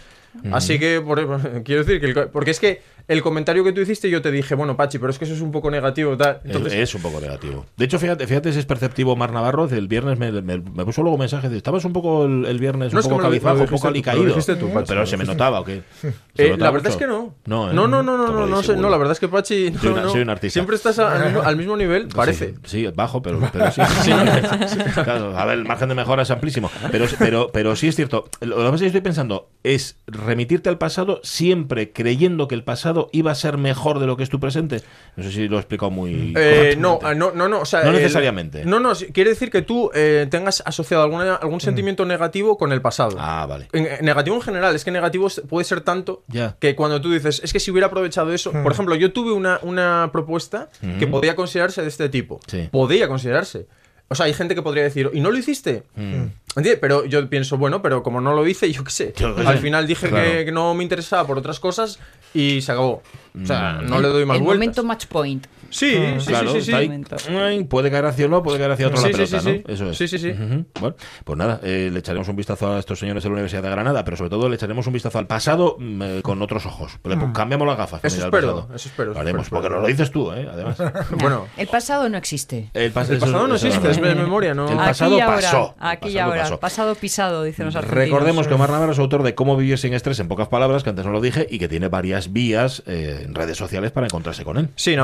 Así 0.51 0.79
que, 0.79 0.99
por- 1.01 1.19
quiero 1.63 1.83
decir 1.83 1.99
que. 1.99 2.07
el 2.07 2.29
porque 2.29 2.51
es 2.51 2.59
que 2.59 2.81
el 3.07 3.21
comentario 3.21 3.63
que 3.65 3.73
tú 3.73 3.81
hiciste, 3.81 4.09
yo 4.09 4.21
te 4.21 4.31
dije, 4.31 4.55
bueno, 4.55 4.77
Pachi, 4.77 4.97
pero 4.97 5.09
es 5.11 5.19
que 5.19 5.25
eso 5.25 5.33
es 5.33 5.41
un 5.41 5.51
poco 5.51 5.69
negativo. 5.69 6.15
Tal. 6.15 6.39
Entonces, 6.45 6.73
es, 6.73 6.95
un 6.95 7.01
poco 7.01 7.19
negativo. 7.19 7.65
De 7.75 7.83
hecho, 7.85 7.99
fíjate, 7.99 8.25
fíjate 8.27 8.53
si 8.53 8.59
es 8.59 8.65
perceptivo 8.65 9.15
Mar 9.17 9.31
Navarro. 9.33 9.65
El 9.69 9.87
viernes 9.89 10.17
me, 10.17 10.31
me- 10.31 10.57
me 10.59 10.85
puso 10.85 11.01
luego 11.03 11.17
mensaje 11.17 11.49
de 11.49 11.57
estabas 11.57 11.83
un 11.85 11.91
poco 11.93 12.25
el, 12.25 12.45
el 12.45 12.59
viernes, 12.59 12.93
No, 12.93 12.99
un 13.01 13.03
poco 13.09 13.21
cabizbajo, 13.21 13.59
un 13.59 13.65
poco 13.67 13.91
dijiste 13.91 14.09
tú, 14.15 14.69
Pachi, 14.73 14.85
Pero 14.87 15.05
se 15.05 15.17
me 15.17 15.23
notaba, 15.23 15.59
¿o 15.61 15.63
qué? 15.65 15.83
¿Se 16.35 16.47
eh, 16.53 16.57
la 16.57 16.71
verdad 16.71 16.91
es 16.91 16.97
que 16.97 17.07
no. 17.07 17.35
No, 17.45 17.69
¿eh? 17.69 17.73
no, 17.73 17.87
no, 17.87 18.01
no, 18.03 18.17
no, 18.17 18.27
no, 18.27 18.33
no, 18.33 18.45
sé, 18.45 18.51
no, 18.51 18.63
seguro. 18.63 18.89
la 18.89 18.97
verdad 18.97 19.11
es 19.13 19.19
que 19.19 19.27
Pachi. 19.27 19.71
No, 19.71 19.79
Soy 19.79 19.91
una- 19.91 20.01
no. 20.03 20.09
soy 20.09 20.21
un 20.21 20.29
artista. 20.29 20.53
Siempre 20.53 20.75
estás 20.75 20.99
al, 20.99 21.25
mismo, 21.25 21.41
al 21.41 21.55
mismo 21.55 21.77
nivel, 21.77 22.07
parece. 22.07 22.55
Sí, 22.65 22.85
sí, 22.85 22.87
bajo, 22.95 23.21
pero, 23.21 23.39
pero 23.51 23.71
sí. 23.71 23.81
Claro, 25.03 25.37
a 25.37 25.45
ver, 25.45 25.59
el 25.59 25.65
margen 25.65 25.89
de 25.89 25.95
mejora 25.95 26.23
es 26.23 26.31
amplísimo. 26.31 26.69
Pero, 26.91 27.05
pero, 27.19 27.49
pero 27.53 27.75
sí 27.75 27.87
es 27.87 27.95
cierto. 27.95 28.25
Lo 28.41 28.55
que 28.57 28.61
pasa 28.63 28.75
es 28.75 28.81
que 28.81 28.87
estoy 28.87 29.01
pensando 29.01 29.49
es 29.63 29.97
remitirte 30.07 30.67
al 30.69 30.77
pasado 30.77 31.21
siempre 31.23 31.93
creyendo 31.93 32.47
que 32.49 32.55
el 32.55 32.63
pasado 32.65 33.09
iba 33.13 33.31
a 33.31 33.35
ser 33.35 33.57
mejor 33.57 33.99
de 33.99 34.07
lo 34.07 34.17
que 34.17 34.23
es 34.23 34.29
tu 34.29 34.39
presente. 34.39 34.81
No 35.15 35.23
sé 35.23 35.31
si 35.31 35.47
lo 35.47 35.55
he 35.55 35.59
explicado 35.59 35.89
muy. 35.89 36.33
Eh, 36.35 36.75
no, 36.77 36.99
ah, 37.01 37.13
no, 37.13 37.31
no, 37.31 37.47
no, 37.47 37.61
o 37.61 37.65
sea, 37.65 37.83
No 37.83 37.91
el- 37.91 37.95
necesariamente. 37.95 38.65
no, 38.65 38.79
no, 38.79 38.91
quiere 39.13 39.29
decir 39.29 39.49
que 39.49 39.61
tú 39.61 39.89
eh, 39.93 40.27
tengas 40.29 40.61
asociado 40.65 41.03
alguna, 41.03 41.35
algún 41.35 41.61
sentimiento 41.61 42.05
negativo 42.05 42.57
con 42.57 42.71
el 42.73 42.81
pasado. 42.81 43.15
Ah, 43.19 43.45
vale. 43.47 43.69
En- 43.71 44.03
negativo 44.05 44.35
en 44.35 44.41
general, 44.41 44.75
es 44.75 44.83
que 44.83 44.91
negativo 44.91 45.27
puede 45.47 45.63
ser 45.65 45.81
tanto 45.81 46.23
Ya. 46.27 46.57
que 46.59 46.75
cuando 46.75 46.99
tú 46.99 47.11
dices, 47.11 47.41
es 47.43 47.53
que 47.53 47.59
si 47.59 47.71
hubiera 47.71 47.87
aprovechado 47.87 48.33
eso, 48.33 48.51
por 48.51 48.71
ejemplo, 48.73 48.95
yo 48.95 49.13
tuve 49.13 49.31
una, 49.31 49.59
una 49.63 50.09
propuesta 50.11 50.69
que 50.99 51.07
podía 51.07 51.35
considerarse 51.35 51.81
de 51.81 51.87
este 51.87 52.09
tipo. 52.09 52.39
Sí. 52.47 52.67
Podía 52.71 53.07
considerarse. 53.07 53.67
O 54.13 54.15
sea, 54.15 54.27
hay 54.27 54.33
gente 54.33 54.55
que 54.55 54.61
podría 54.61 54.83
decir, 54.83 55.09
¿y 55.13 55.19
no 55.19 55.29
lo 55.31 55.37
hiciste? 55.37 55.83
¿Entiendes? 55.97 56.77
Pero 56.79 57.05
yo 57.05 57.27
pienso, 57.29 57.57
bueno, 57.57 57.81
pero 57.81 58.01
como 58.03 58.21
no 58.21 58.33
lo 58.33 58.47
hice, 58.47 58.71
yo 58.71 58.83
qué 58.83 58.91
sé. 58.91 59.13
Yo 59.17 59.35
qué 59.35 59.41
Al 59.41 59.55
sé. 59.57 59.61
final 59.61 59.85
dije 59.87 60.07
Claro. 60.09 60.31
que, 60.31 60.45
que 60.45 60.51
no 60.51 60.73
me 60.73 60.83
interesaba 60.83 61.25
por 61.27 61.37
otras 61.37 61.59
cosas 61.59 61.99
y 62.33 62.61
se 62.61 62.71
acabó. 62.71 63.01
O 63.41 63.45
sea, 63.45 63.81
no 63.83 63.99
le 63.99 64.07
doy 64.09 64.25
más 64.25 64.37
el 64.37 64.43
vueltas. 64.43 64.59
momento 64.59 64.83
match 64.83 65.05
point. 65.07 65.47
Sí, 65.73 65.95
Ah. 65.97 66.19
sí, 66.19 66.27
Claro, 66.27 66.51
sí, 66.53 66.61
sí, 66.61 66.71
está 66.71 67.17
sí. 67.17 67.63
puede 67.67 67.89
caer 67.91 68.05
hacia 68.05 68.27
uno, 68.27 68.43
puede 68.43 68.59
caer 68.59 68.71
hacia 68.71 68.87
otro 68.87 68.97
Sí, 68.99 69.05
la 69.07 69.11
pelota, 69.11 69.39
sí, 69.39 69.49
sí. 69.51 69.63
¿no? 69.67 69.73
Eso 69.73 69.89
es. 69.89 69.97
Sí, 69.97 70.07
sí. 70.07 70.31
Bueno, 70.79 70.95
pues 71.23 71.37
nada, 71.37 71.59
eh, 71.63 71.89
le 71.91 71.99
echaremos 71.99 72.27
un 72.27 72.35
vistazo 72.35 72.71
a 72.73 72.79
estos 72.79 72.99
señores 72.99 73.23
de 73.23 73.29
la 73.29 73.33
Universidad 73.33 73.63
de 73.63 73.69
Granada, 73.69 74.03
pero 74.05 74.15
sobre 74.17 74.29
todo 74.29 74.47
le 74.49 74.55
echaremos 74.55 74.85
un 74.87 74.93
vistazo 74.93 75.17
al 75.19 75.27
pasado 75.27 75.75
mm, 75.79 76.01
eh, 76.01 76.19
con 76.21 76.41
otros 76.41 76.65
ojos. 76.65 76.99
Pon- 77.01 77.33
Cambiamos 77.33 77.67
las 77.67 77.77
gafas. 77.77 78.03
Eso 78.05 78.23
espero, 78.25 78.67
eso 78.73 78.87
espero, 78.89 79.13
Lo 79.13 79.19
haremos, 79.19 79.43
espero, 79.47 79.61
porque 79.61 79.65
espero. 79.67 79.75
nos 79.75 79.81
lo 79.81 79.87
dices 79.87 80.11
tú, 80.11 80.31
¿eh? 80.31 80.47
Además. 80.51 80.77
Bueno, 81.19 81.47
El 81.57 81.67
pasado 81.67 82.07
no 82.09 82.17
existe. 82.17 82.69
El, 82.73 82.93
pas- 82.93 83.09
el 83.09 83.17
eso- 83.17 83.25
pasado 83.25 83.47
no 83.47 83.55
existe, 83.55 83.89
es 83.91 84.01
de 84.01 84.15
memoria, 84.15 84.53
¿no? 84.53 84.69
El 84.69 84.77
pasado 84.77 85.11
aquí 85.11 85.17
y 85.17 85.21
ahora, 85.21 85.35
pasó. 85.37 85.75
El 85.81 85.87
Aquí 85.87 86.09
y 86.09 86.13
pasado 86.13 86.29
ahora. 86.31 86.41
pasó. 86.43 86.59
Pasado 86.59 86.95
pisado, 86.95 87.43
dicen 87.43 87.65
los 87.65 87.75
argentinos. 87.75 88.05
Recordemos 88.05 88.47
que 88.47 88.53
Omar 88.53 88.69
Navarro 88.69 88.91
es 88.91 88.99
autor 88.99 89.23
de 89.23 89.33
Cómo 89.35 89.57
vivir 89.57 89.77
sin 89.77 89.93
estrés, 89.93 90.19
en 90.19 90.27
pocas 90.27 90.47
palabras, 90.49 90.83
que 90.83 90.89
antes 90.91 91.05
no 91.05 91.11
lo 91.11 91.21
dije, 91.21 91.47
y 91.49 91.57
que 91.59 91.67
tiene 91.67 91.87
varias 91.87 92.31
vías 92.31 92.83
eh, 92.85 93.23
en 93.25 93.33
redes 93.33 93.57
sociales 93.57 93.91
para 93.91 94.05
encontrarse 94.07 94.43
con 94.43 94.57
él. 94.57 94.69
Sí, 94.75 94.95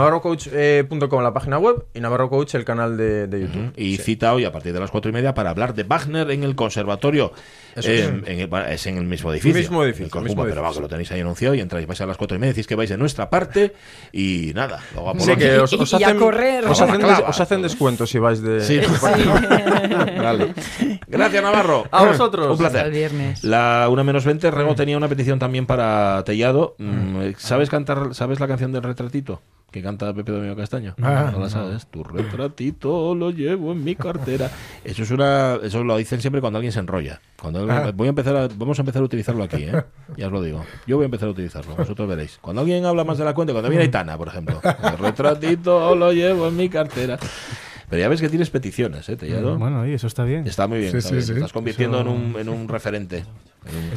navarrocoach.com 0.59 1.23
la 1.23 1.33
página 1.33 1.57
web 1.57 1.85
y 1.93 1.99
Navarro 1.99 2.29
Coach 2.29 2.55
el 2.55 2.65
canal 2.65 2.97
de, 2.97 3.27
de 3.27 3.41
YouTube. 3.41 3.73
Y 3.77 3.97
Sí. 3.97 4.03
cita 4.03 4.33
hoy 4.33 4.45
a 4.45 4.51
partir 4.51 4.73
de 4.73 4.79
las 4.79 4.91
cuatro 4.91 5.09
y 5.09 5.13
media 5.13 5.33
para 5.33 5.49
hablar 5.51 5.73
de 5.73 5.83
Wagner 5.83 6.29
en 6.31 6.43
el 6.43 6.55
conservatorio. 6.55 7.31
Eso 7.75 7.89
Eh, 7.89 7.99
es. 7.99 8.07
en 8.27 8.39
el- 8.39 8.53
es 8.71 8.87
en 8.87 8.97
el 8.97 9.05
mismo 9.05 9.31
edificio. 9.31 9.57
Mismo 9.59 9.83
edificio, 9.83 10.17
el 10.19 10.23
mismo 10.25 10.43
pero 10.43 10.55
vamos, 10.61 10.77
edificio. 10.77 10.79
que 10.79 10.81
lo 10.81 10.87
tenéis 10.89 11.11
ahí 11.11 11.19
anunciado 11.21 11.55
y 11.55 11.59
entráis, 11.61 11.87
vais 11.87 12.01
a 12.01 12.05
las 12.05 12.17
cuatro 12.17 12.35
y 12.35 12.39
media, 12.39 12.53
decís 12.53 12.67
que 12.67 12.75
vais 12.75 12.89
de 12.89 12.97
nuestra 12.97 13.29
parte 13.29 13.73
y 14.11 14.51
nada. 14.55 14.79
Luego 14.93 15.09
a 15.11 15.13
Sí, 15.13 15.19
Polonia. 15.19 15.37
que 15.37 15.59
os, 15.59 15.73
os 15.73 15.91
Y 15.93 16.03
a 16.03 16.07
hacen, 16.07 16.19
correr. 16.19 16.65
os, 16.65 16.81
hacen, 16.81 16.99
clava. 16.99 17.29
os 17.29 17.39
hacen 17.39 17.61
descuento 17.61 18.05
si 18.07 18.19
vais 18.19 18.41
de... 18.41 18.61
Sí. 18.61 18.79
Vale. 20.21 20.53
Gracias, 21.07 21.43
Navarro. 21.43 21.85
A 21.91 22.05
vosotros. 22.05 22.51
Un 22.51 22.57
placer. 22.57 22.77
Hasta 22.77 22.87
el 22.87 22.93
viernes. 22.93 23.43
La 23.43 23.87
1 23.89 24.03
menos 24.03 24.25
20, 24.25 24.51
Rego 24.51 24.75
tenía 24.75 24.97
una 24.97 25.07
petición 25.07 25.39
también 25.39 25.65
para 25.65 26.23
Tellado. 26.25 26.75
Mm, 26.79 27.31
¿Sabes 27.37 27.69
cantar, 27.69 28.13
sabes 28.13 28.39
la 28.39 28.47
canción 28.47 28.71
del 28.71 28.83
retratito? 28.83 29.41
Que 29.71 29.81
canta 29.83 30.11
Pepe 30.13 30.31
Domingo 30.31 30.55
Castaño. 30.55 30.95
Ah, 31.01 31.29
no 31.31 31.39
la 31.39 31.49
sabes. 31.49 31.85
Tu 31.87 32.03
retratito 32.03 33.13
lo 33.13 33.29
llevo 33.29 33.71
en 33.73 33.83
mi 33.83 33.95
cartera. 33.95 34.49
Eso 34.83 35.03
es 35.03 35.11
una, 35.11 35.59
eso 35.61 35.83
lo 35.83 35.95
dicen 35.97 36.21
siempre 36.21 36.41
cuando 36.41 36.57
alguien 36.57 36.71
se 36.71 36.79
enrolla. 36.79 37.21
Cuando 37.39 37.59
alguien- 37.59 37.77
Ah. 37.77 37.91
voy 37.93 38.07
a 38.07 38.09
empezar 38.09 38.35
a- 38.35 38.47
vamos 38.47 38.79
a 38.79 38.81
empezar 38.81 39.01
a 39.01 39.05
utilizarlo 39.05 39.43
aquí, 39.43 39.63
¿eh? 39.63 39.83
Ya 40.17 40.25
os 40.27 40.31
lo 40.31 40.41
digo. 40.41 40.63
Yo 40.87 40.95
voy 40.97 41.03
a 41.03 41.05
empezar 41.05 41.27
a 41.27 41.31
utilizarlo, 41.31 41.75
vosotros 41.75 42.07
veréis. 42.09 42.39
Cuando 42.41 42.61
alguien 42.61 42.83
habla 42.85 43.03
más 43.03 43.17
de 43.19 43.25
la 43.25 43.33
cuenta, 43.35 43.53
cuando 43.53 43.69
viene 43.69 43.83
Aitana, 43.83 44.17
por 44.17 44.27
ejemplo. 44.29 44.59
El 44.63 44.97
retratito 44.97 45.95
lo 45.95 46.11
llevo 46.13 46.47
en 46.47 46.57
mi 46.57 46.67
cartera. 46.69 47.19
Pero 47.89 47.99
ya 48.01 48.07
ves 48.07 48.21
que 48.21 48.29
tienes 48.29 48.49
peticiones, 48.51 49.07
¿eh, 49.09 49.15
Tellado? 49.17 49.57
Bueno, 49.57 49.85
y 49.87 49.93
eso 49.93 50.05
está 50.07 50.23
bien. 50.23 50.45
Está 50.47 50.67
muy 50.67 50.77
bien. 50.79 50.91
Sí, 50.91 50.97
está 50.97 51.09
sí, 51.09 51.15
bien. 51.15 51.25
sí. 51.25 51.31
Te 51.33 51.39
estás 51.39 51.53
convirtiendo 51.53 51.99
Eso- 52.01 52.09
en, 52.09 52.15
un, 52.35 52.39
en 52.39 52.49
un 52.49 52.67
referente. 52.67 53.23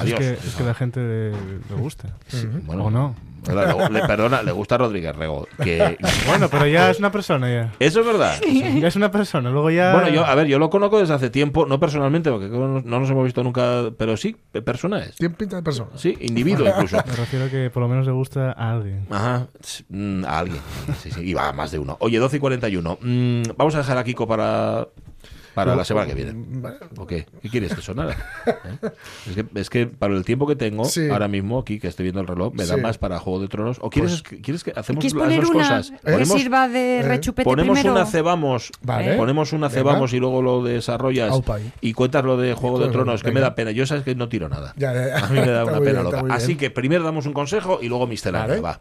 Es 0.04 0.14
que, 0.14 0.32
es 0.32 0.54
que 0.56 0.64
la 0.64 0.74
gente 0.74 1.00
le, 1.00 1.30
le 1.30 1.76
gusta. 1.76 2.16
Bueno, 2.64 2.84
¿O 2.84 2.90
no? 2.90 3.14
Claro, 3.44 3.88
le, 3.88 4.06
perdona, 4.06 4.42
le 4.42 4.52
gusta 4.52 4.78
Rodríguez 4.78 5.16
Rego. 5.16 5.48
Que, 5.62 5.98
Bueno, 6.26 6.48
pero 6.48 6.66
ya 6.66 6.90
es 6.90 6.98
una 6.98 7.10
persona 7.10 7.50
ya. 7.50 7.72
eso 7.80 8.00
es 8.00 8.06
verdad. 8.06 8.40
Ya 8.42 8.86
es 8.88 8.96
una 8.96 9.10
persona. 9.10 9.50
Luego 9.50 9.70
ya. 9.70 9.92
Bueno, 9.92 10.08
yo, 10.10 10.24
a 10.24 10.34
ver, 10.34 10.46
yo 10.46 10.58
lo 10.58 10.70
conozco 10.70 11.00
desde 11.00 11.14
hace 11.14 11.30
tiempo, 11.30 11.66
no 11.66 11.80
personalmente, 11.80 12.30
porque 12.30 12.48
no 12.48 12.80
no 12.80 13.00
nos 13.00 13.10
hemos 13.10 13.24
visto 13.24 13.42
nunca, 13.42 13.90
pero 13.98 14.16
sí, 14.16 14.36
persona 14.64 15.00
es. 15.00 15.16
Tiene 15.16 15.34
pinta 15.34 15.56
de 15.56 15.62
persona. 15.62 15.90
Sí, 15.96 16.16
individuo 16.20 16.68
incluso. 16.68 16.96
Me 17.06 17.16
refiero 17.16 17.46
a 17.46 17.48
que 17.48 17.70
por 17.70 17.82
lo 17.82 17.88
menos 17.88 18.06
le 18.06 18.12
gusta 18.12 18.52
a 18.52 18.72
alguien. 18.72 19.06
Ajá, 19.10 19.48
mm, 19.88 20.24
a 20.24 20.38
alguien. 20.38 20.60
Sí, 21.00 21.10
sí, 21.10 21.20
y 21.22 21.34
va 21.34 21.48
a 21.48 21.52
más 21.52 21.72
de 21.72 21.78
uno. 21.78 21.96
Oye, 22.00 22.18
12 22.18 22.36
y 22.36 22.40
41. 22.40 22.98
Mm, 23.00 23.42
vamos 23.56 23.74
a 23.74 23.78
dejar 23.78 23.98
a 23.98 24.04
Kiko 24.04 24.26
para, 24.28 24.86
para 25.54 25.76
la 25.76 25.84
semana 25.84 26.06
que 26.06 26.14
viene. 26.14 26.34
¿O 26.96 27.06
qué? 27.06 27.26
¿Qué 27.42 27.48
quieres 27.48 27.74
que 27.74 27.82
sonara? 27.82 28.16
¿Eh? 28.46 28.90
Es, 29.28 29.34
que, 29.34 29.46
es 29.60 29.70
que 29.70 29.86
para 29.86 30.14
el 30.14 30.24
tiempo 30.24 30.46
que 30.46 30.56
tengo 30.56 30.84
Sí. 30.84 31.08
ahora 31.10 31.28
mismo, 31.28 31.58
aquí 31.60 31.78
que 31.78 31.88
estoy 31.88 32.04
viendo 32.04 32.20
el 32.20 32.26
reloj, 32.26 32.54
me 32.54 32.64
da 32.66 32.76
Sí. 32.76 32.80
más 32.80 32.98
para 32.98 33.18
Juego 33.18 33.40
de 33.40 33.48
Tronos. 33.48 33.78
¿O 33.80 33.90
quieres, 33.90 34.22
que- 34.22 34.40
quieres 34.40 34.64
que 34.64 34.72
hacemos 34.74 35.00
¿Quieres 35.00 35.14
las 35.14 35.22
poner 35.24 35.40
dos 35.42 35.50
una 35.50 35.58
cosas? 35.62 35.90
que 35.90 35.96
Ponemos, 36.12 36.40
sirva 36.40 36.68
de 36.68 36.98
eh, 36.98 37.02
rechupete 37.02 37.44
ponemos 37.44 37.74
primero? 37.78 37.94
una 37.94 38.06
cebamos, 38.06 38.70
Vale. 38.82 39.16
ponemos 39.16 39.52
una 39.52 39.68
Venga. 39.68 39.78
cebamos 39.80 40.12
y 40.12 40.18
luego 40.18 40.42
lo 40.42 40.62
desarrollas 40.62 41.34
y 41.80 41.92
cuentas 41.92 42.24
lo 42.24 42.36
de 42.36 42.54
Juego 42.54 42.78
de 42.78 42.88
Tronos, 42.90 43.22
que 43.22 43.32
me 43.32 43.40
da 43.40 43.54
pena. 43.54 43.70
Yo 43.70 43.86
sabes 43.86 44.04
que 44.04 44.14
no 44.14 44.28
tiro 44.28 44.48
nada. 44.48 44.72
Ya, 44.76 44.92
ya, 44.92 45.08
ya. 45.08 45.24
A 45.26 45.28
mí 45.28 45.40
me 45.40 45.46
da 45.50 45.64
una 45.64 45.78
pena 45.80 46.02
bien, 46.02 46.04
loca. 46.04 46.24
Así 46.34 46.56
que 46.56 46.70
primero 46.70 47.04
damos 47.04 47.26
un 47.26 47.32
consejo 47.32 47.78
y 47.82 47.88
luego 47.88 48.06
miscelánea. 48.06 48.48
Vale. 48.48 48.60
Va. 48.60 48.80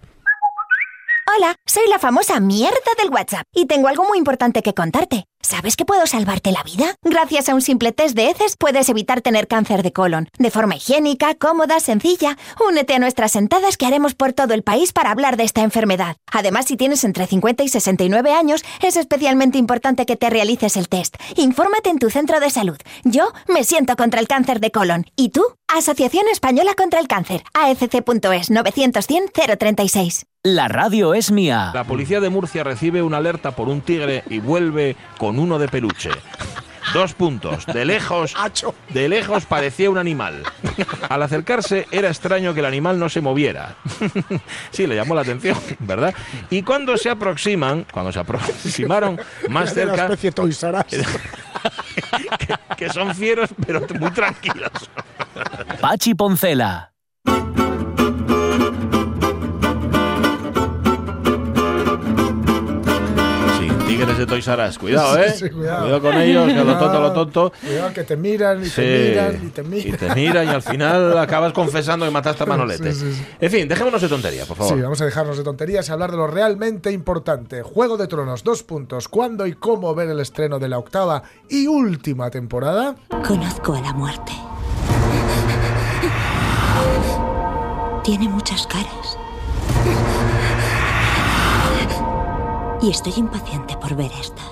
Hola, 1.37 1.55
soy 1.65 1.83
la 1.89 1.97
famosa 1.97 2.39
mierda 2.41 2.75
del 3.01 3.09
WhatsApp 3.09 3.43
y 3.53 3.65
tengo 3.65 3.87
algo 3.87 4.03
muy 4.05 4.17
importante 4.17 4.61
que 4.61 4.73
contarte. 4.73 5.25
¿Sabes 5.41 5.75
que 5.75 5.85
puedo 5.85 6.05
salvarte 6.05 6.51
la 6.51 6.63
vida? 6.63 6.95
Gracias 7.03 7.49
a 7.49 7.55
un 7.55 7.61
simple 7.61 7.91
test 7.91 8.15
de 8.15 8.29
heces 8.29 8.55
puedes 8.57 8.89
evitar 8.89 9.21
tener 9.21 9.47
cáncer 9.47 9.83
de 9.83 9.91
colon. 9.91 10.29
De 10.37 10.51
forma 10.51 10.75
higiénica, 10.75 11.35
cómoda, 11.35 11.79
sencilla. 11.79 12.37
Únete 12.67 12.95
a 12.95 12.99
nuestras 12.99 13.31
sentadas 13.31 13.77
que 13.77 13.85
haremos 13.85 14.15
por 14.15 14.33
todo 14.33 14.53
el 14.53 14.63
país 14.63 14.93
para 14.93 15.11
hablar 15.11 15.37
de 15.37 15.43
esta 15.43 15.61
enfermedad. 15.61 16.17
Además, 16.31 16.65
si 16.65 16.77
tienes 16.77 17.03
entre 17.03 17.27
50 17.27 17.63
y 17.63 17.67
69 17.69 18.33
años, 18.33 18.63
es 18.81 18.97
especialmente 18.97 19.57
importante 19.57 20.05
que 20.05 20.15
te 20.15 20.29
realices 20.29 20.77
el 20.77 20.89
test. 20.89 21.15
Infórmate 21.35 21.89
en 21.89 21.99
tu 21.99 22.09
centro 22.09 22.39
de 22.39 22.49
salud. 22.49 22.77
Yo 23.03 23.33
me 23.47 23.63
siento 23.63 23.95
contra 23.95 24.19
el 24.19 24.27
cáncer 24.27 24.59
de 24.59 24.71
colon. 24.71 25.05
¿Y 25.15 25.29
tú? 25.29 25.43
Asociación 25.67 26.27
Española 26.29 26.73
contra 26.75 26.99
el 26.99 27.07
Cáncer. 27.07 27.43
AECC.es 27.53 28.49
900 28.51 29.07
100 29.07 29.31
036. 29.57 30.25
La 30.43 30.67
radio 30.67 31.13
es 31.13 31.31
mía. 31.31 31.69
La 31.71 31.83
policía 31.83 32.19
de 32.19 32.31
Murcia 32.31 32.63
recibe 32.63 33.03
una 33.03 33.17
alerta 33.17 33.51
por 33.51 33.69
un 33.69 33.81
tigre 33.81 34.23
y 34.27 34.39
vuelve 34.39 34.95
con 35.19 35.37
uno 35.37 35.59
de 35.59 35.67
peluche. 35.67 36.09
Dos 36.95 37.13
puntos. 37.13 37.67
De 37.67 37.85
lejos, 37.85 38.33
de 38.89 39.07
lejos 39.07 39.45
parecía 39.45 39.91
un 39.91 39.99
animal. 39.99 40.41
Al 41.09 41.21
acercarse 41.21 41.85
era 41.91 42.07
extraño 42.07 42.55
que 42.55 42.61
el 42.61 42.65
animal 42.65 42.97
no 42.97 43.07
se 43.07 43.21
moviera. 43.21 43.75
Sí, 44.71 44.87
le 44.87 44.95
llamó 44.95 45.13
la 45.13 45.21
atención, 45.21 45.57
¿verdad? 45.77 46.11
Y 46.49 46.63
cuando 46.63 46.97
se 46.97 47.11
aproximan, 47.11 47.85
cuando 47.91 48.11
se 48.11 48.19
aproximaron 48.19 49.19
más 49.47 49.75
cerca, 49.75 50.05
especie 50.05 50.31
Toys 50.31 50.63
R 50.63 50.79
Us. 50.79 50.85
que, 52.39 52.55
que 52.77 52.89
son 52.89 53.13
fieros 53.13 53.51
pero 53.63 53.81
muy 53.99 54.09
tranquilos. 54.09 54.71
Pachi 55.79 56.15
Poncela. 56.15 56.91
Tigres 64.01 64.17
de 64.17 64.25
Toys 64.25 64.47
R 64.47 64.67
Us. 64.67 64.77
Cuidado, 64.77 65.17
¿eh? 65.23 65.31
Sí, 65.31 65.45
sí, 65.45 65.49
cuidado. 65.49 66.01
con 66.01 66.17
ellos, 66.17 66.47
que 66.47 66.53
lo 66.63 66.77
tonto, 66.77 66.99
lo 67.01 67.13
tonto. 67.13 67.53
Cuidado, 67.61 67.93
que 67.93 68.03
te 68.03 68.17
miran 68.17 68.61
y 68.61 68.65
Sí. 68.65 68.75
te 68.81 69.09
miran 69.09 69.35
y 69.45 69.49
te 69.49 69.63
miran. 69.63 69.87
Y 69.93 69.97
te 69.97 70.15
miran 70.15 70.45
y 70.45 70.49
al 70.49 70.61
final 70.61 71.17
acabas 71.17 71.53
confesando 71.53 72.05
que 72.05 72.11
mataste 72.11 72.43
a 72.43 72.45
Manolete. 72.45 72.93
Sí, 72.93 72.99
sí, 72.99 73.13
sí. 73.13 73.25
En 73.39 73.51
fin, 73.51 73.67
dejémonos 73.67 74.01
de 74.01 74.07
tontería, 74.07 74.45
por 74.45 74.57
favor. 74.57 74.75
Sí, 74.75 74.81
vamos 74.81 75.01
a 75.01 75.05
dejarnos 75.05 75.37
de 75.37 75.43
tonterías 75.43 75.87
y 75.87 75.91
hablar 75.91 76.11
de 76.11 76.17
lo 76.17 76.27
realmente 76.27 76.91
importante. 76.91 77.61
Juego 77.63 77.97
de 77.97 78.07
Tronos, 78.07 78.43
dos 78.43 78.63
puntos. 78.63 79.07
¿Cuándo 79.07 79.45
y 79.47 79.53
cómo 79.53 79.93
ver 79.95 80.09
el 80.09 80.19
estreno 80.19 80.59
de 80.59 80.67
la 80.69 80.77
octava 80.77 81.23
y 81.49 81.67
última 81.67 82.29
temporada? 82.29 82.95
Conozco 83.27 83.73
a 83.75 83.81
la 83.81 83.93
muerte. 83.93 84.31
Tiene 88.03 88.27
muchas 88.27 88.65
caras. 88.65 89.17
Y 92.81 92.89
estoy 92.89 93.13
impaciente 93.17 93.70
ver 93.95 94.11
esta. 94.19 94.50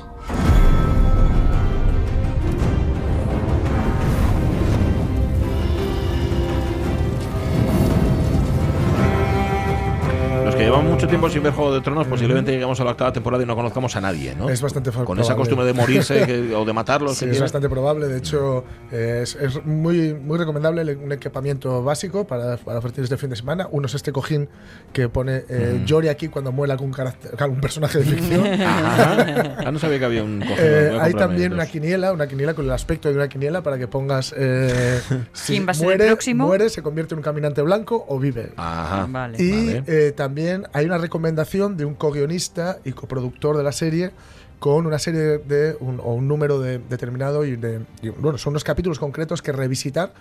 Llevamos 10.79 10.95
mucho 10.95 11.07
tiempo 11.07 11.29
sin 11.29 11.43
ver 11.43 11.53
Juego 11.53 11.73
de 11.73 11.81
Tronos, 11.81 12.07
posiblemente 12.07 12.51
lleguemos 12.51 12.79
a 12.79 12.83
la 12.83 12.91
octava 12.91 13.11
temporada 13.11 13.43
y 13.43 13.45
no 13.45 13.55
conozcamos 13.55 13.95
a 13.95 14.01
nadie, 14.01 14.35
¿no? 14.35 14.49
Es 14.49 14.61
bastante 14.61 14.91
Con 14.91 15.19
esa 15.19 15.35
costumbre 15.35 15.65
de 15.65 15.73
morirse 15.73 16.25
que- 16.25 16.55
o 16.55 16.65
de 16.65 16.73
matarlos. 16.73 17.13
Sí, 17.13 17.25
que 17.25 17.25
es 17.25 17.31
tiene. 17.31 17.43
bastante 17.43 17.69
probable. 17.69 18.07
De 18.07 18.17
hecho, 18.17 18.63
es, 18.91 19.35
es 19.35 19.65
muy, 19.65 20.13
muy 20.13 20.37
recomendable 20.37 20.95
un 20.95 21.11
equipamiento 21.11 21.83
básico 21.83 22.25
para, 22.25 22.57
para 22.57 22.81
partidos 22.81 23.09
de 23.09 23.17
fin 23.17 23.29
de 23.29 23.35
semana. 23.35 23.67
Uno 23.71 23.87
es 23.87 23.93
este 23.93 24.11
cojín 24.11 24.49
que 24.93 25.09
pone 25.09 25.43
eh, 25.49 25.81
llore 25.85 26.09
aquí 26.09 26.27
cuando 26.27 26.51
muere 26.51 26.73
algún, 26.73 26.91
carácter- 26.91 27.31
algún 27.41 27.61
personaje 27.61 27.99
de 27.99 28.03
ficción. 28.05 28.45
Ajá. 28.61 29.55
Ah, 29.65 29.71
no 29.71 29.79
sabía 29.79 29.99
que 29.99 30.05
había 30.05 30.23
un 30.23 30.39
cojín. 30.39 30.55
Eh, 30.59 30.97
hay 30.99 31.13
también 31.13 31.53
una 31.53 31.65
quiniela, 31.67 32.13
una 32.13 32.27
quiniela 32.27 32.53
con 32.53 32.65
el 32.65 32.71
aspecto 32.71 33.09
de 33.09 33.15
una 33.15 33.27
quiniela 33.27 33.61
para 33.63 33.77
que 33.77 33.87
pongas 33.87 34.33
eh, 34.37 34.99
si 35.33 35.53
¿Quién 35.53 35.67
va 35.67 35.71
a 35.71 35.73
ser 35.73 35.83
el 35.83 35.87
muere, 35.97 36.07
próximo? 36.07 36.47
muere, 36.47 36.69
se 36.69 36.81
convierte 36.81 37.13
en 37.13 37.19
un 37.19 37.23
caminante 37.23 37.61
blanco 37.61 38.05
o 38.07 38.19
vive. 38.19 38.51
Ajá. 38.55 39.07
Vale. 39.09 39.37
Y 39.41 39.51
Vale. 39.75 39.83
eh, 39.87 40.13
también 40.15 40.65
hay 40.73 40.85
una 40.85 40.97
recomendación 40.97 41.77
de 41.77 41.85
un 41.85 41.95
co-guionista 41.95 42.79
y 42.85 42.91
coproductor 42.91 43.57
de 43.57 43.63
la 43.63 43.71
serie 43.71 44.11
con 44.59 44.85
una 44.85 44.99
serie 44.99 45.37
de 45.39 45.77
un, 45.79 45.99
o 46.03 46.13
un 46.13 46.27
número 46.27 46.59
de- 46.59 46.79
determinado 46.79 47.45
y, 47.45 47.55
de, 47.55 47.81
y, 48.01 48.09
bueno, 48.09 48.37
son 48.37 48.51
unos 48.51 48.63
capítulos 48.63 48.99
concretos 48.99 49.41
que 49.41 49.51
revisitar 49.51 50.11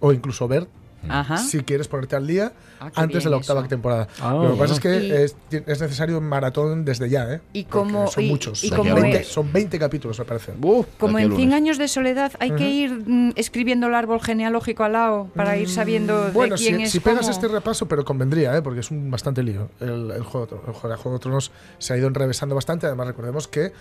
o 0.00 0.12
incluso 0.12 0.48
ver 0.48 0.66
Ajá. 1.08 1.36
si 1.38 1.60
quieres 1.62 1.88
ponerte 1.88 2.16
al 2.16 2.26
día 2.26 2.52
Ah, 2.86 3.02
antes 3.02 3.24
de 3.24 3.30
la 3.30 3.36
octava 3.36 3.60
eso. 3.60 3.68
temporada. 3.68 4.08
Ah, 4.20 4.34
Lo 4.34 4.52
que 4.52 4.58
pasa 4.58 4.74
es 4.74 4.80
que 4.80 5.24
es, 5.24 5.36
es 5.50 5.80
necesario 5.80 6.18
un 6.18 6.24
maratón 6.24 6.84
desde 6.84 7.08
ya, 7.08 7.32
¿eh? 7.34 7.40
Y 7.52 7.64
como- 7.64 8.06
son 8.08 8.24
y- 8.24 8.28
muchos. 8.28 8.64
y 8.64 8.68
Son 8.68 8.78
como 8.78 8.94
20, 8.94 9.20
es- 9.20 9.28
son 9.28 9.52
20 9.52 9.78
capítulos, 9.78 10.18
me 10.18 10.24
parece. 10.24 10.52
Como 10.98 11.18
en 11.18 11.24
el 11.24 11.30
100 11.30 11.40
lunes. 11.48 11.54
años 11.54 11.78
de 11.78 11.88
soledad 11.88 12.32
hay 12.40 12.52
que 12.52 12.68
ir 12.70 12.90
mm, 13.06 13.32
escribiendo 13.36 13.86
el 13.86 13.94
árbol 13.94 14.20
genealógico 14.20 14.84
al 14.84 14.92
lado 14.92 15.28
para 15.34 15.56
ir 15.56 15.68
sabiendo 15.68 16.24
de 16.26 16.30
Bueno, 16.32 16.56
quién 16.56 16.76
si, 16.78 16.82
es 16.84 16.90
si 16.90 17.00
pegas 17.00 17.28
este 17.28 17.48
repaso, 17.48 17.86
pero 17.86 18.04
convendría, 18.04 18.56
¿eh? 18.56 18.62
porque 18.62 18.80
es 18.80 18.90
un 18.90 19.10
bastante 19.10 19.42
lío. 19.42 19.68
El, 19.80 20.10
el 20.10 20.22
juego, 20.22 20.46
de 20.46 20.56
el 20.56 20.72
juego, 20.72 20.94
el 20.94 20.96
Juego 21.00 21.18
de 21.18 21.22
Tronos 21.22 21.50
se 21.78 21.92
ha 21.94 21.96
ido 21.96 22.08
enrevesando 22.08 22.54
bastante. 22.54 22.86
Además, 22.86 23.06
recordemos 23.06 23.48
que 23.48 23.72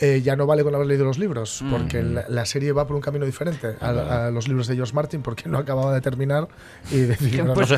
eh, 0.00 0.22
ya 0.22 0.36
no 0.36 0.46
vale 0.46 0.62
con 0.62 0.72
haber 0.76 0.86
leído 0.86 1.04
los 1.04 1.18
libros, 1.18 1.64
porque 1.72 2.02
la, 2.04 2.24
la 2.28 2.46
serie 2.46 2.70
va 2.70 2.86
por 2.86 2.94
un 2.94 3.02
camino 3.02 3.26
diferente 3.26 3.74
a, 3.80 4.26
a 4.26 4.30
los 4.30 4.46
libros 4.46 4.68
de 4.68 4.76
George 4.76 4.94
Martin, 4.94 5.22
porque 5.22 5.48
no 5.48 5.58
acababa 5.58 5.92
de 5.92 6.00
terminar 6.00 6.46
y 6.92 6.98
decidieron 7.00 7.52
Pues 7.54 7.68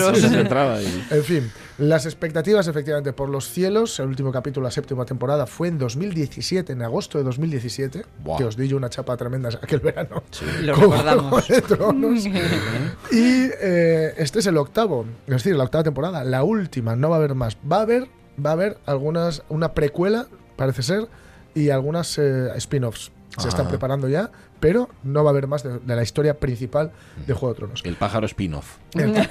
Nosotros. 0.00 0.82
y- 1.10 1.14
En 1.14 1.24
fin, 1.24 1.52
las 1.78 2.06
expectativas 2.06 2.66
efectivamente 2.68 3.12
por 3.12 3.28
los 3.28 3.48
cielos. 3.50 3.98
El 4.00 4.06
último 4.08 4.32
capítulo, 4.32 4.64
la 4.64 4.70
séptima 4.70 5.04
temporada, 5.04 5.46
fue 5.46 5.68
en 5.68 5.78
2017, 5.78 6.72
en 6.72 6.82
agosto 6.82 7.18
de 7.18 7.24
2017. 7.24 8.04
Buah. 8.24 8.38
Que 8.38 8.44
os 8.44 8.56
di 8.56 8.68
yo 8.68 8.76
una 8.76 8.88
chapa 8.90 9.16
tremenda 9.16 9.48
aquel 9.50 9.80
verano. 9.80 10.22
Lo 10.62 10.74
con 10.74 10.82
recordamos. 10.90 11.48
De 11.48 11.62
Tronos. 11.62 12.26
y 13.12 13.48
eh, 13.60 14.14
este 14.16 14.38
es 14.40 14.46
el 14.46 14.56
octavo, 14.56 15.06
es 15.26 15.32
decir, 15.34 15.56
la 15.56 15.64
octava 15.64 15.84
temporada, 15.84 16.24
la 16.24 16.42
última. 16.44 16.96
No 16.96 17.10
va 17.10 17.16
a 17.16 17.18
haber 17.18 17.34
más. 17.34 17.56
Va 17.70 17.78
a 17.78 17.82
haber, 17.82 18.08
va 18.44 18.50
a 18.50 18.52
haber 18.54 18.78
algunas, 18.86 19.42
una 19.48 19.72
precuela, 19.74 20.26
parece 20.56 20.82
ser, 20.82 21.08
y 21.54 21.70
algunas 21.70 22.18
eh, 22.18 22.48
spin-offs. 22.56 23.12
Se 23.38 23.48
están 23.48 23.66
Ah. 23.66 23.68
preparando 23.68 24.08
ya, 24.08 24.30
pero 24.60 24.88
no 25.04 25.22
va 25.22 25.28
a 25.30 25.32
haber 25.32 25.46
más 25.46 25.62
de, 25.62 25.78
de 25.78 25.96
la 25.96 26.02
historia 26.02 26.38
principal 26.40 26.90
de 27.26 27.34
Juego 27.34 27.52
de 27.52 27.58
Tronos. 27.58 27.82
El 27.84 27.96
pájaro 27.96 28.24
spin-off. 28.24 28.76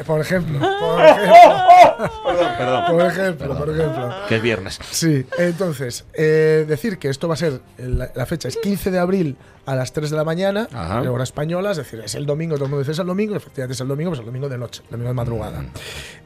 Por 0.06 0.22
ejemplo, 0.22 0.60
por 0.60 1.02
ejemplo, 1.06 2.10
Perdón, 2.28 2.52
perdón. 2.58 2.86
por 2.88 3.06
ejemplo, 3.06 3.58
por 3.58 3.70
ejemplo. 3.70 4.14
Que 4.28 4.36
es 4.38 4.42
viernes. 4.42 4.80
Sí, 4.92 5.26
entonces, 5.38 6.06
eh, 6.14 6.66
decir 6.68 6.98
que 6.98 7.10
esto 7.10 7.28
va 7.28 7.34
a 7.36 7.38
ser, 7.38 7.62
la, 7.78 8.10
la 8.16 8.26
fecha 8.26 8.48
es 8.48 8.58
15 8.58 8.92
de 8.92 9.00
abril 9.00 9.38
a 9.66 9.76
las 9.76 9.94
3 9.94 10.12
de 10.12 10.16
la 10.16 10.24
mañana, 10.24 10.68
Ajá. 10.72 11.02
de 11.02 11.08
hora 11.08 11.24
española, 11.24 11.72
es 11.72 11.78
decir, 11.78 12.00
es 12.00 12.14
el 12.14 12.28
domingo, 12.28 12.54
todo 12.56 12.66
el 12.66 12.70
mundo 12.70 12.82
dice 12.82 12.92
es 12.92 13.00
el 13.00 13.08
domingo, 13.08 13.36
efectivamente 13.36 13.74
es 13.74 13.82
el 13.82 13.88
domingo, 13.88 14.12
pues 14.12 14.20
el 14.20 14.26
domingo 14.28 14.48
de 14.48 14.60
noche, 14.60 14.84
el 14.86 14.92
domingo 14.92 15.08
de 15.10 15.14
madrugada. 15.16 15.62
Mm. 15.62 15.68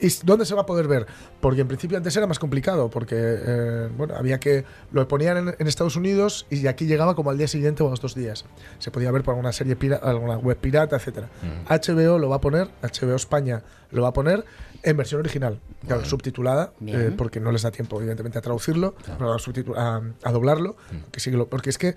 ¿Y 0.02 0.10
dónde 0.26 0.46
se 0.46 0.56
va 0.56 0.64
a 0.64 0.66
poder 0.66 0.90
ver? 0.90 1.06
Porque 1.40 1.62
en 1.62 1.68
principio 1.70 1.96
antes 1.98 2.16
era 2.18 2.28
más 2.28 2.38
complicado, 2.38 2.90
porque, 2.90 3.16
eh, 3.18 3.90
bueno, 3.98 4.16
había 4.18 4.42
que, 4.42 4.66
lo 4.92 5.08
ponían 5.08 5.38
en, 5.38 5.56
en 5.58 5.68
Estados 5.68 5.96
Unidos 5.96 6.48
y 6.50 6.68
aquí 6.68 6.86
llegaba 6.86 7.16
como 7.16 7.30
al 7.30 7.38
día 7.38 7.48
siguiente 7.48 7.82
o 7.82 7.88
a 7.88 7.92
los 7.92 8.02
dos 8.02 8.14
días. 8.14 8.44
Se 8.80 8.92
podía 8.92 9.10
ver 9.12 9.24
por 9.24 9.36
alguna 9.36 9.54
serie, 9.54 9.78
pira- 9.78 10.02
alguna 10.04 10.36
web 10.38 10.58
pirata, 10.58 10.98
etcétera. 10.98 11.30
Mm. 11.42 11.72
HBO 11.74 12.18
lo 12.20 12.28
va 12.28 12.38
a 12.38 12.42
poner, 12.42 12.68
HBO 12.82 13.16
España 13.30 13.62
lo 13.92 14.02
va 14.02 14.10
a 14.10 14.14
poner 14.14 14.44
en 14.82 14.98
versión 14.98 15.20
original, 15.20 15.60
claro, 15.86 16.04
subtitulada, 16.06 16.74
eh, 16.88 17.12
porque 17.16 17.40
no 17.40 17.52
les 17.52 17.62
da 17.62 17.70
tiempo, 17.72 17.98
evidentemente, 18.00 18.40
a 18.40 18.42
traducirlo, 18.42 18.96
pero 19.18 19.34
a, 19.78 20.02
a- 20.24 20.32
doblarlo, 20.32 20.76
Mm. 20.92 21.12
que 21.12 21.20
sí 21.20 21.32
porque 21.50 21.70
es 21.70 21.78
que, 21.78 21.96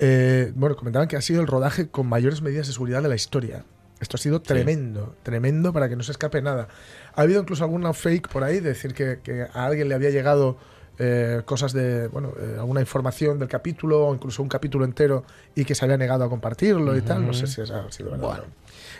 eh, 0.00 0.52
bueno, 0.56 0.74
comentaban 0.76 1.06
que 1.08 1.16
ha 1.16 1.20
sido 1.20 1.40
el 1.40 1.46
rodaje 1.46 1.88
con 1.88 2.08
mayores 2.08 2.42
medidas 2.42 2.66
de 2.66 2.72
seguridad 2.72 3.02
de 3.02 3.08
la 3.08 3.14
historia. 3.14 3.64
Esto 4.00 4.16
ha 4.16 4.20
sido 4.20 4.40
tremendo, 4.42 5.14
tremendo 5.22 5.72
para 5.72 5.88
que 5.88 5.94
no 5.94 6.02
se 6.02 6.10
escape 6.10 6.42
nada. 6.42 6.66
Ha 7.14 7.20
habido 7.22 7.40
incluso 7.40 7.62
alguna 7.62 7.92
fake 7.92 8.28
por 8.28 8.42
ahí, 8.42 8.58
de 8.58 8.70
decir 8.70 8.94
que, 8.94 9.20
que 9.22 9.42
a 9.42 9.64
alguien 9.66 9.88
le 9.88 9.94
había 9.94 10.10
llegado 10.10 10.56
eh, 10.98 11.42
cosas 11.44 11.72
de, 11.72 12.08
bueno, 12.08 12.32
eh, 12.38 12.56
alguna 12.58 12.80
información 12.80 13.38
del 13.38 13.48
capítulo 13.48 14.06
o 14.06 14.14
incluso 14.14 14.42
un 14.42 14.48
capítulo 14.48 14.84
entero 14.84 15.24
y 15.54 15.64
que 15.64 15.74
se 15.74 15.84
había 15.84 15.96
negado 15.96 16.24
a 16.24 16.28
compartirlo 16.28 16.96
y 16.96 17.02
tal. 17.02 17.24
No 17.26 17.32
sé 17.32 17.46
si 17.46 17.60
eso 17.60 17.74
ha 17.76 17.90
sido 17.92 18.10
verdad. 18.10 18.44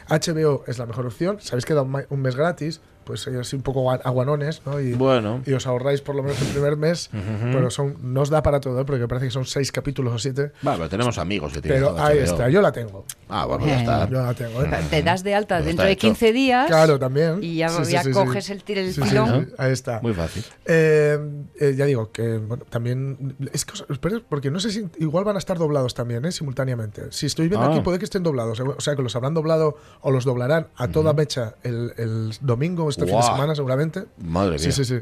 HBO 0.08 0.64
es 0.66 0.78
la 0.78 0.86
mejor 0.86 1.06
opción. 1.06 1.40
Sabéis 1.40 1.64
que 1.64 1.74
da 1.74 1.82
un, 1.82 2.22
mes 2.22 2.36
gratis, 2.36 2.80
pues 3.04 3.26
eh, 3.26 3.38
así 3.40 3.56
un 3.56 3.62
poco 3.62 3.82
gua- 3.84 4.00
aguanones, 4.04 4.62
¿no? 4.66 4.80
Y, 4.80 4.92
Bueno. 4.94 5.42
y 5.46 5.52
os 5.52 5.66
ahorráis 5.66 6.00
por 6.00 6.14
lo 6.14 6.22
menos 6.22 6.40
el 6.40 6.48
primer 6.48 6.76
mes, 6.76 7.10
pero 7.52 7.70
son, 7.70 7.96
no 8.00 8.22
os 8.22 8.30
da 8.30 8.42
para 8.42 8.60
todo, 8.60 8.80
¿eh? 8.80 8.84
porque 8.84 9.06
parece 9.08 9.26
que 9.26 9.32
son 9.32 9.44
seis 9.44 9.70
capítulos 9.72 10.12
o 10.14 10.18
siete. 10.18 10.52
Vale, 10.62 10.78
pero 10.78 10.88
tenemos 10.88 11.18
amigos 11.18 11.52
que 11.52 11.60
tienen 11.62 11.80
Pero 11.82 11.98
ahí 12.02 12.18
HBO. 12.18 12.24
está, 12.24 12.48
yo 12.48 12.60
la 12.62 12.72
tengo. 12.72 13.04
Ah, 13.28 13.46
bueno, 13.46 13.66
ya 13.66 13.80
está. 13.80 14.08
Yo 14.08 14.22
la 14.22 14.34
tengo, 14.34 14.62
¿eh? 14.62 14.70
Te 14.90 15.02
das 15.02 15.22
de 15.24 15.34
alta 15.34 15.56
Pues 15.56 15.66
dentro 15.66 15.86
de 15.86 15.92
hecho. 15.92 16.00
15 16.08 16.32
días. 16.32 16.66
Claro, 16.66 16.98
también. 16.98 17.38
Y 17.42 17.56
ya, 17.56 17.68
Sí, 17.68 17.84
sí, 17.84 17.92
ya 17.92 18.02
sí, 18.02 18.08
sí. 18.08 18.14
coges 18.14 18.50
el, 18.50 18.64
tir- 18.64 18.78
el 18.78 18.92
Sí, 18.92 19.00
sí, 19.02 19.08
filón. 19.08 19.46
sí, 19.48 19.54
ahí 19.58 19.72
está. 19.72 20.00
Muy 20.02 20.12
fácil. 20.14 20.44
Eh, 20.66 21.18
eh, 21.60 21.74
ya 21.76 21.84
digo 21.86 22.10
que 22.12 22.38
bueno, 22.38 22.64
también 22.68 23.36
es 23.52 23.64
que 23.64 23.72
os- 23.72 23.86
espera, 23.88 24.20
porque 24.28 24.50
no 24.50 24.60
sé 24.60 24.70
si 24.70 24.86
igual 24.98 25.24
van 25.24 25.36
a 25.36 25.38
estar 25.38 25.58
doblados 25.58 25.94
también, 25.94 26.24
¿eh? 26.24 26.32
simultáneamente. 26.32 27.10
Si 27.10 27.26
estoy 27.26 27.48
viendo 27.48 27.66
Ah. 27.66 27.70
aquí 27.72 27.80
puede 27.80 27.98
que 27.98 28.04
estén 28.04 28.22
doblados, 28.22 28.60
o 28.60 28.80
sea 28.80 28.96
que 28.96 29.02
los 29.02 29.14
habrán 29.16 29.34
doblado 29.34 29.76
o 30.00 30.10
los 30.10 30.24
doblarán 30.24 30.68
a 30.76 30.88
toda 30.88 31.12
mecha 31.12 31.54
el, 31.62 31.92
el 31.96 32.34
domingo 32.40 32.84
este 32.92 33.06
fin 33.06 33.16
de 33.16 33.22
semana 33.22 33.54
seguramente. 33.54 34.04
Madre 34.18 34.58
Sí, 34.58 34.66
mía. 34.68 34.72
sí, 34.76 34.84
sí. 34.84 35.00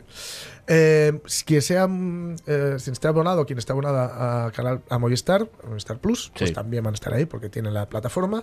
Eh, 0.67 1.21
si 1.27 1.45
quien 1.45 1.63
sea, 1.63 1.87
mm, 1.87 2.37
eh, 2.47 2.77
quien 2.83 2.93
esté 2.93 3.09
abonado, 3.09 3.45
quien 3.47 3.59
esté 3.59 3.73
abonada 3.73 4.47
a 4.47 4.51
canal 4.53 4.81
a 4.89 4.99
Movistar, 4.99 5.49
a 5.63 5.67
Movistar 5.69 5.99
Plus, 5.99 6.33
pues 6.37 6.49
Sí. 6.51 6.55
también 6.55 6.83
van 6.85 6.95
a 6.95 6.97
estar 6.97 7.13
ahí 7.13 7.27
porque 7.27 7.49
tienen 7.49 7.75
la 7.75 7.89
plataforma 7.89 8.43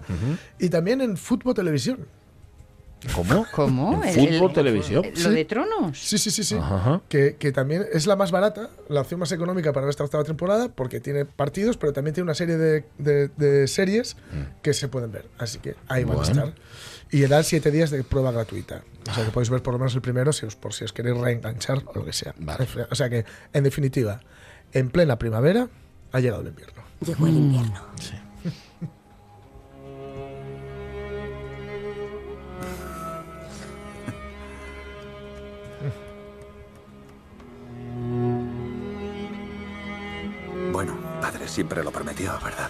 y 0.60 0.70
también 0.70 1.02
en 1.02 1.18
Fútbol 1.18 1.54
Televisión. 1.56 2.06
¿Cómo? 3.14 3.46
¿Cómo? 3.54 4.04
¿En 4.04 4.10
El- 4.10 4.16
fútbol, 4.16 4.50
el- 4.50 4.56
televisión? 4.56 5.06
el- 5.06 5.24
¿Lo 5.24 5.30
de 5.30 5.46
tronos? 5.46 6.00
Sí, 6.00 6.18
sí, 6.18 6.32
sí, 6.32 6.44
sí. 6.44 6.56
Ajá. 6.56 7.00
Que, 7.08 7.36
que 7.36 7.52
también 7.52 7.86
es 7.94 8.08
la 8.08 8.16
más 8.16 8.32
barata, 8.32 8.72
la 8.90 9.02
opción 9.02 9.20
más 9.20 9.32
económica 9.32 9.72
para 9.72 9.88
esta 9.88 10.04
octava 10.04 10.24
temporada, 10.24 10.70
porque 10.70 11.00
tiene 11.00 11.24
partidos, 11.24 11.78
pero 11.78 11.94
también 11.94 12.16
tiene 12.16 12.24
una 12.26 12.34
serie 12.34 12.58
de, 12.58 12.86
de- 12.98 13.28
de 13.38 13.68
series 13.68 14.18
que 14.64 14.74
se 14.74 14.88
pueden 14.88 15.12
ver. 15.12 15.28
Así 15.38 15.60
que 15.60 15.76
ahí 15.88 16.06
van 16.06 16.18
a 16.18 16.22
Mm. 16.22 16.24
Bueno. 16.26 16.44
estar. 16.48 16.54
Y 17.12 17.22
dan 17.28 17.44
siete 17.44 17.72
días 17.72 17.90
de 17.90 18.04
prueba 18.04 18.32
gratuita. 18.32 18.84
O 19.10 19.14
sea 19.14 19.26
que 19.26 19.32
podéis 19.32 19.50
ver 19.50 19.62
por 19.62 19.74
lo 19.74 19.80
menos 19.80 19.96
el 19.96 20.02
primero 20.02 20.34
si 20.34 20.46
os, 20.46 20.56
por 20.56 20.74
si 20.74 20.84
os 20.84 20.94
queréis 20.94 21.18
reenganchar 21.18 21.84
o 21.86 21.94
lo 21.94 22.06
que 22.06 22.14
sea. 22.14 22.34
Vale. 22.38 22.68
O 22.90 22.96
sea 22.96 23.10
que, 23.10 23.26
en 23.54 23.64
definitiva, 23.64 24.20
en 24.74 24.90
plena 24.90 25.18
primavera 25.18 25.70
ha 26.12 26.20
llegado 26.20 26.42
el 26.42 26.50
invierno. 26.50 26.84
Llegó 27.06 27.28
el 27.28 27.38
invierno. 27.38 27.82
Bueno, 40.72 40.96
padre 41.22 41.48
siempre 41.48 41.84
lo 41.84 41.92
prometió, 41.92 42.34
¿verdad? 42.44 42.70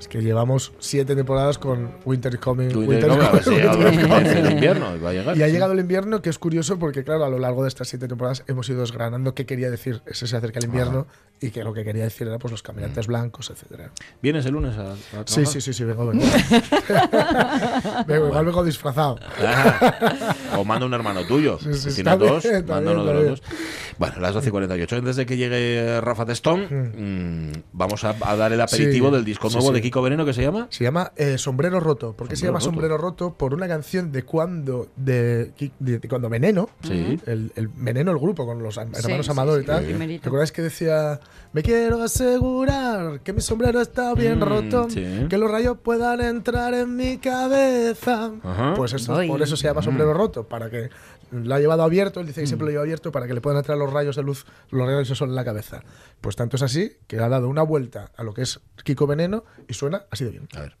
Es 0.00 0.08
que 0.08 0.22
llevamos 0.22 0.72
siete 0.78 1.14
temporadas 1.14 1.58
con 1.58 1.90
Winter 2.06 2.40
Coming. 2.40 2.74
Winter. 2.74 3.12
Y 5.36 5.42
ha 5.42 5.48
llegado 5.48 5.72
el 5.72 5.80
invierno, 5.80 6.22
que 6.22 6.30
es 6.30 6.38
curioso 6.38 6.78
porque, 6.78 7.04
claro, 7.04 7.26
a 7.26 7.28
lo 7.28 7.38
largo 7.38 7.62
de 7.62 7.68
estas 7.68 7.88
siete 7.88 8.08
temporadas 8.08 8.42
hemos 8.46 8.66
ido 8.70 8.80
desgranando 8.80 9.34
qué 9.34 9.44
quería 9.44 9.70
decir 9.70 10.00
ese 10.06 10.26
se 10.26 10.36
acerca 10.36 10.58
el 10.58 10.64
invierno 10.64 11.06
y 11.40 11.50
que 11.50 11.64
lo 11.64 11.72
que 11.72 11.84
quería 11.84 12.04
decir 12.04 12.26
era 12.26 12.38
pues 12.38 12.50
los 12.52 12.62
caminantes 12.62 13.06
blancos, 13.06 13.50
etcétera. 13.50 13.90
¿Vienes 14.22 14.44
el 14.46 14.52
lunes 14.52 14.76
a, 14.76 14.92
a 14.92 14.96
Sí, 14.96 15.00
trabajar? 15.10 15.46
sí, 15.46 15.60
sí, 15.60 15.72
sí, 15.72 15.84
vengo, 15.84 16.06
vengo. 16.06 16.24
Vengo, 18.06 18.26
igual 18.28 18.44
vengo 18.46 18.64
disfrazado. 18.64 19.18
Ah, 19.42 20.34
o 20.58 20.64
manda 20.64 20.86
un 20.86 20.94
hermano 20.94 21.24
tuyo. 21.26 21.58
Sí, 21.58 21.74
sí, 21.74 21.90
si 21.90 22.02
tienes 22.02 22.18
dos, 22.18 22.42
bien, 22.42 22.64
manda 22.66 22.90
bien, 22.92 23.02
uno 23.02 23.04
de 23.06 23.14
los 23.14 23.24
dos. 23.40 23.42
Bueno, 23.98 24.20
las 24.20 24.34
12 24.34 24.48
y 24.48 24.50
48. 24.50 24.96
Antes 24.96 25.16
de 25.16 25.26
que 25.26 25.36
llegue 25.36 26.00
Rafa 26.00 26.24
Testón, 26.26 26.62
mm, 26.62 27.52
vamos 27.72 28.04
a, 28.04 28.14
a 28.22 28.36
dar 28.36 28.52
el 28.52 28.60
aperitivo 28.60 29.08
Sí, 29.08 29.14
del 29.14 29.24
disco 29.24 29.48
sí, 29.50 29.56
nuevo 29.56 29.68
sí. 29.70 29.74
de 29.74 29.82
Kiko 29.82 30.02
Veneno 30.02 30.24
que 30.24 30.32
se 30.32 30.42
llama. 30.42 30.66
Se 30.70 30.84
llama 30.84 31.12
eh, 31.16 31.38
Sombrero 31.38 31.80
Roto. 31.80 32.12
¿Por 32.14 32.28
qué 32.28 32.36
se 32.36 32.46
llama 32.46 32.58
Roto. 32.58 32.70
Sombrero 32.70 32.98
Roto? 32.98 33.34
Por 33.34 33.54
una 33.54 33.68
canción 33.68 34.10
de 34.12 34.22
cuando 34.24 34.88
de, 34.96 35.52
de- 35.78 35.98
de 35.98 36.08
cuando 36.08 36.28
Veneno, 36.28 36.70
Sí. 36.82 37.18
el, 37.26 37.52
el 37.54 37.68
Veneno, 37.68 38.10
el 38.12 38.18
grupo 38.18 38.46
con 38.46 38.62
los 38.62 38.76
hermanos 38.78 39.28
Amador 39.28 39.58
sí, 39.58 39.64
y 39.64 39.66
tal. 39.66 39.84
primerito. 39.84 40.24
¿Recordáis 40.24 40.52
que 40.52 40.62
decía 40.62 41.20
me 41.52 41.62
quiero 41.62 42.02
asegurar 42.02 43.20
que 43.20 43.32
mi 43.32 43.40
sombrero 43.40 43.80
está 43.80 44.14
bien 44.14 44.38
Mm, 44.38 44.42
roto, 44.42 44.90
sí. 44.90 45.26
que 45.28 45.38
los 45.38 45.50
rayos 45.50 45.78
puedan 45.82 46.20
entrar 46.20 46.74
en 46.74 46.94
mi 46.96 47.18
cabeza? 47.18 48.30
Ajá. 48.42 48.74
Pues 48.74 48.92
eso, 48.94 49.14
Ay. 49.16 49.28
por 49.28 49.42
eso 49.42 49.56
se 49.56 49.66
llama 49.68 49.82
Sombrero 49.82 50.14
Roto, 50.14 50.44
para 50.48 50.70
que 50.70 50.90
lo 51.32 51.54
ha 51.54 51.58
llevado 51.60 51.82
abierto, 51.82 52.20
él 52.20 52.26
dice 52.26 52.40
que 52.40 52.46
siempre 52.46 52.66
lo 52.66 52.70
lleva 52.72 52.82
abierto 52.82 53.12
para 53.12 53.26
que 53.26 53.34
le 53.34 53.40
puedan 53.40 53.58
entrar 53.58 53.78
los 53.78 53.92
rayos 53.92 54.16
de 54.16 54.22
luz, 54.22 54.46
los 54.70 54.86
rayos 54.86 55.08
de 55.08 55.14
sol 55.14 55.28
en 55.28 55.34
la 55.36 55.44
cabeza. 55.44 55.82
Pues 56.20 56.34
tanto 56.36 56.56
es 56.56 56.62
así 56.62 56.96
que 57.06 57.18
ha 57.18 57.28
dado 57.28 57.48
una 57.48 57.62
vuelta 57.62 58.10
a 58.16 58.22
lo 58.24 58.34
que 58.34 58.42
es 58.42 58.60
Kiko 58.84 59.06
Veneno 59.06 59.44
y 59.68 59.74
suena 59.74 60.02
así 60.10 60.24
de 60.24 60.30
bien. 60.30 60.48
A 60.56 60.60
ver. 60.60 60.76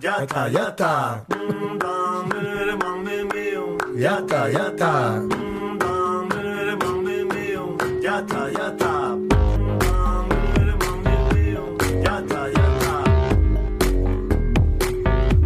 Ya 0.00 0.16
está, 0.22 0.48
ya 0.48 0.68
está. 0.68 1.24
Ya 3.96 4.18
está, 4.18 4.50
ya 4.50 4.66
está. 4.68 5.22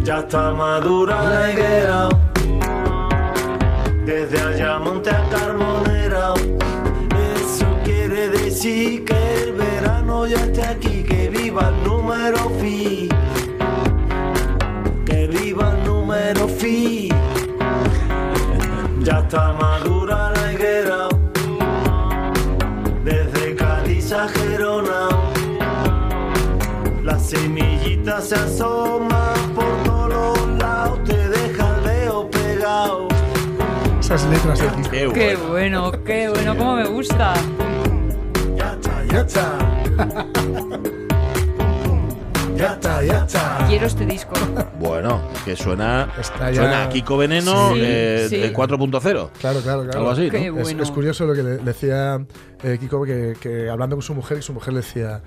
Ya 0.03 0.19
está 0.19 0.51
madura 0.51 1.23
la 1.23 1.51
higuera. 1.51 2.09
Desde 4.05 4.41
allá 4.41 4.79
monte 4.79 5.09
a 5.09 5.29
Carbonera. 5.29 6.33
Eso 7.35 7.65
quiere 7.85 8.27
decir 8.27 9.05
que 9.05 9.43
el 9.43 9.53
verano 9.53 10.27
ya 10.27 10.43
está 10.43 10.71
aquí. 10.71 11.03
Que 11.03 11.29
viva 11.29 11.69
el 11.69 11.83
número 11.83 12.49
fi. 12.59 13.07
viva 15.31 15.71
el 15.71 15.83
número 15.85 16.47
fi. 16.49 17.09
Ya 19.01 19.19
está 19.19 19.53
madura 19.53 19.94
Las 27.25 27.41
semillitas 27.41 28.29
se 28.29 28.35
asoman 28.35 29.33
por 29.55 29.65
todos 29.83 30.09
los 30.37 30.47
lados, 30.59 31.03
te 31.05 31.27
deja 31.27 31.75
el 31.79 31.83
dedo 31.83 32.29
pegado. 32.29 33.07
Esas 33.99 34.25
letras 34.25 34.59
de 34.59 34.67
Kiko. 34.67 34.91
Qué 34.91 35.09
Qué 35.11 35.35
bueno. 35.49 35.91
qué 36.05 36.29
bueno, 36.29 36.55
cómo 36.55 36.75
me 36.75 36.85
gusta. 36.87 37.33
Ya 38.55 39.21
está. 39.21 39.57
Ya 42.55 42.71
está, 42.71 43.03
ya 43.03 43.25
está. 43.25 43.65
Quiero 43.67 43.85
este 43.85 44.05
disco. 44.05 44.31
Bueno, 44.79 45.21
que 45.43 45.57
suena, 45.57 46.07
Está 46.17 46.51
ya- 46.51 46.61
suena 46.61 46.83
a 46.85 46.89
Kiko 46.89 47.17
Veneno 47.17 47.73
Sí, 47.73 47.79
eh, 47.83 48.27
sí. 48.29 48.37
de 48.37 48.53
4.0. 48.53 49.29
Claro, 49.41 49.59
claro, 49.59 49.59
claro. 49.83 49.91
Algo 49.99 50.11
así, 50.11 50.29
Qué 50.29 50.49
¿no? 50.51 50.59
Es, 50.59 50.63
bueno. 50.63 50.83
es 50.83 50.89
curioso 50.91 51.25
lo 51.25 51.33
que 51.33 51.43
le, 51.43 51.55
le 51.57 51.63
decía 51.63 52.25
eh, 52.63 52.77
Kiko, 52.79 53.03
que, 53.03 53.33
que 53.41 53.69
hablando 53.69 53.97
con 53.97 54.03
su 54.03 54.15
mujer, 54.15 54.37
y 54.37 54.41
su 54.41 54.53
mujer 54.53 54.73
le 54.73 54.79
decía, 54.79 55.21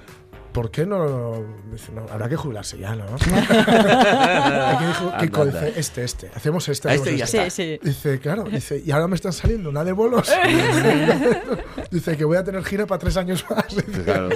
¿por 0.58 0.72
qué 0.72 0.84
no? 0.86 1.44
Dice, 1.70 1.92
no, 1.92 2.04
habrá 2.10 2.28
que 2.28 2.34
jubilarse 2.34 2.76
ya, 2.78 2.96
¿no? 2.96 3.04
Aquí 3.14 4.84
dijo 4.86 5.12
Kiko, 5.20 5.42
Anda, 5.42 5.58
anda. 5.58 5.66
dice, 5.66 5.78
este, 5.80 6.02
este, 6.02 6.30
hacemos 6.34 6.68
este. 6.68 6.88
A 6.88 6.92
hacemos 6.94 7.06
este 7.08 7.18
ya 7.18 7.24
este". 7.24 7.38
está. 7.46 7.50
Sí, 7.50 7.78
sí. 7.80 7.88
Dice, 7.88 8.18
claro, 8.18 8.42
dice, 8.50 8.82
y 8.84 8.90
ahora 8.90 9.06
me 9.06 9.14
están 9.14 9.32
saliendo 9.32 9.70
una 9.70 9.84
de 9.84 9.92
bolos. 9.92 10.28
dice 11.92 12.16
que 12.16 12.24
voy 12.24 12.36
a 12.38 12.42
tener 12.44 12.64
gira 12.64 12.86
para 12.86 12.98
tres 12.98 13.16
años 13.16 13.44
más. 13.48 13.66
Dice, 13.68 14.02
Claro. 14.02 14.30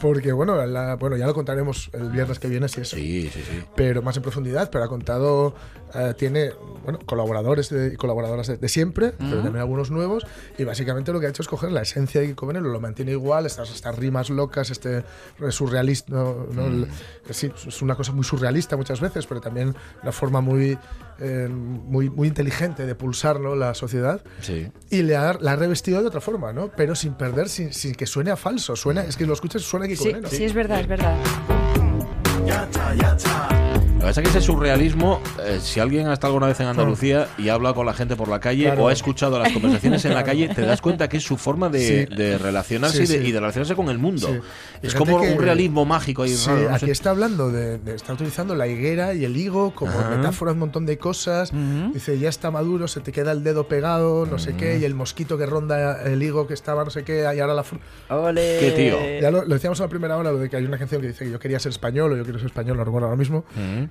Porque, 0.00 0.32
bueno, 0.32 0.64
la- 0.66 0.96
bueno, 0.96 1.16
ya 1.16 1.26
lo 1.26 1.34
contaremos 1.34 1.90
el 1.92 2.10
viernes 2.10 2.38
que 2.38 2.48
viene, 2.48 2.68
si 2.68 2.80
eso. 2.80 2.96
Sí, 2.96 3.30
sí, 3.32 3.42
sí. 3.42 3.62
Pero 3.74 4.00
más 4.02 4.16
en 4.16 4.22
profundidad, 4.22 4.70
pero 4.70 4.84
ha 4.84 4.88
contado, 4.88 5.54
eh, 5.94 6.14
tiene 6.16 6.52
bueno, 6.84 6.98
colaboradores 7.06 7.72
y 7.72 7.96
colaboradoras 7.96 8.46
de, 8.46 8.56
de 8.56 8.68
siempre, 8.68 9.12
pero 9.18 9.36
también 9.42 9.56
algunos 9.56 9.90
nuevos, 9.90 10.24
y 10.58 10.64
básicamente 10.64 11.12
lo 11.12 11.20
que 11.20 11.26
ha 11.26 11.30
hecho 11.30 11.42
es 11.42 11.48
coger 11.48 11.72
la 11.72 11.82
esencia 11.82 12.20
de 12.20 12.28
Kiko 12.28 12.46
Veneno, 12.46 12.68
lo 12.68 12.80
mantiene 12.80 13.12
igual, 13.12 13.46
estas, 13.46 13.70
estas 13.70 13.96
rimas 13.96 14.30
locas, 14.30 14.70
este 14.70 15.02
surrealista, 15.66 16.12
¿no? 16.12 16.46
¿no? 16.52 16.66
El- 16.66 16.88
sí, 17.30 17.50
es 17.66 17.82
una 17.82 17.94
cosa 17.94 18.12
muy 18.12 18.24
surrealista 18.24 18.76
muchas 18.76 19.00
veces, 19.00 19.26
pero 19.26 19.40
también 19.40 19.74
una 20.02 20.12
forma 20.12 20.40
muy, 20.40 20.78
eh, 21.18 21.48
muy, 21.50 22.08
muy 22.10 22.28
inteligente 22.28 22.86
de 22.86 22.94
pulsar 22.94 23.40
¿no? 23.40 23.54
la 23.56 23.74
sociedad. 23.74 24.22
Sí. 24.40 24.70
Y 24.90 25.02
le 25.02 25.16
ha, 25.16 25.34
la 25.40 25.52
ha 25.52 25.56
revestido 25.56 26.00
de 26.00 26.08
otra 26.08 26.20
forma, 26.20 26.52
¿no? 26.52 26.70
Pero 26.76 26.94
sin 26.94 27.14
perder, 27.14 27.48
sin, 27.48 27.72
sin 27.72 27.94
que 27.94 28.06
suene 28.06 28.30
a 28.30 28.36
falso. 28.36 28.76
Suena, 28.76 29.02
es 29.02 29.16
que 29.16 29.26
lo 29.26 29.32
escuchas, 29.32 29.62
suena 29.62 29.86
a 29.86 29.88
Kiko 29.88 30.04
Sí, 30.04 30.12
sí, 30.30 30.44
es 30.44 30.54
verdad, 30.54 30.80
es 30.80 30.86
verdad. 30.86 31.16
Que 34.06 34.10
pasa 34.10 34.20
es 34.20 34.28
que 34.30 34.38
ese 34.38 34.46
surrealismo, 34.46 35.20
eh, 35.44 35.58
si 35.60 35.80
alguien 35.80 36.06
ha 36.06 36.12
estado 36.12 36.32
alguna 36.34 36.46
vez 36.46 36.60
en 36.60 36.68
Andalucía 36.68 37.26
y 37.38 37.48
ha 37.48 37.54
hablado 37.54 37.74
con 37.74 37.86
la 37.86 37.92
gente 37.92 38.14
por 38.14 38.28
la 38.28 38.38
calle 38.38 38.62
Claro. 38.66 38.84
o 38.84 38.88
ha 38.88 38.92
escuchado 38.92 39.36
las 39.36 39.52
conversaciones 39.52 40.04
en 40.04 40.14
la 40.14 40.22
calle, 40.24 40.48
te 40.48 40.60
das 40.62 40.80
cuenta 40.80 41.08
que 41.08 41.16
es 41.16 41.24
su 41.24 41.36
forma 41.36 41.68
de, 41.70 42.06
Sí. 42.08 42.14
de 42.14 42.38
relacionarse 42.38 43.04
Sí, 43.04 43.14
y, 43.14 43.18
de, 43.18 43.28
y 43.28 43.32
de 43.32 43.40
relacionarse 43.40 43.74
con 43.74 43.88
el 43.88 43.98
mundo. 43.98 44.28
Sí. 44.28 44.38
Es 44.82 44.94
como 44.94 45.20
que- 45.20 45.32
un 45.32 45.40
realismo 45.40 45.84
mágico 45.84 46.22
ahí 46.22 46.30
Sí, 46.36 46.46
raro, 46.48 46.68
no 46.68 46.74
aquí 46.76 46.86
sé. 46.86 46.92
está 46.92 47.10
hablando 47.10 47.50
de, 47.50 47.78
de- 47.78 47.96
está 47.96 48.12
utilizando 48.12 48.54
la 48.54 48.68
higuera 48.68 49.12
y 49.12 49.24
el 49.24 49.36
higo 49.36 49.74
como 49.74 49.90
Ajá. 49.90 50.10
metáfora 50.10 50.52
un 50.52 50.60
montón 50.60 50.86
de 50.86 50.98
cosas. 50.98 51.50
Dice, 51.92 52.16
ya 52.20 52.28
está 52.28 52.52
maduro, 52.52 52.86
se 52.86 53.00
te 53.00 53.10
queda 53.10 53.32
el 53.32 53.42
dedo 53.42 53.66
pegado, 53.66 54.24
no 54.24 54.38
sé 54.38 54.54
qué, 54.54 54.78
y 54.78 54.84
el 54.84 54.94
mosquito 54.94 55.36
que 55.36 55.46
ronda 55.46 56.00
el 56.04 56.22
higo 56.22 56.46
que 56.46 56.54
estaba, 56.54 56.84
no 56.84 56.90
sé 56.90 57.02
qué, 57.02 57.22
y 57.36 57.40
ahora 57.40 57.54
la... 57.54 57.64
Ole. 58.16 58.58
Qué 58.60 58.70
tío. 58.70 59.20
Ya 59.20 59.32
lo, 59.32 59.44
lo 59.44 59.54
decíamos 59.54 59.80
a 59.80 59.82
la 59.84 59.88
primera 59.88 60.16
hora, 60.16 60.30
lo 60.30 60.38
de 60.38 60.48
que 60.48 60.56
hay 60.56 60.64
una 60.64 60.78
canción 60.78 61.00
que 61.00 61.08
dice 61.08 61.24
que 61.24 61.32
yo 61.32 61.40
quería 61.40 61.58
ser 61.58 61.70
español, 61.70 62.12
o 62.12 62.16
yo 62.16 62.22
quiero 62.22 62.38
ser 62.38 62.46
español, 62.46 62.76
no 62.76 62.84
recuerdo 62.84 63.06
ahora 63.08 63.16
mismo, 63.18 63.44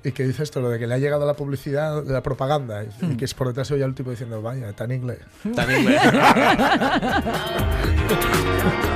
y 0.05 0.11
que 0.11 0.23
dice 0.23 0.43
esto, 0.43 0.61
lo 0.61 0.69
de 0.69 0.77
que 0.77 0.85
le 0.87 0.93
ha 0.93 0.97
llegado 0.99 1.25
la 1.25 1.33
publicidad, 1.33 2.03
la 2.05 2.21
propaganda, 2.21 2.83
y, 2.83 2.89
y 3.05 3.17
que 3.17 3.25
es 3.25 3.33
por 3.33 3.47
detrás 3.47 3.71
oye 3.71 3.83
al 3.83 3.95
tipo 3.95 4.11
diciendo, 4.11 4.41
vaya, 4.41 4.71
tan 4.73 4.91
inglés. 4.91 5.19
Tan 5.55 5.71
inglés. 5.71 6.01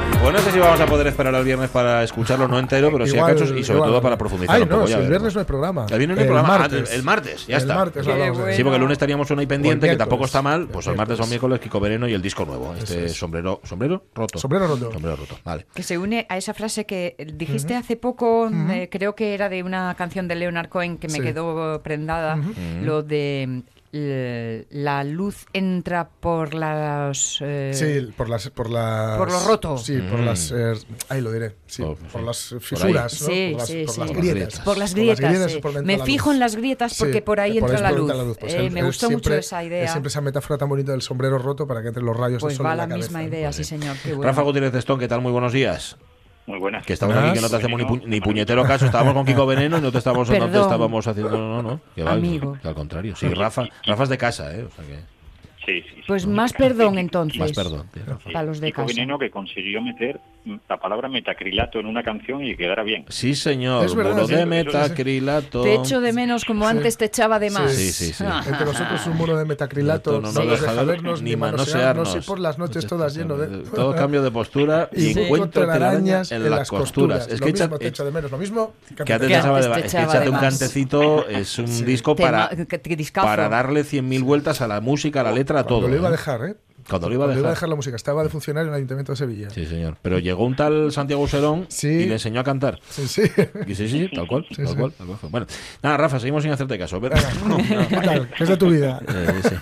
Pues 0.22 0.34
no 0.34 0.40
sé 0.42 0.52
si 0.52 0.60
vamos 0.60 0.80
a 0.82 0.86
poder 0.86 1.08
esperar 1.08 1.34
al 1.34 1.46
viernes 1.46 1.70
para 1.70 2.04
escucharlo, 2.04 2.48
no 2.48 2.60
entero, 2.60 2.92
pero 2.92 3.08
sí 3.08 3.18
a 3.18 3.26
cachos 3.26 3.52
y 3.56 3.64
sobre 3.64 3.78
igual- 3.78 3.90
todo 3.90 4.02
para 4.02 4.18
profundizar 4.18 4.56
Ay, 4.58 4.64
un 4.64 4.68
poco. 4.68 4.82
no, 4.82 4.88
ya 4.88 4.98
si 4.98 5.04
el 5.04 5.10
viernes 5.10 5.34
no 5.34 5.40
hay 5.40 5.46
programa. 5.46 5.86
El 5.90 5.98
viernes 5.98 6.18
no 6.18 6.22
hay 6.22 6.28
El 6.28 6.34
programa. 6.34 6.56
Ah, 6.56 6.60
martes. 6.60 6.94
el 6.94 7.04
martes, 7.04 7.48
ya 7.48 7.56
El 7.56 7.62
está. 7.62 7.76
martes 7.76 8.06
bueno. 8.06 8.36
Sí, 8.54 8.64
porque 8.64 8.76
el 8.76 8.82
lunes 8.82 8.96
estaríamos 8.96 9.32
uno 9.32 9.40
ahí 9.40 9.48
pendiente, 9.48 9.88
que 9.90 9.96
tampoco 9.96 10.26
está 10.26 10.42
mal. 10.42 10.68
Pues 10.68 10.86
el 10.88 10.92
El 10.92 10.98
martes 10.98 11.14
o 11.20 11.24
miércoles. 11.26 11.30
miércoles, 11.30 11.60
Kiko 11.62 11.80
Veneno 11.80 12.08
y 12.08 12.14
el 12.14 12.22
disco 12.22 12.46
nuevo. 12.46 12.76
Este 12.78 13.06
es. 13.06 13.14
sombrero. 13.18 13.62
¿Sombrero? 13.64 14.04
Roto. 14.14 14.38
Sombrero 14.40 14.68
roto. 14.68 14.92
Sombrero 14.92 15.16
roto. 15.16 15.40
Vale. 15.46 15.66
Que 15.74 15.84
se 15.84 15.98
une 15.98 16.26
a 16.30 16.38
esa 16.38 16.54
frase 16.54 16.86
que 16.86 17.16
dijiste 17.34 17.76
hace 17.76 17.96
poco, 17.96 18.50
eh, 18.72 18.90
creo 18.92 19.16
que 19.16 19.34
era 19.34 19.48
de 19.50 19.64
una 19.64 19.96
canción 19.98 20.28
de 20.28 20.36
Leonard 20.36 20.68
Cohen 20.68 20.98
que 20.98 21.08
me 21.08 21.16
Sí. 21.16 21.22
quedó 21.22 21.82
prendada, 21.82 22.38
lo 22.84 23.04
de 23.04 23.64
la 23.92 25.04
luz 25.04 25.46
entra 25.54 26.08
por 26.10 26.54
las... 26.54 27.40
eh, 27.42 27.72
Sí, 27.74 28.12
por 28.16 28.30
las, 28.30 28.50
por 28.52 28.70
las. 28.70 29.18
Por 29.18 29.32
lo 29.32 29.40
roto. 29.46 29.78
Sí, 29.78 29.98
por 30.00 30.20
Mm. 30.22 30.26
las. 30.26 30.52
eh, 30.52 30.74
ahí 31.10 31.22
lo 31.22 31.32
diré. 31.32 31.56
Sí, 31.66 31.82
Por- 31.84 31.98
por, 31.98 32.22
sí. 32.22 32.26
las 32.28 32.50
Por 32.50 32.62
fisuras, 32.62 33.22
¿no? 33.22 33.28
Sí, 33.28 33.50
por 33.52 33.60
las, 33.60 33.68
sí, 33.68 33.84
por 33.86 33.94
sí. 33.96 34.00
las 34.00 34.08
Por 34.08 34.08
las 34.08 34.12
grietas. 34.18 34.34
grietas. 34.36 34.60
Por 34.62 34.78
las 34.78 34.94
grietas, 34.94 35.52
sí. 35.52 35.60
por 35.60 35.74
donde 35.74 35.88
Me 35.88 35.94
entra 35.94 36.06
la 36.06 36.12
fijo 36.12 36.30
luz. 36.30 36.34
en 36.36 36.40
las 36.40 36.56
grietas 36.56 36.96
porque 37.00 37.14
Sí, 37.14 37.22
por 37.22 37.40
ahí 37.40 37.60
por 37.60 37.70
entra 37.70 37.82
la 37.84 37.90
por 37.90 37.98
luz. 38.00 38.08
donde 38.10 38.24
entra 38.24 38.40
Pues 38.40 38.54
Eh, 38.54 38.58
él- 38.66 38.72
me 38.72 38.80
él 38.82 38.86
gustó 38.86 39.08
siempre- 39.08 39.30
mucho 39.36 39.40
esa 39.40 39.64
idea. 39.64 39.92
Siempre 39.92 40.08
esa 40.10 40.22
metáfora 40.22 40.58
tan 40.58 40.70
bonita 40.70 40.92
del 40.92 41.02
sombrero 41.02 41.38
roto 41.40 41.66
para 41.68 41.82
que 41.82 41.88
entren 41.88 42.06
los 42.06 42.16
rayos 42.16 42.42
Pues 42.42 42.54
del 42.54 42.58
sol 42.58 42.66
va 42.68 42.72
en 42.74 42.78
la, 42.78 42.88
la 42.88 42.96
misma 42.96 43.20
cabeza. 43.20 43.36
idea, 43.38 43.54
sí 43.54 43.64
señor. 43.64 43.96
Qué 44.04 44.14
bueno. 44.14 44.24
Rafa 44.24 44.42
Gutiérrez 44.44 44.86
¿qué 45.00 45.08
tal? 45.08 45.22
Muy 45.22 45.32
buenos 45.32 45.52
días. 45.54 45.98
Muy 46.50 46.58
buenas. 46.58 46.84
Que 46.84 46.94
estamos 46.94 47.16
aquí 47.16 47.34
que 47.34 47.42
no 47.42 47.50
te 47.50 47.56
hacemos 47.58 47.80
ni, 47.80 47.86
pu- 47.86 48.04
ni 48.08 48.20
puñetero 48.22 48.64
caso. 48.66 48.86
Estábamos 48.88 49.14
con 49.14 49.24
Kiko 49.24 49.46
Veneno 49.46 49.78
y 49.78 49.82
no 49.82 49.92
te 49.92 50.00
estábamos, 50.00 50.28
no 50.28 50.50
te 50.50 50.60
estábamos 50.60 51.06
haciendo. 51.08 51.38
No, 51.38 51.62
no, 51.62 51.62
no. 51.62 51.80
Que 51.94 52.02
va, 52.02 52.14
Amigo. 52.14 52.58
que 52.60 52.68
al 52.68 52.74
contrario. 52.74 53.16
Sí, 53.16 53.28
Rafa. 53.30 53.66
Rafa 53.86 54.04
es 54.04 54.10
de 54.10 54.18
casa, 54.18 54.52
¿eh? 54.56 54.64
O 54.64 54.72
sea 54.76 54.84
que. 54.84 55.19
Sí, 55.66 55.82
sí, 55.82 55.88
sí. 55.96 56.02
Pues 56.08 56.26
más 56.26 56.54
perdón 56.54 56.98
entonces. 56.98 57.40
Más 57.40 57.52
perdón. 57.52 57.88
para 58.32 58.44
los 58.44 58.60
de 58.60 58.68
Kiko 58.68 58.84
casa. 58.84 58.94
Veneno 58.96 59.20
que 59.20 59.30
consiguió 59.30 59.82
meter 59.82 60.20
la 60.68 60.78
palabra 60.78 61.10
metacrilato 61.10 61.80
en 61.80 61.86
una 61.86 62.02
canción 62.02 62.44
y 62.44 62.56
quedara 62.56 62.82
bien. 62.82 63.06
Sí, 63.10 63.36
señor. 63.36 63.86
Es 63.86 63.94
verdad, 63.94 64.14
Muro 64.14 64.28
sí, 64.28 64.34
de 64.36 64.46
metacrilato. 64.46 65.62
Te 65.64 65.76
echo 65.76 66.02
de 66.02 66.14
menos 66.14 66.46
como 66.46 66.64
Sí. 66.66 66.72
antes 66.78 66.98
te 66.98 67.06
echaba 67.06 67.40
de 67.40 67.50
más. 67.52 67.72
Sí, 67.74 67.92
sí, 67.92 68.14
sí. 68.14 68.24
Ah. 68.26 68.42
Entre 68.48 68.66
nosotros 68.66 69.06
un 69.08 69.18
muro 69.18 69.38
de 69.38 69.46
metacrilato, 69.46 70.14
No, 70.14 70.22
no, 70.22 70.32
no 70.32 70.44
nos 70.46 70.60
deja 70.60 70.72
deja 70.72 70.84
ver 70.84 70.96
vernos 70.96 71.22
ni 71.22 71.36
manosearnos. 71.36 72.16
y 72.16 72.20
por 72.22 72.40
las 72.40 72.58
noches 72.58 72.88
todas 72.88 73.16
lleno 73.16 73.38
de... 73.38 73.64
Todo 73.70 73.96
cambio 73.96 74.22
de 74.24 74.32
postura 74.32 74.90
y, 74.96 75.20
encuentro 75.20 75.62
telarañas 75.68 76.32
en, 76.32 76.50
las 76.50 76.70
costuras. 76.70 77.28
Es 77.28 77.40
lo 77.42 77.46
que, 77.46 77.52
mismo 77.52 77.66
echa- 77.76 77.78
te 77.80 77.88
echo 77.88 78.06
de 78.06 78.12
menos. 78.12 78.32
Lo 78.32 78.38
mismo 78.38 78.74
que 78.96 79.04
antes 79.04 79.06
Que 79.06 79.20
te 79.20 79.38
echaba 79.38 79.62
de- 79.62 79.70
te 79.82 79.88
es 79.88 79.92
que 79.94 80.02
échate 80.02 80.20
de 80.22 80.30
un 80.30 80.36
más. 80.36 80.42
cantecito 80.42 81.28
es 81.28 81.60
un 81.60 81.66
disco 81.86 82.16
para, 82.16 82.50
para 83.14 83.50
darle 83.50 83.82
100.000 83.82 84.24
vueltas 84.24 84.62
a 84.62 84.68
la 84.68 84.80
música, 84.82 85.22
a 85.22 85.24
la 85.26 85.32
letra, 85.34 85.49
a 85.58 85.64
todo. 85.64 85.80
Cuando 85.82 85.96
lo 85.96 85.96
iba 86.02 86.08
a 86.08 86.10
¿eh? 86.10 86.12
dejar, 86.12 86.46
¿eh? 86.46 86.56
Cuando 86.90 87.08
lo 87.10 87.16
iba 87.16 87.26
a 87.26 87.28
Cuando 87.28 87.50
dejar. 87.50 87.70
la 87.70 87.76
música. 87.76 87.96
Estaba 87.96 88.24
de 88.24 88.30
funcionario 88.30 88.68
en 88.68 88.74
el 88.74 88.78
Ayuntamiento 88.78 89.12
de 89.12 89.16
Sevilla. 89.18 89.50
Sí, 89.52 89.66
señor. 89.66 89.98
Pero 90.02 90.18
llegó 90.18 90.44
un 90.46 90.56
tal 90.56 90.92
Santiago 90.92 91.28
Serón 91.28 91.66
Sí. 91.70 91.88
y 91.88 92.06
le 92.06 92.14
enseñó 92.14 92.40
a 92.40 92.44
cantar. 92.44 92.80
Sí, 92.90 93.08
sí. 93.08 93.22
Y 93.68 93.76
sí, 93.76 93.88
sí, 93.88 94.10
tal 94.14 94.28
cual, 94.28 94.46
Sí, 94.50 94.64
tal 94.64 94.76
cual, 94.76 94.92
tal 94.94 95.06
cual. 95.08 95.20
Bueno, 95.30 95.48
nada, 95.84 95.98
Rafa, 95.98 96.20
seguimos 96.20 96.42
sin 96.44 96.52
hacerte 96.52 96.80
caso. 96.80 97.00
Pero- 97.00 97.16
¿Qué 97.90 97.96
tal? 97.98 98.30
¿Qué 98.36 98.44
es 98.44 98.50
de 98.50 98.58
tu 98.58 98.70
vida? 98.70 99.02
Eh, 99.08 99.42
sí. 99.44 99.56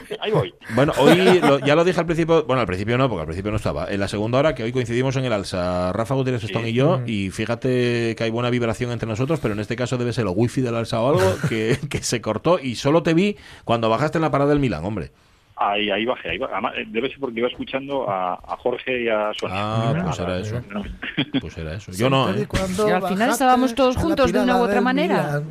Ahí 0.20 0.30
voy. 0.32 0.54
Bueno, 0.74 0.92
hoy 0.98 1.16
lo- 1.40 1.58
ya 1.60 1.74
lo 1.74 1.84
dije 1.84 2.00
al 2.00 2.06
principio, 2.06 2.44
bueno, 2.44 2.60
al 2.60 2.66
principio 2.66 2.96
no, 2.98 3.08
porque 3.08 3.20
al 3.20 3.26
principio 3.26 3.50
no 3.50 3.56
estaba. 3.56 3.90
En 3.90 4.00
la 4.00 4.08
segunda 4.08 4.38
hora, 4.38 4.54
que 4.54 4.62
hoy 4.62 4.72
coincidimos 4.72 5.16
en 5.16 5.24
el 5.24 5.32
alza, 5.32 5.92
Rafa 5.92 6.14
Gutiérrez 6.14 6.44
Stone 6.44 6.70
y 6.70 6.72
yo, 6.74 7.00
y 7.06 7.30
fíjate 7.30 8.14
que 8.16 8.24
hay 8.24 8.30
buena 8.30 8.50
vibración 8.50 8.90
entre 8.92 9.08
nosotros, 9.08 9.38
pero 9.40 9.54
en 9.54 9.60
este 9.60 9.76
caso 9.76 9.96
debe 9.98 10.12
ser 10.12 10.26
el 10.26 10.32
wifi 10.34 10.60
del 10.60 10.74
alza 10.76 11.00
o 11.00 11.08
algo, 11.10 11.36
que, 11.48 11.78
que 11.90 12.02
se 12.02 12.20
cortó 12.20 12.58
y 12.58 12.74
solo 12.76 13.02
te 13.02 13.14
vi 13.14 13.36
cuando 13.64 13.88
bajaste 13.88 14.18
en 14.18 14.22
la 14.22 14.30
parada 14.30 14.50
del 14.50 14.60
Milán, 14.60 14.84
hombre. 14.84 15.12
Ahí, 15.58 15.90
ahí 15.90 16.04
bajé. 16.04 16.30
Ahí 16.30 16.38
ba- 16.38 16.50
además, 16.52 16.74
eh, 16.76 16.84
debe 16.88 17.08
ser 17.08 17.18
porque 17.18 17.38
iba 17.40 17.48
escuchando 17.48 18.08
a, 18.10 18.34
a 18.34 18.56
Jorge 18.58 19.04
y 19.04 19.08
a 19.08 19.32
Sonia. 19.34 19.56
Ah, 19.58 20.02
pues 20.04 20.18
era 20.20 20.38
eso. 20.38 20.60
Pues 21.40 21.56
era 21.58 21.74
eso. 21.74 21.92
Yo 21.92 22.10
no, 22.10 22.28
¿eh? 22.34 22.46
Cuando 22.46 22.88
Y 22.88 22.92
al 22.92 23.02
final 23.08 23.30
estábamos 23.30 23.74
todos 23.74 23.96
juntos 23.96 24.32
de 24.32 24.40
una 24.40 24.56
u 24.58 24.62
otra 24.64 24.80
manera. 24.82 25.40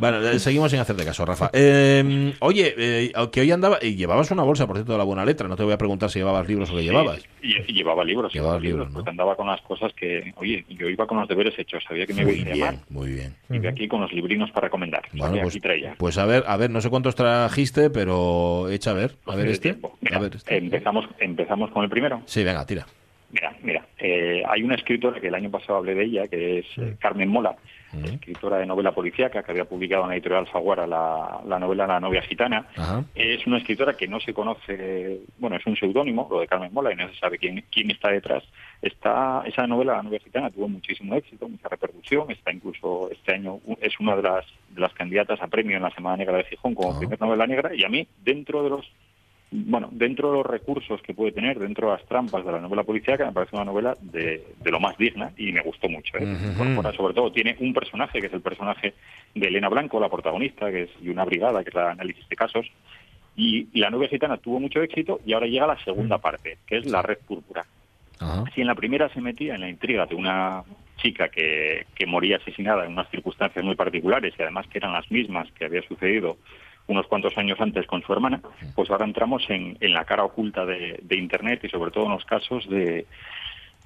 Bueno, 0.00 0.18
eh, 0.26 0.38
seguimos 0.38 0.70
sin 0.70 0.80
hacerte 0.80 1.04
caso, 1.04 1.26
Rafa. 1.26 1.50
Eh, 1.52 2.32
oye, 2.40 2.74
eh, 2.78 3.12
que 3.30 3.40
hoy 3.42 3.50
andaba, 3.50 3.78
y 3.82 3.96
llevabas 3.96 4.30
una 4.30 4.42
bolsa, 4.44 4.66
por 4.66 4.76
cierto, 4.76 4.92
de 4.92 4.98
la 4.98 5.04
buena 5.04 5.24
letra. 5.26 5.46
No 5.48 5.56
te 5.56 5.62
voy 5.62 5.72
a 5.74 5.78
preguntar 5.78 6.08
si 6.10 6.18
llevabas 6.20 6.48
libros 6.48 6.70
o 6.70 6.76
qué 6.76 6.82
llevabas. 6.84 7.22
Y, 7.42 7.56
y 7.70 7.74
llevaba 7.74 8.02
libros. 8.04 8.32
Llevabas 8.32 8.62
llevaba 8.62 8.70
libros, 8.84 8.88
¿no? 8.88 8.94
Porque 8.94 9.10
andaba 9.10 9.36
con 9.36 9.46
las 9.48 9.60
cosas 9.62 9.92
que... 9.94 10.32
Oye, 10.36 10.64
yo 10.70 10.88
iba 10.88 11.06
con 11.06 11.18
los 11.18 11.28
deberes 11.28 11.58
hechos. 11.58 11.84
Sabía 11.86 12.06
que 12.06 12.14
me 12.14 12.24
Muy 12.24 12.34
iba 12.34 12.52
a 12.52 12.54
llamar. 12.54 12.70
bien, 12.72 12.84
muy 12.88 13.12
bien. 13.12 13.34
Y 13.50 13.58
de 13.58 13.68
aquí 13.68 13.88
con 13.88 14.00
los 14.00 14.12
librinos 14.12 14.50
para 14.52 14.66
recomendar. 14.68 15.02
Bueno, 15.12 15.34
pues, 15.42 15.48
aquí 15.48 15.60
traía. 15.60 15.94
pues 15.98 16.16
a 16.16 16.24
ver, 16.24 16.44
a 16.46 16.56
ver, 16.56 16.70
no 16.70 16.80
sé 16.80 16.88
cuántos 16.88 17.14
trajiste, 17.14 17.90
pero 17.90 18.29
echa 18.70 18.90
a 18.90 18.94
ver, 18.94 19.12
a 19.26 19.36
ver 19.36 19.48
este. 19.48 19.76
Mira, 20.00 20.16
A 20.16 20.20
ver 20.20 20.36
este. 20.36 20.56
Empezamos, 20.56 21.06
empezamos 21.18 21.70
con 21.70 21.84
el 21.84 21.90
primero. 21.90 22.22
Sí, 22.26 22.44
venga, 22.44 22.64
tira. 22.66 22.86
Mira, 23.32 23.54
mira, 23.62 23.86
eh, 23.98 24.42
hay 24.48 24.62
una 24.62 24.74
escritora 24.74 25.20
que 25.20 25.28
el 25.28 25.34
año 25.34 25.50
pasado 25.50 25.78
hablé 25.78 25.94
de 25.94 26.04
ella, 26.04 26.28
que 26.28 26.58
es 26.58 26.66
eh, 26.78 26.96
Carmen 27.00 27.28
Mola, 27.28 27.56
escritora 27.92 28.58
de 28.58 28.66
novela 28.66 28.92
policíaca, 28.92 29.42
que 29.42 29.50
había 29.50 29.64
publicado 29.64 30.04
en 30.04 30.10
la 30.10 30.14
editorial 30.14 30.46
Faguara 30.46 30.86
la, 30.86 31.40
la 31.46 31.58
novela 31.58 31.86
La 31.86 32.00
novia 32.00 32.22
gitana. 32.22 32.66
Es 33.14 33.46
una 33.46 33.58
escritora 33.58 33.96
que 33.96 34.08
no 34.08 34.20
se 34.20 34.32
conoce, 34.32 35.20
bueno, 35.38 35.56
es 35.56 35.66
un 35.66 35.76
seudónimo, 35.76 36.28
lo 36.30 36.40
de 36.40 36.46
Carmen 36.46 36.72
Mola, 36.72 36.92
y 36.92 36.96
no 36.96 37.08
se 37.08 37.18
sabe 37.18 37.38
quién, 37.38 37.64
quién 37.70 37.90
está 37.90 38.10
detrás. 38.10 38.44
Está, 38.80 39.42
esa 39.44 39.66
novela, 39.66 39.96
La 39.96 40.02
novia 40.02 40.20
gitana, 40.20 40.50
tuvo 40.50 40.68
muchísimo 40.68 41.14
éxito, 41.14 41.48
mucha 41.48 41.68
repercusión. 41.68 42.30
Está 42.30 42.52
incluso 42.52 43.10
este 43.10 43.34
año, 43.34 43.58
es 43.80 43.98
una 44.00 44.16
de 44.16 44.22
las, 44.22 44.46
de 44.70 44.80
las 44.80 44.92
candidatas 44.94 45.40
a 45.42 45.48
premio 45.48 45.76
en 45.76 45.82
la 45.82 45.90
Semana 45.90 46.16
Negra 46.16 46.38
de 46.38 46.44
Gijón 46.44 46.74
como 46.74 46.98
primer 46.98 47.20
novela 47.20 47.46
negra. 47.46 47.74
Y 47.74 47.84
a 47.84 47.88
mí, 47.88 48.06
dentro 48.24 48.62
de 48.62 48.70
los 48.70 48.86
bueno, 49.52 49.88
dentro 49.90 50.30
de 50.30 50.36
los 50.38 50.46
recursos 50.46 51.02
que 51.02 51.12
puede 51.12 51.32
tener, 51.32 51.58
dentro 51.58 51.88
de 51.88 51.96
las 51.96 52.06
trampas 52.06 52.44
de 52.44 52.52
la 52.52 52.60
novela 52.60 52.84
policíaca, 52.84 53.26
me 53.26 53.32
parece 53.32 53.56
una 53.56 53.64
novela 53.64 53.96
de, 54.00 54.44
de 54.62 54.70
lo 54.70 54.78
más 54.78 54.96
digna 54.96 55.32
y 55.36 55.50
me 55.50 55.60
gustó 55.60 55.88
mucho. 55.88 56.16
¿eh? 56.18 56.36
Sobre 56.96 57.14
todo, 57.14 57.32
tiene 57.32 57.56
un 57.58 57.74
personaje 57.74 58.20
que 58.20 58.28
es 58.28 58.32
el 58.32 58.42
personaje 58.42 58.94
de 59.34 59.48
Elena 59.48 59.68
Blanco, 59.68 59.98
la 59.98 60.08
protagonista, 60.08 60.70
que 60.70 60.82
es 60.82 60.90
y 61.02 61.08
una 61.08 61.24
brigada, 61.24 61.64
que 61.64 61.70
es 61.70 61.74
la 61.74 61.90
análisis 61.90 62.28
de 62.28 62.36
casos. 62.36 62.66
Y, 63.34 63.68
y 63.72 63.80
la 63.80 63.90
novia 63.90 64.08
gitana 64.08 64.36
tuvo 64.36 64.60
mucho 64.60 64.82
éxito 64.82 65.20
y 65.24 65.32
ahora 65.32 65.46
llega 65.46 65.66
la 65.66 65.82
segunda 65.84 66.18
parte, 66.18 66.58
que 66.66 66.78
es 66.78 66.86
la 66.86 67.02
red 67.02 67.18
púrpura. 67.26 67.64
Si 68.54 68.60
en 68.60 68.66
la 68.66 68.74
primera 68.74 69.08
se 69.08 69.20
metía 69.20 69.54
en 69.54 69.62
la 69.62 69.68
intriga 69.68 70.04
de 70.04 70.14
una 70.14 70.62
chica 70.98 71.28
que, 71.28 71.86
que 71.94 72.06
moría 72.06 72.36
asesinada 72.36 72.84
en 72.84 72.92
unas 72.92 73.08
circunstancias 73.10 73.64
muy 73.64 73.74
particulares 73.74 74.34
y 74.38 74.42
además 74.42 74.66
que 74.66 74.76
eran 74.78 74.92
las 74.92 75.10
mismas 75.10 75.50
que 75.52 75.64
había 75.64 75.80
sucedido 75.82 76.36
unos 76.90 77.06
cuantos 77.06 77.36
años 77.38 77.60
antes 77.60 77.86
con 77.86 78.02
su 78.02 78.12
hermana, 78.12 78.40
pues 78.74 78.90
ahora 78.90 79.04
entramos 79.04 79.42
en, 79.48 79.76
en 79.80 79.92
la 79.94 80.04
cara 80.04 80.24
oculta 80.24 80.64
de, 80.66 80.98
de 81.02 81.16
Internet 81.16 81.60
y 81.64 81.68
sobre 81.68 81.90
todo 81.90 82.04
en 82.06 82.12
los 82.12 82.24
casos 82.24 82.68
de, 82.68 83.06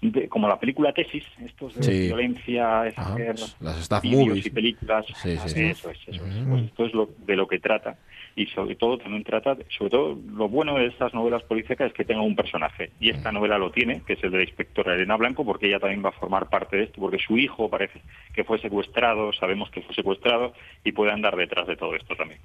de- 0.01 0.29
como 0.29 0.49
la 0.49 0.59
película 0.59 0.93
Tesis, 0.93 1.25
estos 1.45 1.75
de 1.77 1.83
Sí. 1.83 2.07
violencia, 2.09 2.83
Ajá, 2.83 3.17
las 3.61 3.79
staff 3.81 4.05
movies. 4.05 4.47
y 4.47 4.51
películas, 4.51 5.07
Sí, 5.23 5.37
sí. 5.47 5.61
eso 5.65 5.91
es, 5.91 5.99
eso 6.09 6.25
es. 6.27 6.35
Pues 6.49 6.65
esto 6.65 6.87
es 6.87 6.95
lo, 6.95 7.11
de 7.27 7.37
lo 7.37 7.47
que 7.47 7.59
trata 7.61 7.97
y 8.37 8.47
sobre 8.47 8.75
todo 8.75 8.99
también 8.99 9.23
trata, 9.23 9.57
sobre 9.77 9.91
todo 9.91 10.19
lo 10.33 10.49
bueno 10.49 10.77
de 10.77 10.87
estas 10.87 11.15
novelas 11.15 11.43
policíacas 11.45 11.89
es 11.89 11.93
que 11.93 12.05
tenga 12.05 12.23
un 12.23 12.35
personaje 12.35 12.91
y 12.99 13.11
esta 13.11 13.31
novela 13.31 13.59
lo 13.59 13.71
tiene, 13.71 14.03
que 14.07 14.15
es 14.15 14.25
el 14.25 14.33
de 14.33 14.39
la 14.39 14.45
inspectora 14.45 14.95
Elena 14.95 15.17
Blanco, 15.17 15.45
porque 15.45 15.69
ella 15.69 15.79
también 15.79 16.05
va 16.05 16.09
a 16.09 16.13
formar 16.13 16.49
parte 16.49 16.77
de 16.77 16.85
esto, 16.85 17.01
porque 17.01 17.19
su 17.19 17.39
hijo 17.39 17.69
parece 17.69 18.01
que 18.33 18.45
fue 18.45 18.59
secuestrado, 18.59 19.33
sabemos 19.33 19.71
que 19.71 19.83
fue 19.83 19.95
secuestrado 19.95 20.53
y 20.83 20.93
puede 20.93 21.13
andar 21.13 21.37
detrás 21.37 21.67
de 21.67 21.77
todo 21.77 21.95
esto 21.95 22.15
también. 22.17 22.41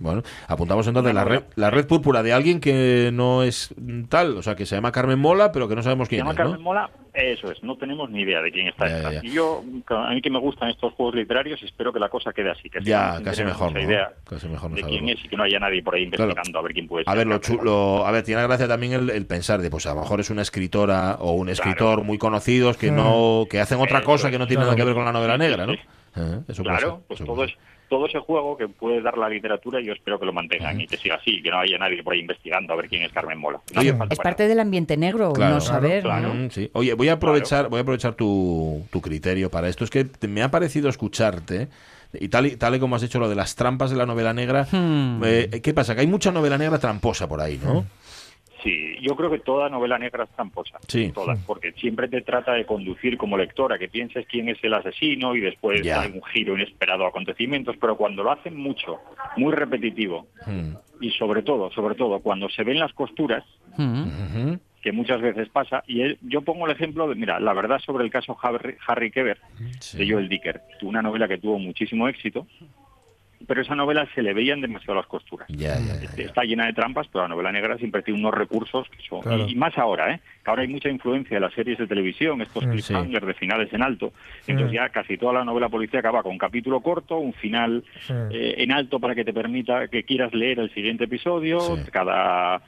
Bueno, 0.00 0.22
apuntamos 0.46 0.86
entonces 0.86 1.14
la 1.14 1.24
red, 1.24 1.42
la 1.56 1.70
red 1.70 1.86
púrpura 1.86 2.22
de 2.22 2.32
alguien 2.32 2.60
que 2.60 3.10
no 3.12 3.42
es 3.42 3.74
mm, 3.76 4.04
tal, 4.04 4.36
o 4.36 4.42
sea, 4.42 4.54
que 4.54 4.66
se 4.66 4.76
llama 4.76 4.92
Carmen 4.92 5.18
Mola, 5.18 5.50
pero 5.52 5.68
que 5.68 5.74
no 5.74 5.82
sabemos 5.82 6.08
Se 6.08 6.16
quién 6.16 6.20
llama 6.20 6.32
es, 6.32 6.38
¿no? 6.38 6.44
Carmen 6.44 6.62
Mola, 6.62 6.90
eso 7.16 7.50
es, 7.50 7.62
no 7.62 7.76
tenemos 7.76 8.10
ni 8.10 8.20
idea 8.22 8.40
de 8.42 8.52
quién 8.52 8.68
está 8.68 8.86
Ya, 8.86 8.90
ya, 8.90 8.96
detrás. 8.96 9.14
ya. 9.22 9.28
Y 9.28 9.32
yo, 9.32 9.62
a 9.88 10.10
mí 10.14 10.20
que 10.22 10.30
me 10.30 10.38
gustan 10.38 10.70
estos 10.70 10.92
juegos 10.94 11.14
literarios, 11.14 11.62
espero 11.62 11.92
que 11.92 11.98
la 11.98 12.08
cosa 12.08 12.32
quede 12.32 12.50
así, 12.50 12.68
que 12.70 12.80
Ya, 12.82 13.20
casi 13.24 13.42
mejor, 13.44 13.78
idea 13.80 14.12
Casi 14.28 14.48
mejor 14.48 14.70
no 14.70 14.76
de 14.76 14.82
quién 14.82 15.08
es 15.08 15.24
y 15.24 15.28
que 15.28 15.36
no 15.36 15.42
haya 15.44 15.58
nadie 15.58 15.82
por 15.82 15.94
ahí 15.94 16.02
investigando 16.04 16.58
a 16.58 16.62
ver 16.62 16.72
quién 16.72 16.86
puede 16.88 17.04
ser. 17.04 17.12
A 17.12 17.16
ver, 17.16 17.26
lo 17.26 17.38
chulo, 17.38 18.06
a 18.06 18.10
ver, 18.10 18.22
tiene 18.24 18.42
gracia 18.42 18.68
también 18.68 18.92
el, 18.92 19.10
el 19.10 19.26
pensar 19.26 19.60
de, 19.60 19.70
pues 19.70 19.86
a 19.86 19.94
lo 19.94 20.00
mejor 20.02 20.20
es 20.20 20.30
una 20.30 20.42
escritora 20.42 21.16
o 21.20 21.32
un 21.32 21.48
escritor 21.48 22.04
muy 22.04 22.18
conocidos 22.18 22.76
que 22.76 22.90
no, 22.90 23.44
que 23.48 23.60
hacen 23.60 23.78
otra 23.80 23.98
Eso 23.98 24.06
cosa 24.06 24.30
que 24.30 24.38
no 24.38 24.46
tiene 24.46 24.62
nada 24.64 24.76
que 24.76 24.84
ver 24.84 24.94
con 24.94 25.04
la 25.04 25.12
novela 25.12 25.38
negra, 25.38 25.66
¿no? 25.66 25.72
Sí, 25.74 25.80
Eh, 26.16 26.40
Eso 26.48 26.62
Claro, 26.62 26.96
ser, 26.96 27.04
pues 27.08 27.20
eso 27.20 27.26
todo 27.32 27.44
es 27.44 27.52
todo 27.88 28.06
ese 28.06 28.18
juego 28.18 28.56
que 28.56 28.68
puede 28.68 29.00
dar 29.00 29.16
la 29.16 29.28
literatura 29.28 29.80
yo 29.80 29.92
espero 29.92 30.18
que 30.18 30.26
lo 30.26 30.32
mantengan 30.32 30.80
y 30.80 30.86
que 30.86 30.96
siga 30.96 31.16
así, 31.16 31.40
que 31.42 31.50
no 31.50 31.58
haya 31.58 31.78
nadie 31.78 32.02
por 32.02 32.14
ahí 32.14 32.20
investigando 32.20 32.72
a 32.72 32.76
ver 32.76 32.88
quién 32.88 33.02
es 33.02 33.12
Carmen 33.12 33.38
Mola. 33.38 33.60
No 33.74 33.80
Es 34.10 34.18
parte 34.18 34.48
del 34.48 34.60
ambiente 34.60 34.96
negro, 34.96 35.32
no 35.36 35.60
saber. 35.60 36.04
¿no? 36.04 36.34
Mm, 36.34 36.50
sí. 36.50 36.70
Oye, 36.72 36.94
voy 36.94 37.08
a 37.08 37.14
aprovechar, 37.14 37.68
voy 37.68 37.78
a 37.78 37.82
aprovechar 37.82 38.14
tu, 38.14 38.84
tu 38.90 39.00
criterio 39.00 39.50
para 39.50 39.68
esto. 39.68 39.84
Es 39.84 39.90
que 39.90 40.04
te- 40.04 40.28
me 40.28 40.42
ha 40.42 40.50
parecido 40.50 40.88
escucharte. 40.88 41.68
Y 42.18 42.28
tal, 42.28 42.46
y 42.46 42.56
tal 42.56 42.74
y 42.74 42.78
como 42.78 42.96
has 42.96 43.02
hecho 43.02 43.18
lo 43.18 43.28
de 43.28 43.34
las 43.34 43.56
trampas 43.56 43.90
de 43.90 43.96
la 43.96 44.06
novela 44.06 44.32
negra, 44.32 44.66
Hmm. 44.70 45.20
eh, 45.24 45.60
¿qué 45.62 45.74
pasa? 45.74 45.94
Que 45.94 46.00
hay 46.02 46.06
mucha 46.06 46.30
novela 46.30 46.56
negra 46.56 46.78
tramposa 46.78 47.28
por 47.28 47.40
ahí, 47.40 47.60
¿no? 47.62 47.84
Sí, 48.66 48.96
yo 49.00 49.14
creo 49.14 49.30
que 49.30 49.38
toda 49.38 49.68
novela 49.68 49.96
negra 49.98 50.24
es 50.24 50.30
tramposa. 50.30 50.78
Sí. 50.88 51.12
Todas, 51.14 51.38
porque 51.46 51.70
siempre 51.72 52.08
te 52.08 52.20
trata 52.22 52.52
de 52.54 52.66
conducir 52.66 53.16
como 53.16 53.36
lectora, 53.38 53.78
que 53.78 53.88
pienses 53.88 54.26
quién 54.26 54.48
es 54.48 54.58
el 54.62 54.74
asesino 54.74 55.36
y 55.36 55.40
después 55.40 55.82
Ya. 55.82 56.00
hay 56.00 56.10
un 56.12 56.22
giro 56.24 56.54
inesperado 56.56 57.04
a 57.04 57.08
acontecimientos, 57.10 57.76
pero 57.80 57.96
cuando 57.96 58.24
lo 58.24 58.32
hacen 58.32 58.56
mucho, 58.56 58.98
muy 59.36 59.52
repetitivo, 59.54 60.26
Mm. 60.46 60.72
y 61.00 61.10
sobre 61.12 61.42
todo, 61.42 61.70
sobre 61.70 61.94
todo, 61.94 62.18
cuando 62.20 62.48
se 62.48 62.64
ven 62.64 62.78
las 62.80 62.92
costuras, 62.92 63.44
Ujú. 63.78 64.58
que 64.82 64.92
muchas 64.92 65.20
veces 65.20 65.48
pasa, 65.48 65.82
y 65.86 66.00
él- 66.02 66.18
yo 66.22 66.42
pongo 66.42 66.66
el 66.66 66.72
ejemplo 66.72 67.08
de, 67.08 67.14
mira, 67.14 67.38
la 67.40 67.52
verdad 67.52 67.78
sobre 67.78 68.04
el 68.04 68.10
caso 68.10 68.36
Harry, 68.42 68.76
Harry 68.86 69.10
Keber, 69.10 69.38
de 69.94 70.10
Joel 70.10 70.28
Dicker, 70.28 70.60
una 70.82 71.02
novela 71.02 71.28
que 71.28 71.38
tuvo 71.38 71.58
muchísimo 71.58 72.08
éxito, 72.08 72.46
pero 73.46 73.62
esa 73.62 73.74
novela 73.74 74.06
se 74.14 74.22
le 74.22 74.34
veían 74.34 74.60
demasiado 74.60 74.94
las 74.94 75.06
costuras. 75.06 75.46
Ya, 75.48 75.78
ya, 75.78 75.94
ya. 76.16 76.24
Está 76.24 76.42
llena 76.44 76.66
de 76.66 76.72
trampas, 76.72 77.06
pero 77.08 77.22
la 77.24 77.28
novela 77.28 77.52
negra 77.52 77.76
siempre 77.78 78.02
tiene 78.02 78.20
unos 78.20 78.34
recursos 78.34 78.88
que 78.88 78.98
son... 79.08 79.20
Claro. 79.22 79.46
Y, 79.48 79.54
más 79.54 79.76
ahora, 79.78 80.12
¿eh? 80.14 80.20
Que 80.44 80.50
ahora 80.50 80.62
hay 80.62 80.68
mucha 80.68 80.88
influencia 80.88 81.36
de 81.36 81.40
las 81.40 81.52
series 81.54 81.78
de 81.78 81.86
televisión, 81.86 82.40
estos 82.42 82.64
Mm, 82.66 82.70
cliffhangers 82.70 83.26
de 83.26 83.34
finales 83.34 83.72
en 83.72 83.82
alto. 83.82 84.12
Entonces 84.46 84.72
ya 84.74 84.88
casi 84.90 85.18
toda 85.18 85.32
la 85.34 85.44
novela 85.44 85.68
policía 85.68 86.00
acaba 86.00 86.22
con 86.22 86.32
un 86.32 86.38
capítulo 86.38 86.80
corto, 86.80 87.18
un 87.18 87.32
final 87.34 87.84
Sí. 88.00 88.12
eh, 88.30 88.54
en 88.58 88.72
alto 88.72 88.98
para 89.00 89.14
que 89.14 89.24
te 89.24 89.32
permita 89.32 89.88
que 89.88 90.04
quieras 90.04 90.32
leer 90.34 90.58
el 90.60 90.72
siguiente 90.72 91.04
episodio, 91.04 91.58
cada 91.92 92.62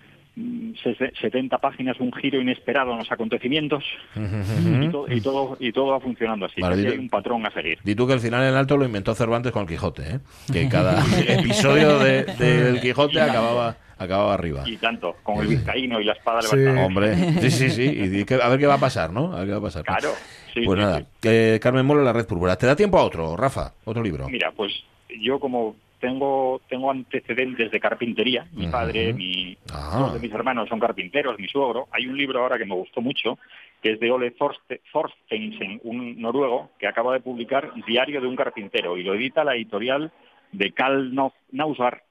70 1.21 1.59
páginas 1.59 1.99
un 2.01 2.13
giro 2.13 2.41
inesperado 2.41 2.93
en 2.93 2.99
los 2.99 3.11
acontecimientos 3.11 3.85
y, 4.17 4.89
to- 4.89 5.07
y 5.11 5.21
todo 5.21 5.57
y 5.61 5.73
todo 5.73 5.87
va 5.89 6.01
funcionando 6.01 6.47
así. 6.47 6.61
Vale, 6.61 6.89
hay 6.89 6.99
un 6.99 7.09
patrón 7.09 7.45
a 7.47 7.51
seguir. 7.51 7.79
Di 7.83 7.95
tú 7.95 8.07
que 8.07 8.13
el 8.15 8.21
final 8.21 8.45
en 8.49 8.55
alto 8.55 8.77
lo 8.77 8.85
inventó 8.85 9.15
Cervantes 9.15 9.53
con 9.53 9.63
el 9.63 9.69
Quijote, 9.69 10.03
¿eh? 10.17 10.19
Que 10.53 10.69
cada 10.71 11.03
episodio 11.27 11.99
de- 11.99 12.25
del 12.25 12.81
Quijote 12.81 13.21
acababa, 13.21 13.77
acababa 13.99 14.35
arriba. 14.35 14.63
Y 14.67 14.77
tanto, 14.77 15.17
con 15.23 15.39
el 15.39 15.49
vizcaíno 15.49 16.01
y 16.01 16.05
la 16.05 16.13
espada 16.13 16.43
Sí. 16.43 16.57
levantada. 16.57 16.87
Hombre, 16.87 17.17
sí, 17.41 17.51
sí, 17.51 17.71
sí. 17.71 17.83
Y 17.85 18.25
que- 18.25 18.35
a 18.43 18.49
ver 18.49 18.59
qué 18.59 18.67
va 18.67 18.75
a 18.75 18.81
pasar, 18.81 19.13
¿no? 19.13 19.33
A 19.35 19.39
ver 19.41 19.47
qué 19.47 19.53
va 19.53 19.59
a 19.59 19.63
pasar. 19.63 19.85
Claro, 19.85 20.11
sí, 20.55 20.61
Pues 20.65 20.79
sí, 20.79 20.85
nada, 20.85 21.01
sí. 21.01 21.07
eh, 21.25 21.59
Carmen 21.61 21.85
Mola, 21.87 22.03
La 22.03 22.13
Red 22.13 22.27
Púrpura. 22.27 22.57
¿Te 22.57 22.67
da 22.67 22.77
tiempo 22.77 22.99
a 22.99 23.03
otro, 23.03 23.37
Rafa? 23.37 23.73
Otro 23.85 24.03
libro. 24.03 24.29
Mira, 24.29 24.53
pues 24.57 24.73
yo 25.21 25.41
como 25.41 25.75
tengo 26.01 26.61
tengo 26.69 26.91
antecedentes 26.91 27.71
de 27.71 27.81
carpintería, 27.81 28.47
mi 28.53 28.67
padre, 28.69 29.13
mi, 29.13 29.57
Ah. 29.73 29.97
dos 30.01 30.15
de 30.15 30.21
mis 30.21 30.33
hermanos 30.35 30.69
son 30.69 30.81
carpinteros, 30.81 31.39
mi 31.39 31.49
suegro, 31.49 31.89
hay 31.93 32.07
un 32.07 32.17
libro 32.17 32.41
ahora 32.41 32.59
que 32.59 32.65
me 32.67 32.75
gustó 32.75 33.01
mucho, 33.01 33.39
que 33.83 33.93
es 33.93 34.01
de 34.01 34.11
Ole 34.11 34.33
Thorste- 34.37 34.81
Thorstensen, 34.93 35.81
un 35.85 36.21
noruego, 36.21 36.71
que 36.79 36.87
acaba 36.87 37.13
de 37.15 37.21
publicar 37.21 37.73
Diario 37.87 38.21
de 38.21 38.27
un 38.27 38.37
carpintero, 38.37 38.97
y 38.97 39.03
lo 39.03 39.15
edita 39.15 39.45
la 39.45 39.55
editorial 39.57 40.13
de 40.53 40.73
Karl 40.73 41.13
Nau- 41.15 41.33
Nausar, 41.53 42.03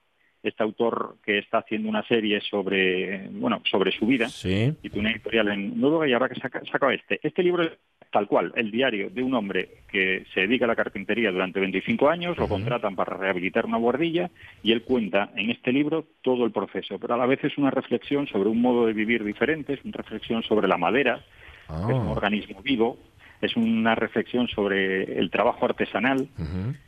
este 0.43 0.63
autor 0.63 1.17
que 1.25 1.39
está 1.39 1.57
haciendo 1.57 1.89
una 1.89 2.03
serie 2.07 2.39
sobre, 2.41 3.27
bueno, 3.31 3.61
sobre 3.69 3.91
su 3.91 4.05
vida, 4.05 4.29
Sí. 4.29 4.73
y 4.81 4.89
tiene 4.89 4.99
una 5.09 5.11
editorial 5.11 5.47
en 5.49 5.79
Noruega 5.81 6.07
y 6.07 6.13
ahora 6.13 6.29
que 6.29 6.39
saca, 6.39 6.61
saca 6.71 6.93
este. 6.93 7.19
Este 7.23 7.43
libro 7.43 7.63
tal 8.11 8.27
cual, 8.27 8.53
el 8.55 8.71
diario 8.71 9.09
de 9.09 9.23
un 9.23 9.33
hombre 9.33 9.69
que 9.91 10.25
se 10.33 10.41
dedica 10.41 10.65
a 10.65 10.67
la 10.67 10.75
carpintería 10.75 11.31
durante 11.31 11.59
25 11.59 12.09
años, 12.09 12.37
lo 12.37 12.47
contratan 12.47 12.95
para 12.95 13.17
rehabilitar 13.17 13.65
una 13.65 13.77
guardilla 13.77 14.29
y 14.63 14.71
él 14.71 14.83
cuenta 14.83 15.31
en 15.35 15.49
este 15.49 15.71
libro 15.71 16.05
todo 16.21 16.45
el 16.45 16.51
proceso, 16.51 16.99
pero 16.99 17.13
a 17.13 17.17
la 17.17 17.25
vez 17.25 17.43
es 17.43 17.57
una 17.57 17.71
reflexión 17.71 18.27
sobre 18.27 18.49
un 18.49 18.61
modo 18.61 18.85
de 18.85 18.93
vivir 18.93 19.23
diferente, 19.23 19.73
es 19.73 19.83
una 19.83 19.93
reflexión 19.97 20.43
sobre 20.43 20.67
la 20.67 20.77
madera, 20.77 21.21
que 21.67 21.73
es 21.93 21.99
un 21.99 22.07
Ah. 22.07 22.11
organismo 22.11 22.61
vivo, 22.61 22.97
es 23.41 23.55
una 23.55 23.93
reflexión 23.95 24.47
sobre 24.47 25.19
el 25.19 25.29
trabajo 25.29 25.65
artesanal 25.65 26.27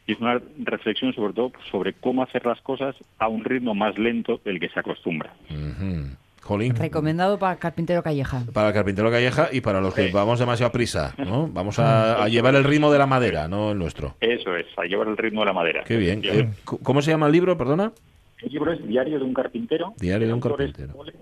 y 0.07 0.13
es 0.13 0.19
una 0.19 0.41
reflexión 0.63 1.13
sobre 1.13 1.33
todo 1.33 1.51
sobre 1.71 1.93
cómo 1.93 2.23
hacer 2.23 2.45
las 2.45 2.59
cosas 2.61 2.95
a 3.19 3.27
un 3.27 3.43
ritmo 3.43 3.75
más 3.75 3.97
lento 3.99 4.41
del 4.43 4.59
que 4.59 4.69
se 4.69 4.79
acostumbra. 4.79 5.33
Jolín. 6.49 6.75
Recomendado 6.75 7.37
para 7.37 7.57
Carpintero 7.57 8.01
Calleja. 8.01 8.41
Para 8.51 8.69
el 8.69 8.73
carpintero 8.73 9.11
calleja 9.11 9.49
y 9.51 9.61
para 9.61 9.81
los 9.81 9.93
que 9.93 10.09
vamos 10.11 10.39
demasiado 10.39 10.71
prisa, 10.71 11.13
¿no? 11.19 11.47
Vamos 11.53 11.77
a, 11.77 12.23
a 12.23 12.27
llevar 12.27 12.55
el 12.55 12.63
ritmo 12.63 12.91
de 12.91 12.97
la 12.97 13.05
madera, 13.05 13.47
no 13.47 13.71
el 13.71 13.77
nuestro. 13.77 14.15
Eso 14.19 14.55
es, 14.55 14.65
a 14.75 14.85
llevar 14.85 15.07
el 15.09 15.17
ritmo 15.17 15.41
de 15.41 15.45
la 15.45 15.53
madera. 15.53 15.83
Qué 15.85 15.97
bien. 15.97 16.21
Eh, 16.23 16.49
¿Cómo 16.65 17.03
se 17.03 17.11
llama 17.11 17.27
el 17.27 17.33
libro, 17.33 17.55
perdona? 17.55 17.91
El 18.41 18.51
libro 18.51 18.73
es 18.73 18.83
Diario 18.87 19.19
de 19.19 19.25
un 19.25 19.33
carpintero. 19.35 19.93
Diario 19.99 20.25
de 20.27 20.33
un 20.33 20.39
El 20.39 20.43
carpintero. 20.49 20.93
Ole 20.97 21.13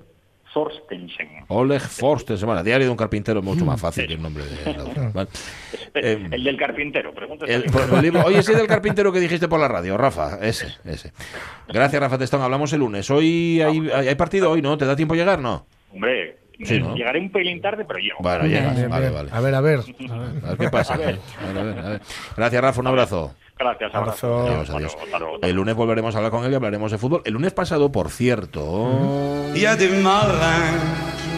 Thorstensen. 0.54 1.28
Oleg 1.50 1.82
Forster, 1.82 2.38
bueno, 2.46 2.64
Diario 2.64 2.88
de 2.88 2.92
un 2.92 2.98
carpintero 2.98 3.40
es 3.40 3.46
mucho 3.46 3.66
más 3.66 3.80
fácil 3.82 4.08
que 4.08 4.14
el 4.14 4.22
nombre 4.22 4.44
autor. 4.66 5.12
Vale. 5.14 5.30
Eh, 6.04 6.28
El 6.32 6.44
del 6.44 6.58
carpintero, 6.58 7.14
pregúntese. 7.14 7.54
el- 7.54 7.64
el 7.66 8.02
libro- 8.02 8.24
oye, 8.26 8.40
ese 8.40 8.54
del 8.56 8.68
carpintero 8.68 9.12
que 9.12 9.20
dijiste 9.20 9.48
por 9.48 9.60
la 9.60 9.68
radio, 9.68 9.98
Rafa, 9.98 10.38
ese, 10.42 10.68
ese. 10.86 11.12
Gracias, 11.68 12.02
Rafa 12.02 12.18
Testón. 12.18 12.42
Hablamos 12.42 12.72
el 12.74 12.80
lunes. 12.80 13.10
Hoy 13.12 13.62
hay, 13.62 13.90
hay 13.90 14.16
partido 14.16 14.52
hoy, 14.52 14.62
¿no? 14.62 14.78
¿Te 14.78 14.86
da 14.86 14.96
tiempo 14.96 15.14
a 15.14 15.18
llegar? 15.18 15.40
No. 15.40 15.66
Hombre, 15.94 16.38
Sí, 16.64 16.80
¿no? 16.80 16.96
llegaré 16.96 17.20
un 17.20 17.32
pelín 17.32 17.62
tarde, 17.62 17.86
pero 17.88 18.00
llego. 18.00 18.18
Bueno, 18.20 18.46
llegas. 18.46 18.76
Bien, 18.76 18.90
Vale, 18.90 19.10
bien. 19.10 19.14
vale. 19.14 19.30
A 19.32 19.40
ver, 19.42 19.54
a 19.56 19.62
ver. 19.62 19.80
A 19.80 20.50
ver 20.50 20.58
qué 20.58 20.70
pasa. 20.70 20.96
A 20.96 20.98
ver, 20.98 21.20
a 21.40 21.52
ver, 21.64 21.80
a 21.80 21.90
ver. 21.90 22.02
Gracias, 22.36 22.62
Rafa. 22.62 22.82
Un 22.82 22.88
abrazo. 22.88 23.36
Gracias, 23.60 23.94
abrazo. 23.94 24.38
Abrazo. 24.40 24.48
Adiós, 24.48 24.62
Hasta 24.62 24.78
adiós. 24.78 24.92
luego, 24.94 25.06
hasta 25.06 25.20
luego. 25.20 25.40
El 25.44 25.56
lunes 25.56 25.76
volveremos 25.76 26.16
a 26.16 26.18
hablar 26.18 26.32
con 26.32 26.46
él 26.46 26.52
y 26.52 26.56
hablaremos 26.56 26.92
de 26.92 26.98
fútbol. 26.98 27.22
El 27.26 27.34
lunes 27.34 27.54
pasado, 27.54 27.92
por 27.92 28.10
cierto. 28.10 29.52
Y 29.56 29.66
a 29.66 29.76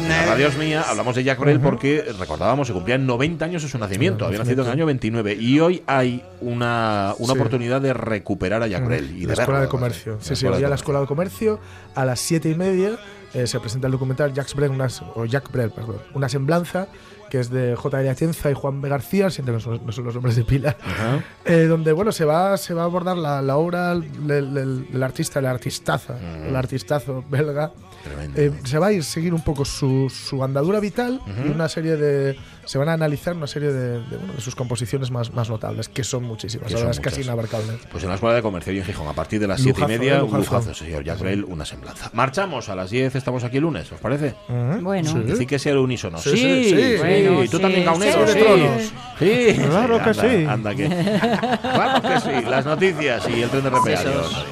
la 0.09 0.25
radio 0.25 0.47
es 0.47 0.57
mía, 0.57 0.83
hablamos 0.87 1.15
de 1.15 1.23
Jack 1.23 1.39
Brel 1.39 1.59
porque 1.59 2.05
recordábamos, 2.19 2.67
se 2.67 2.73
cumplían 2.73 3.05
90 3.05 3.45
años 3.45 3.63
de 3.63 3.69
su 3.69 3.77
nacimiento, 3.77 4.25
había 4.25 4.39
nacido 4.39 4.61
en 4.63 4.67
el 4.67 4.73
año 4.73 4.85
29 4.85 5.35
y 5.39 5.59
hoy 5.59 5.83
hay 5.87 6.23
una, 6.41 7.13
una 7.19 7.33
Sí. 7.33 7.39
oportunidad 7.39 7.81
de 7.81 7.93
recuperar 7.93 8.63
a 8.63 8.67
Jack 8.67 8.85
Brel 8.85 9.15
y 9.17 9.25
la 9.25 9.33
de 9.35 9.41
Escuela 9.41 9.61
de 9.61 9.67
Comercio. 9.67 10.11
además. 10.13 10.27
Sí, 10.27 10.35
sí, 10.35 10.45
hoy 10.47 10.57
a 10.57 10.59
la 10.61 10.69
de 10.69 10.75
Escuela 10.75 10.99
de 10.99 11.05
Comercio 11.07 11.59
a 11.95 12.05
las 12.05 12.19
siete 12.19 12.49
y 12.49 12.55
media 12.55 12.97
eh, 13.33 13.45
se 13.45 13.59
presenta 13.59 13.87
el 13.87 13.91
documental 13.91 14.33
Jacques 14.33 14.55
Brel, 14.55 14.71
una, 14.71 14.87
o 15.15 15.25
Jack 15.25 15.51
Brel, 15.51 15.69
perdón, 15.71 15.97
una 16.15 16.27
semblanza 16.29 16.87
que 17.29 17.39
es 17.39 17.51
de 17.51 17.75
J. 17.75 18.01
L. 18.01 18.09
Atienza 18.09 18.49
y 18.49 18.55
Juan 18.55 18.81
B. 18.81 18.89
García, 18.89 19.29
siempre 19.29 19.53
no 19.53 19.59
son, 19.59 19.85
no 19.85 19.91
son 19.91 20.03
los 20.03 20.15
nombres 20.15 20.35
de 20.35 20.43
pila, 20.43 20.75
eh, 21.45 21.65
donde 21.65 21.91
bueno 21.93 22.11
se 22.11 22.25
va 22.25 22.57
se 22.57 22.73
va 22.73 22.81
a 22.81 22.85
abordar 22.85 23.17
la, 23.17 23.43
la 23.43 23.57
obra 23.57 23.93
del, 23.93 25.03
artista, 25.03 25.37
el 25.37 25.45
artistaza, 25.45 26.15
el 26.47 26.55
artistazo 26.55 27.23
belga. 27.29 27.71
Tremendo. 28.03 28.39
Eh, 28.39 28.51
se 28.63 28.77
va 28.79 28.87
a 28.87 28.91
ir 28.93 29.03
seguir 29.03 29.33
un 29.33 29.43
poco 29.43 29.65
su, 29.65 30.09
su 30.09 30.43
andadura 30.43 30.79
vital 30.79 31.21
y 31.27 31.31
Ujú. 31.31 31.51
una 31.53 31.67
serie 31.69 31.95
de 31.97 32.37
se 32.65 32.77
van 32.77 32.87
a 32.89 32.93
analizar 32.93 33.35
una 33.35 33.47
serie 33.47 33.71
de, 33.71 33.93
de, 33.99 34.17
bueno, 34.17 34.33
de 34.33 34.41
sus 34.41 34.53
composiciones 34.55 35.09
más, 35.09 35.33
más 35.33 35.49
notables, 35.49 35.89
que 35.89 36.03
son 36.03 36.23
muchísimas, 36.23 36.67
Que 36.67 36.75
la 36.75 36.79
verdad 36.81 36.93
son 36.93 37.01
es 37.01 37.03
casi 37.03 37.15
muchas. 37.17 37.25
inabarcables. 37.25 37.87
Pues 37.91 38.03
en 38.03 38.09
la 38.09 38.15
Escuela 38.15 38.35
de 38.35 38.41
Comercio 38.43 38.71
y 38.73 38.77
en 38.77 38.83
Gijón, 38.85 39.07
a 39.07 39.13
partir 39.13 39.39
de 39.39 39.47
las 39.47 39.59
7 39.59 39.71
y 39.71 39.81
Lujazo, 39.81 39.87
media, 39.99 40.17
eh, 40.17 40.21
un 40.21 40.27
lujazo. 40.37 40.37
lujazo, 40.59 40.73
señor 40.75 41.03
Jack 41.03 41.19
Brel, 41.19 41.43
una 41.45 41.65
semblanza. 41.65 42.11
Marchamos 42.13 42.69
a 42.69 42.75
las 42.75 42.91
10, 42.91 43.15
estamos 43.15 43.43
aquí 43.43 43.57
el 43.57 43.63
lunes, 43.63 43.91
¿os 43.91 43.99
parece? 43.99 44.35
Bueno. 44.81 45.11
Sí. 45.11 45.19
Decir 45.19 45.47
que 45.47 45.57
sea 45.57 45.71
el 45.71 45.79
unísono. 45.79 46.19
Sí, 46.19 46.29
sí, 46.37 46.63
sí. 46.69 46.95
Bueno, 46.99 47.39
tú 47.49 47.57
sí, 47.57 47.61
también, 47.63 47.85
Caunero, 47.85 48.27
sí, 48.27 48.33
sí. 48.33 48.39
sí. 49.19 49.55
Sí, 49.55 49.61
Claro 49.67 49.97
que 49.97 50.09
anda, 50.09 50.13
sí. 50.13 50.45
Anda 50.47 50.75
que. 50.75 50.87
Claro 51.61 52.01
que 52.03 52.19
sí. 52.21 52.45
Las 52.49 52.65
noticias 52.65 53.27
y 53.29 53.41
el 53.41 53.49
tren 53.49 53.63
de. 53.63 53.69
Adiós. 53.69 54.45